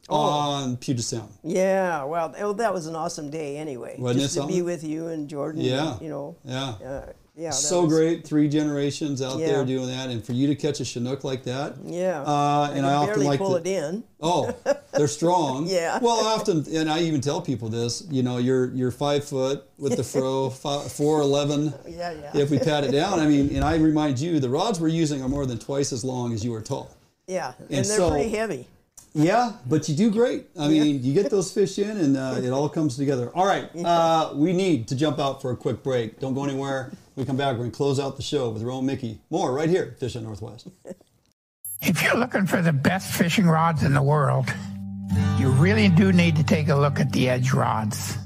Oh. 0.08 0.16
on 0.18 0.78
Puget 0.78 1.04
Sound? 1.04 1.32
Yeah, 1.44 2.04
well, 2.04 2.36
oh, 2.40 2.54
that 2.54 2.72
was 2.74 2.86
an 2.86 2.96
awesome 2.96 3.32
day 3.32 3.58
anyway. 3.58 3.96
Wasn't 3.98 4.22
just 4.22 4.38
it 4.38 4.42
to 4.42 4.48
be 4.48 4.62
with 4.62 4.84
you 4.84 5.08
and 5.08 5.28
Jordan. 5.28 5.62
Yeah. 5.62 5.94
and, 5.94 6.02
you 6.02 6.10
know. 6.10 6.36
Yeah. 6.46 6.70
Uh, 6.86 7.06
yeah. 7.36 7.50
so 7.52 7.84
was- 7.84 7.94
great. 7.94 8.26
Three 8.26 8.48
generations 8.48 9.22
out 9.22 9.40
Yeah. 9.40 9.48
there 9.48 9.66
doing 9.66 9.88
that. 9.88 10.10
And 10.10 10.24
for 10.26 10.34
you 10.34 10.48
to 10.48 10.56
catch 10.56 10.80
a 10.80 10.86
Chinook 10.86 11.24
like 11.24 11.44
that. 11.44 11.76
Yeah. 11.84 12.22
Uh, 12.22 12.72
and 12.74 12.86
I 12.86 12.94
often 12.94 13.24
like 13.24 13.40
pull 13.40 13.52
to, 13.52 13.58
it 13.58 13.68
in. 13.68 14.04
Oh, 14.22 14.56
they're 14.94 15.08
strong. 15.08 15.68
Yeah. 15.76 16.00
Well, 16.02 16.26
often, 16.26 16.66
and 16.74 16.90
I 16.90 17.02
even 17.02 17.22
tell 17.22 17.42
people 17.42 17.70
this. 17.70 18.04
You 18.10 18.24
know, 18.24 18.38
you're 18.38 18.68
you're 18.74 18.92
five 18.92 19.24
foot 19.26 19.64
with 19.78 19.98
the 19.98 20.04
fro, 20.04 20.50
five, 20.66 20.92
four 20.92 21.22
eleven. 21.22 21.74
Yeah, 21.88 22.12
yeah. 22.14 22.38
If 22.38 22.50
we 22.50 22.60
pat 22.60 22.84
it 22.84 22.92
down, 22.92 23.20
I 23.20 23.28
mean, 23.28 23.54
and 23.56 23.64
I 23.64 23.76
remind 23.76 24.20
you, 24.20 24.40
the 24.40 24.50
rods 24.50 24.80
we're 24.80 24.88
using 24.88 25.22
are 25.22 25.30
more 25.30 25.46
than 25.46 25.58
twice 25.60 25.92
as 25.94 26.04
long 26.04 26.34
as 26.34 26.44
you 26.46 26.54
are 26.56 26.62
tall. 26.62 26.96
Yeah, 27.28 27.54
and, 27.60 27.68
And 27.70 27.86
they're 27.86 27.98
so- 27.98 28.10
pretty 28.12 28.30
heavy. 28.30 28.68
Yeah, 29.18 29.54
but 29.68 29.88
you 29.88 29.96
do 29.96 30.12
great. 30.12 30.48
I 30.60 30.68
mean, 30.68 31.02
you 31.02 31.14
get 31.14 31.30
those 31.32 31.50
fish 31.60 31.80
in, 31.80 31.98
and 31.98 32.18
uh, 32.18 32.36
it 32.44 32.50
all 32.50 32.68
comes 32.68 32.98
together. 32.98 33.32
All 33.34 33.46
right, 33.46 33.70
uh, 33.84 34.32
we 34.36 34.52
need 34.52 34.90
to 34.90 34.96
jump 34.96 35.20
out 35.20 35.42
for 35.42 35.52
a 35.52 35.56
quick 35.56 35.84
break. 35.84 36.20
Don't 36.20 36.34
go 36.34 36.44
anywhere. 36.44 36.92
We 37.16 37.24
come 37.24 37.38
back. 37.38 37.54
We're 37.54 37.60
going 37.60 37.72
to 37.72 37.78
close 37.78 38.00
out 38.00 38.18
the 38.18 38.24
show 38.24 38.50
with 38.50 38.62
Ron 38.62 38.86
Mickey. 38.86 39.22
More 39.30 39.54
right 39.54 39.70
here, 39.70 39.84
at 39.94 40.00
Fish 40.00 40.14
Hunt 40.14 40.26
Northwest. 40.26 40.68
If 41.82 42.02
you're 42.02 42.16
looking 42.16 42.48
for 42.48 42.64
the 42.64 42.74
best 42.74 43.14
fishing 43.14 43.46
rods 43.46 43.84
in 43.84 43.94
the 43.94 44.02
world, 44.02 44.52
you 45.38 45.50
really 45.50 45.88
do 45.88 46.12
need 46.12 46.36
to 46.38 46.44
take 46.44 46.68
a 46.70 46.76
look 46.76 47.00
at 47.00 47.12
the 47.12 47.30
Edge 47.30 47.54
rods. 47.54 48.18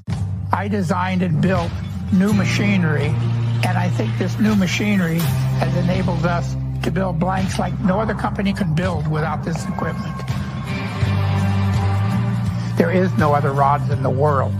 I 0.53 0.69
designed 0.69 1.23
and 1.23 1.41
built 1.41 1.69
new 2.13 2.31
machinery, 2.31 3.07
and 3.07 3.77
I 3.77 3.89
think 3.89 4.17
this 4.17 4.39
new 4.39 4.55
machinery 4.55 5.19
has 5.59 5.75
enabled 5.75 6.25
us 6.25 6.55
to 6.83 6.91
build 6.91 7.19
blanks 7.19 7.59
like 7.59 7.77
no 7.81 7.99
other 7.99 8.13
company 8.13 8.53
could 8.53 8.75
build 8.75 9.09
without 9.09 9.43
this 9.43 9.61
equipment. 9.65 10.15
There 12.77 12.91
is 12.91 13.11
no 13.17 13.33
other 13.33 13.51
rods 13.51 13.89
in 13.89 14.03
the 14.03 14.09
world 14.09 14.53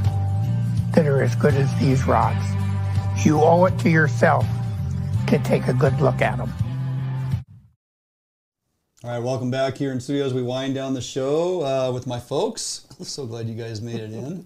that 0.94 1.08
are 1.08 1.24
as 1.24 1.36
good 1.36 1.54
as 1.54 1.74
these 1.80 2.06
rods. 2.06 2.59
You 3.24 3.42
owe 3.42 3.66
it 3.66 3.78
to 3.80 3.90
yourself 3.90 4.46
to 5.28 5.38
take 5.40 5.68
a 5.68 5.74
good 5.74 6.00
look 6.00 6.22
at 6.22 6.38
them. 6.38 6.54
All 9.04 9.12
right, 9.12 9.20
welcome 9.20 9.52
back 9.52 9.76
here 9.76 9.92
in 9.92 10.00
studio 10.00 10.26
as 10.26 10.34
we 10.34 10.42
wind 10.42 10.74
down 10.74 10.94
the 10.94 11.02
show 11.02 11.62
uh, 11.66 11.92
with 11.92 12.08
my 12.08 12.18
folks. 12.18 12.88
I'm 12.98 13.06
so 13.06 13.26
glad 13.26 13.48
you 13.48 13.56
guys 13.56 13.82
made 13.82 14.00
it 14.00 14.14
in. 14.14 14.46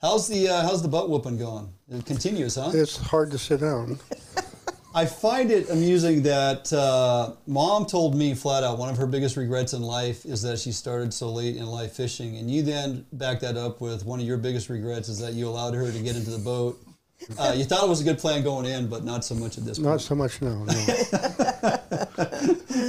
How's 0.00 0.28
the 0.28 0.48
uh, 0.48 0.62
how's 0.62 0.80
the 0.80 0.88
butt 0.88 1.10
whooping 1.10 1.36
going? 1.36 1.68
It 1.90 2.06
continues, 2.06 2.54
huh? 2.54 2.70
It's 2.72 2.96
hard 2.96 3.30
to 3.32 3.38
sit 3.38 3.60
down. 3.60 3.98
I 4.94 5.04
find 5.04 5.50
it 5.50 5.68
amusing 5.68 6.22
that 6.22 6.72
uh, 6.72 7.32
mom 7.46 7.84
told 7.84 8.14
me 8.14 8.34
flat 8.34 8.64
out 8.64 8.78
one 8.78 8.88
of 8.88 8.96
her 8.96 9.06
biggest 9.06 9.36
regrets 9.36 9.74
in 9.74 9.82
life 9.82 10.24
is 10.24 10.40
that 10.40 10.58
she 10.58 10.72
started 10.72 11.12
so 11.12 11.30
late 11.30 11.56
in 11.56 11.66
life 11.66 11.92
fishing, 11.92 12.38
and 12.38 12.50
you 12.50 12.62
then 12.62 13.04
back 13.12 13.40
that 13.40 13.58
up 13.58 13.82
with 13.82 14.06
one 14.06 14.20
of 14.20 14.26
your 14.26 14.38
biggest 14.38 14.70
regrets 14.70 15.10
is 15.10 15.18
that 15.18 15.34
you 15.34 15.46
allowed 15.46 15.74
her 15.74 15.92
to 15.92 15.98
get 15.98 16.16
into 16.16 16.30
the 16.30 16.38
boat. 16.38 16.82
Uh, 17.38 17.52
you 17.56 17.64
thought 17.64 17.82
it 17.82 17.88
was 17.88 18.00
a 18.00 18.04
good 18.04 18.18
plan 18.18 18.42
going 18.44 18.66
in, 18.66 18.86
but 18.88 19.02
not 19.02 19.24
so 19.24 19.34
much 19.34 19.58
at 19.58 19.64
this 19.64 19.78
point. 19.78 19.88
Not 19.88 20.00
so 20.00 20.14
much 20.14 20.40
now. 20.42 20.62
No. 20.64 20.72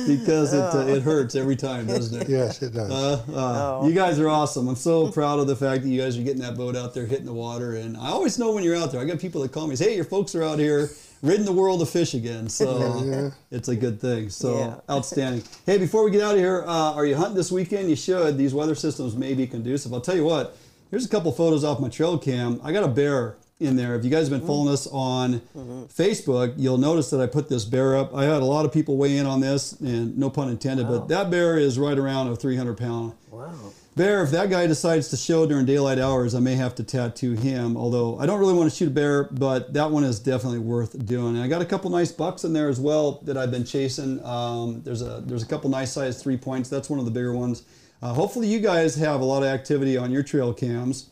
because 0.08 0.54
it 0.54 0.62
uh, 0.62 0.86
it 0.88 1.02
hurts 1.02 1.36
every 1.36 1.56
time, 1.56 1.88
doesn't 1.88 2.22
it? 2.22 2.30
yes, 2.30 2.62
it 2.62 2.74
does. 2.74 2.92
Uh, 2.92 3.82
uh, 3.84 3.88
You 3.88 3.94
guys 3.94 4.20
are 4.20 4.28
awesome. 4.30 4.68
I'm 4.68 4.76
so 4.76 5.12
proud 5.12 5.40
of 5.40 5.48
the 5.48 5.56
fact 5.56 5.84
that 5.84 5.90
you 5.90 6.00
guys 6.02 6.18
are 6.18 6.22
getting 6.24 6.42
that 6.42 6.56
boat 6.58 6.76
out 6.76 6.94
there, 6.94 7.06
hitting 7.06 7.26
the 7.26 7.34
water. 7.34 7.76
And 7.76 7.98
I 7.98 8.10
always 8.10 8.38
know 8.38 8.52
when 8.52 8.64
you're 8.64 8.76
out 8.76 8.92
there. 8.92 9.02
I 9.02 9.06
got 9.06 9.20
people 9.20 9.42
that 9.42 9.52
call 9.52 9.68
me, 9.68 9.76
say, 9.76 9.90
"Hey, 9.92 9.96
your 9.96 10.06
folks 10.06 10.36
are 10.36 10.44
out 10.44 10.60
here. 10.60 10.90
ridden 11.24 11.46
the 11.46 11.52
world 11.52 11.82
of 11.82 11.90
fish 11.90 12.14
again. 12.14 12.48
So 12.48 13.04
Yeah. 13.06 13.32
it's 13.50 13.70
a 13.70 13.76
good 13.76 14.00
thing. 14.00 14.30
So 14.30 14.60
Yeah. 14.60 14.76
outstanding. 14.96 15.44
Hey, 15.66 15.80
before 15.80 16.04
we 16.04 16.12
get 16.12 16.22
out 16.22 16.34
of 16.36 16.40
here, 16.40 16.64
uh, 16.68 16.94
are 16.94 17.06
you 17.08 17.16
hunting 17.16 17.36
this 17.36 17.52
weekend? 17.52 17.90
You 17.90 17.96
should. 17.96 18.38
These 18.38 18.54
weather 18.54 18.76
systems 18.76 19.16
may 19.16 19.34
be 19.34 19.48
conducive. 19.48 19.92
I'll 19.94 20.02
tell 20.02 20.16
you 20.16 20.26
what. 20.26 20.56
Here's 20.92 21.06
a 21.06 21.10
couple 21.10 21.32
photos 21.32 21.64
off 21.64 21.80
my 21.80 21.90
trail 21.90 22.20
cam. 22.20 22.62
I 22.64 22.72
got 22.72 22.84
a 22.84 22.88
bear 22.88 23.36
in 23.60 23.76
there. 23.76 23.96
If 23.96 24.04
you 24.06 24.12
guys 24.12 24.30
have 24.30 24.40
been 24.40 24.48
following 24.48 24.72
us 24.72 24.88
on 24.92 25.42
Facebook, 25.88 26.54
you'll 26.58 26.78
notice 26.78 27.10
that 27.10 27.20
I 27.20 27.26
put 27.26 27.50
this 27.50 27.66
bear 27.66 27.96
up. 27.98 28.14
I 28.16 28.24
had 28.26 28.42
a 28.42 28.46
lot 28.46 28.66
of 28.66 28.72
people 28.72 28.98
weigh 28.98 29.18
in 29.18 29.26
on 29.26 29.40
this, 29.40 29.74
and 29.80 30.18
no 30.18 30.30
pun 30.30 30.50
intended, 30.50 30.88
but 30.88 31.08
that 31.08 31.30
bear 31.32 31.58
is 31.58 31.80
right 31.80 31.98
around 31.98 32.28
a 32.28 32.36
300 32.36 32.78
pound 32.78 33.14
Wow. 33.32 33.52
bear. 33.96 34.24
If 34.24 34.30
that 34.32 34.50
guy 34.52 34.68
decides 34.68 35.08
to 35.10 35.18
show 35.18 35.48
during 35.48 35.66
daylight 35.66 35.98
hours, 35.98 36.36
I 36.36 36.40
may 36.40 36.54
have 36.56 36.76
to 36.76 36.84
tattoo 36.84 37.34
him. 37.34 37.76
Although 37.76 38.20
I 38.20 38.26
don't 38.28 38.40
really 38.40 38.54
want 38.54 38.70
to 38.70 38.76
shoot 38.76 38.88
a 38.90 38.92
bear, 38.92 39.24
but 39.32 39.74
that 39.74 39.90
one 39.92 40.04
is 40.04 40.20
definitely 40.20 40.60
worth 40.60 41.06
doing. 41.06 41.36
And 41.36 41.44
I 41.44 41.48
got 41.48 41.62
a 41.62 41.66
couple 41.66 41.90
nice 41.90 42.12
bucks 42.12 42.44
in 42.44 42.54
there 42.54 42.70
as 42.70 42.80
well 42.80 43.20
that 43.24 43.38
I've 43.38 43.52
been 43.52 43.66
chasing. 43.66 44.24
Um, 44.24 44.82
there's 44.84 45.02
a 45.02 45.24
there's 45.26 45.44
a 45.44 45.48
couple 45.48 45.70
nice 45.72 45.92
sized 45.94 46.22
three 46.22 46.38
points. 46.38 46.70
That's 46.70 46.90
one 46.92 47.00
of 47.00 47.06
the 47.06 47.12
bigger 47.12 47.34
ones. 47.34 47.64
Uh, 48.04 48.14
hopefully, 48.14 48.48
you 48.48 48.60
guys 48.60 48.94
have 48.96 49.22
a 49.22 49.26
lot 49.26 49.42
of 49.42 49.50
activity 49.50 49.98
on 49.98 50.12
your 50.12 50.22
trail 50.22 50.54
cams 50.54 51.10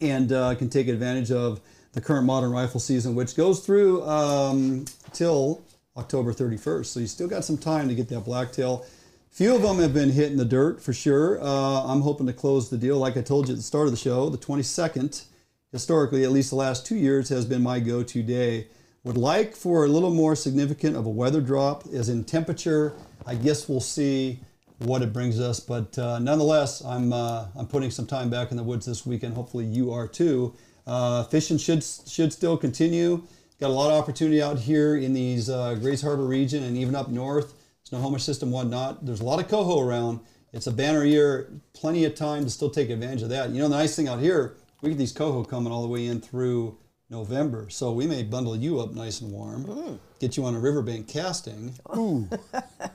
and 0.00 0.32
uh, 0.32 0.54
can 0.54 0.68
take 0.68 0.88
advantage 0.88 1.30
of 1.30 1.60
the 1.92 2.00
current 2.00 2.26
modern 2.26 2.50
rifle 2.50 2.80
season, 2.80 3.14
which 3.14 3.36
goes 3.36 3.60
through 3.60 4.02
um, 4.04 4.84
till 5.12 5.62
October 5.96 6.32
31st. 6.32 6.86
So 6.86 7.00
you 7.00 7.06
still 7.06 7.28
got 7.28 7.44
some 7.44 7.58
time 7.58 7.88
to 7.88 7.94
get 7.94 8.08
that 8.08 8.20
blacktail. 8.20 8.86
Few 9.30 9.54
of 9.54 9.62
them 9.62 9.78
have 9.78 9.94
been 9.94 10.10
hitting 10.10 10.36
the 10.36 10.44
dirt 10.44 10.82
for 10.82 10.92
sure. 10.92 11.42
Uh, 11.42 11.84
I'm 11.84 12.00
hoping 12.00 12.26
to 12.26 12.32
close 12.32 12.70
the 12.70 12.78
deal. 12.78 12.98
Like 12.98 13.16
I 13.16 13.22
told 13.22 13.48
you 13.48 13.54
at 13.54 13.58
the 13.58 13.62
start 13.62 13.86
of 13.86 13.90
the 13.90 13.98
show, 13.98 14.28
the 14.30 14.38
22nd, 14.38 15.24
historically, 15.70 16.24
at 16.24 16.32
least 16.32 16.50
the 16.50 16.56
last 16.56 16.86
two 16.86 16.96
years, 16.96 17.28
has 17.28 17.44
been 17.44 17.62
my 17.62 17.80
go 17.80 18.02
to 18.02 18.22
day. 18.22 18.68
Would 19.04 19.16
like 19.16 19.54
for 19.54 19.84
a 19.84 19.88
little 19.88 20.12
more 20.12 20.34
significant 20.34 20.96
of 20.96 21.06
a 21.06 21.10
weather 21.10 21.40
drop, 21.40 21.84
as 21.92 22.08
in 22.08 22.24
temperature. 22.24 22.94
I 23.26 23.34
guess 23.34 23.68
we'll 23.68 23.80
see 23.80 24.40
what 24.78 25.02
it 25.02 25.12
brings 25.12 25.40
us. 25.40 25.60
But 25.60 25.98
uh, 25.98 26.18
nonetheless, 26.18 26.84
I'm 26.84 27.12
uh, 27.12 27.46
I'm 27.56 27.66
putting 27.66 27.90
some 27.90 28.06
time 28.06 28.30
back 28.30 28.50
in 28.50 28.56
the 28.56 28.62
woods 28.62 28.86
this 28.86 29.04
weekend. 29.04 29.34
Hopefully, 29.34 29.64
you 29.64 29.92
are 29.92 30.06
too. 30.08 30.54
Uh, 30.86 31.24
fishing 31.24 31.58
should 31.58 31.84
should 31.84 32.32
still 32.32 32.56
continue. 32.56 33.22
Got 33.60 33.70
a 33.70 33.74
lot 33.74 33.90
of 33.90 34.00
opportunity 34.00 34.40
out 34.40 34.58
here 34.58 34.96
in 34.96 35.12
these 35.14 35.50
uh, 35.50 35.74
Grays 35.74 36.00
Harbor 36.00 36.24
region 36.24 36.62
and 36.62 36.76
even 36.76 36.94
up 36.94 37.08
north. 37.08 37.54
Snohomish 37.82 38.22
system, 38.22 38.50
whatnot. 38.50 39.04
There's 39.04 39.20
a 39.20 39.24
lot 39.24 39.40
of 39.40 39.48
coho 39.48 39.80
around. 39.80 40.20
It's 40.52 40.66
a 40.66 40.72
banner 40.72 41.04
year. 41.04 41.50
Plenty 41.72 42.04
of 42.04 42.14
time 42.14 42.44
to 42.44 42.50
still 42.50 42.70
take 42.70 42.90
advantage 42.90 43.22
of 43.22 43.30
that. 43.30 43.50
You 43.50 43.60
know, 43.60 43.68
the 43.68 43.76
nice 43.76 43.96
thing 43.96 44.08
out 44.08 44.20
here, 44.20 44.56
we 44.82 44.90
get 44.90 44.98
these 44.98 45.12
coho 45.12 45.42
coming 45.42 45.72
all 45.72 45.82
the 45.82 45.88
way 45.88 46.06
in 46.06 46.20
through 46.20 46.78
November. 47.10 47.70
So 47.70 47.92
we 47.92 48.06
may 48.06 48.22
bundle 48.22 48.54
you 48.54 48.80
up 48.80 48.92
nice 48.92 49.20
and 49.20 49.32
warm, 49.32 49.98
get 50.20 50.36
you 50.36 50.44
on 50.44 50.54
a 50.54 50.58
riverbank 50.58 51.08
casting, 51.08 51.74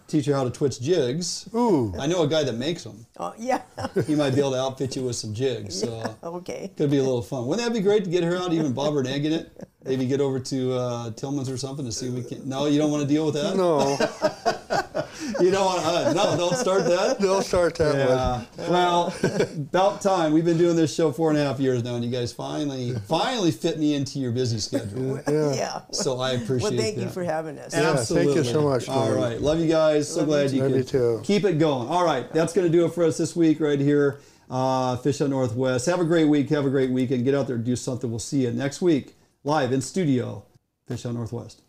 teach 0.07 0.27
you 0.27 0.33
how 0.33 0.43
to 0.43 0.51
twitch 0.51 0.79
jigs. 0.79 1.49
Ooh. 1.55 1.93
I 1.99 2.05
know 2.05 2.21
a 2.21 2.27
guy 2.27 2.43
that 2.43 2.53
makes 2.53 2.83
them. 2.83 3.05
Oh, 3.17 3.33
yeah. 3.37 3.61
He 4.07 4.15
might 4.15 4.35
be 4.35 4.39
able 4.39 4.51
to 4.51 4.59
outfit 4.59 4.95
you 4.95 5.03
with 5.03 5.15
some 5.15 5.33
jigs. 5.33 5.79
So 5.79 6.15
okay. 6.23 6.71
could 6.77 6.91
be 6.91 6.97
a 6.97 7.03
little 7.03 7.21
fun. 7.21 7.47
Wouldn't 7.47 7.67
that 7.67 7.73
be 7.73 7.81
great 7.81 8.03
to 8.03 8.09
get 8.09 8.23
her 8.23 8.35
out, 8.35 8.53
even 8.53 8.73
bob 8.73 8.93
egg 9.07 9.25
in 9.25 9.33
it? 9.33 9.67
Maybe 9.85 10.05
get 10.05 10.21
over 10.21 10.39
to 10.39 10.73
uh, 10.73 11.11
Tillman's 11.11 11.49
or 11.49 11.57
something 11.57 11.85
to 11.85 11.91
see 11.91 12.07
if 12.07 12.13
we 12.13 12.23
can. 12.23 12.47
No, 12.47 12.67
you 12.67 12.77
don't 12.77 12.91
want 12.91 13.03
to 13.03 13.07
deal 13.07 13.25
with 13.25 13.35
that. 13.35 13.55
No, 13.55 13.97
You 15.39 15.51
don't 15.51 15.65
want. 15.65 15.85
Uh, 15.85 16.13
no, 16.13 16.37
don't 16.37 16.55
start 16.55 16.85
that. 16.85 17.19
don't 17.21 17.43
start 17.43 17.75
that 17.75 17.95
one. 17.95 18.47
Yeah. 18.65 18.69
Well, 18.69 19.13
about 19.55 20.01
time. 20.01 20.33
We've 20.33 20.45
been 20.45 20.57
doing 20.57 20.75
this 20.75 20.93
show 20.93 21.11
four 21.11 21.29
and 21.29 21.37
a 21.39 21.43
half 21.43 21.59
years 21.59 21.83
now, 21.83 21.95
and 21.95 22.03
you 22.03 22.11
guys 22.11 22.33
finally, 22.33 22.93
finally 23.07 23.51
fit 23.51 23.79
me 23.79 23.93
into 23.95 24.19
your 24.19 24.31
busy 24.31 24.59
schedule. 24.59 25.21
Yeah. 25.27 25.53
Yeah. 25.53 25.81
So 25.91 26.19
I 26.19 26.31
appreciate 26.31 26.73
it. 26.73 26.75
Well, 26.75 26.83
thank 26.83 26.97
you 26.97 27.09
for 27.09 27.23
having 27.23 27.57
us. 27.57 27.73
Yeah, 27.73 27.91
Absolutely. 27.91 28.33
thank 28.33 28.45
you 28.45 28.51
so 28.53 28.61
much, 28.61 28.89
All 28.89 29.05
Lori. 29.05 29.21
right. 29.21 29.41
Love 29.41 29.59
you 29.59 29.67
guys. 29.67 30.13
So 30.13 30.25
glad 30.25 30.51
you 30.51 30.61
Love 30.61 30.71
could 30.71 30.77
you 30.77 30.83
too. 30.83 31.21
keep 31.23 31.45
it 31.45 31.57
going. 31.59 31.87
All 31.87 32.05
right. 32.05 32.31
That's 32.33 32.53
going 32.53 32.69
to 32.69 32.71
do 32.71 32.85
it 32.85 32.93
for 32.93 33.03
us 33.03 33.17
this 33.17 33.35
week 33.35 33.59
right 33.59 33.79
here. 33.79 34.19
Uh, 34.49 34.97
Fish 34.97 35.19
Hunt 35.19 35.31
Northwest. 35.31 35.85
Have 35.87 35.99
a 35.99 36.05
great 36.05 36.27
week. 36.27 36.49
Have 36.49 36.65
a 36.65 36.69
great 36.69 36.91
weekend. 36.91 37.23
Get 37.23 37.33
out 37.33 37.47
there 37.47 37.55
and 37.55 37.65
do 37.65 37.75
something. 37.75 38.09
We'll 38.09 38.19
see 38.19 38.43
you 38.43 38.51
next 38.51 38.81
week 38.81 39.15
live 39.45 39.73
in 39.73 39.81
studio. 39.81 40.45
Fish 40.87 41.03
Hunt 41.03 41.15
Northwest. 41.15 41.63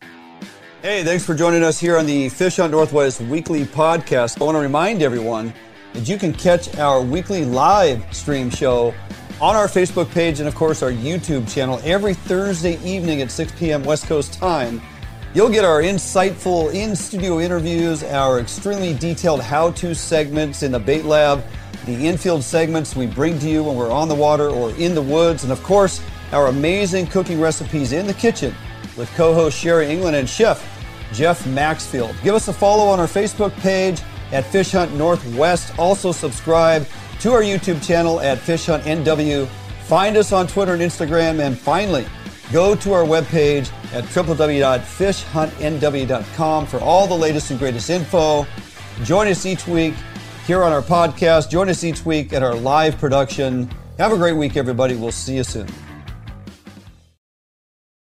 Hey, 0.81 1.03
thanks 1.03 1.25
for 1.25 1.35
joining 1.35 1.65
us 1.65 1.81
here 1.81 1.99
on 1.99 2.07
the 2.07 2.29
Fish 2.29 2.57
Hunt 2.57 2.71
Northwest 2.71 3.21
weekly 3.23 3.65
podcast. 3.65 4.41
I 4.41 4.45
want 4.45 4.55
to 4.55 4.61
remind 4.61 5.03
everyone 5.03 5.53
that 5.93 6.09
you 6.09 6.17
can 6.17 6.33
catch 6.33 6.77
our 6.77 7.03
weekly 7.03 7.45
live 7.45 8.05
stream 8.15 8.49
show 8.49 8.95
on 9.41 9.57
our 9.57 9.67
Facebook 9.67 10.09
page 10.13 10.39
and, 10.39 10.47
of 10.47 10.55
course, 10.55 10.85
our 10.85 10.93
YouTube 10.93 11.53
channel 11.53 11.81
every 11.83 12.15
Thursday 12.15 12.81
evening 12.85 13.23
at 13.23 13.31
6 13.33 13.53
p.m. 13.59 13.83
West 13.83 14.07
Coast 14.07 14.35
time. 14.35 14.81
You'll 15.35 15.51
get 15.51 15.65
our 15.65 15.83
insightful 15.83 16.73
in 16.73 16.95
studio 16.95 17.41
interviews, 17.41 18.05
our 18.05 18.39
extremely 18.39 18.95
detailed 18.95 19.43
how 19.43 19.73
to 19.73 19.97
segments 19.97 20.63
in 20.63 20.71
the 20.71 20.79
bait 20.79 21.07
lab, 21.07 21.43
the 21.87 22.07
infield 22.07 22.45
segments 22.45 22.95
we 22.95 23.09
bring 23.09 23.37
to 23.41 23.49
you 23.49 23.65
when 23.65 23.75
we're 23.75 23.91
on 23.91 24.07
the 24.07 24.15
water 24.15 24.49
or 24.49 24.71
in 24.77 24.95
the 24.95 25.03
woods, 25.03 25.43
and, 25.43 25.53
of 25.53 25.61
course, 25.65 26.01
our 26.35 26.49
amazing 26.49 27.07
cooking 27.07 27.41
recipes 27.41 27.93
in 27.93 28.07
the 28.07 28.15
kitchen 28.15 28.55
with 28.97 29.11
co 29.15 29.33
host 29.33 29.57
Sherry 29.59 29.89
England 29.89 30.17
and 30.17 30.29
chef 30.29 30.71
Jeff 31.13 31.47
Maxfield. 31.47 32.15
Give 32.23 32.35
us 32.35 32.49
a 32.49 32.53
follow 32.53 32.89
on 32.89 33.01
our 33.01 33.07
Facebook 33.07 33.53
page 33.61 34.03
at 34.33 34.45
Fish 34.45 34.73
Hunt 34.73 34.93
Northwest. 34.95 35.79
Also, 35.79 36.13
subscribe 36.13 36.87
to 37.21 37.33
our 37.33 37.43
YouTube 37.43 37.83
channel 37.87 38.21
at 38.21 38.39
Fish 38.39 38.67
Hunt 38.67 38.83
NW. 38.85 39.47
Find 39.85 40.17
us 40.17 40.33
on 40.33 40.47
Twitter 40.47 40.73
and 40.75 40.83
Instagram. 40.83 41.41
And 41.41 41.59
finally, 41.59 42.07
go 42.53 42.75
to 42.75 42.93
our 42.93 43.05
webpage 43.05 43.71
at 43.93 44.05
www.fishhuntnw.com 44.05 46.67
for 46.67 46.81
all 46.81 47.07
the 47.07 47.15
latest 47.15 47.51
and 47.51 47.59
greatest 47.59 47.91
info. 47.91 48.47
Join 49.03 49.29
us 49.29 49.47
each 49.47 49.67
week 49.67 49.95
here 50.47 50.63
on 50.63 50.73
our 50.73 50.83
podcast. 50.83 51.51
Join 51.51 51.69
us 51.69 51.85
each 51.85 52.05
week 52.05 52.33
at 52.33 52.43
our 52.43 52.55
live 52.55 52.99
production. 52.99 53.71
Have 53.99 54.13
a 54.13 54.17
great 54.17 54.37
week, 54.37 54.57
everybody. 54.57 54.97
We'll 54.97 55.13
see 55.13 55.37
you 55.37 55.45
soon. 55.45 55.69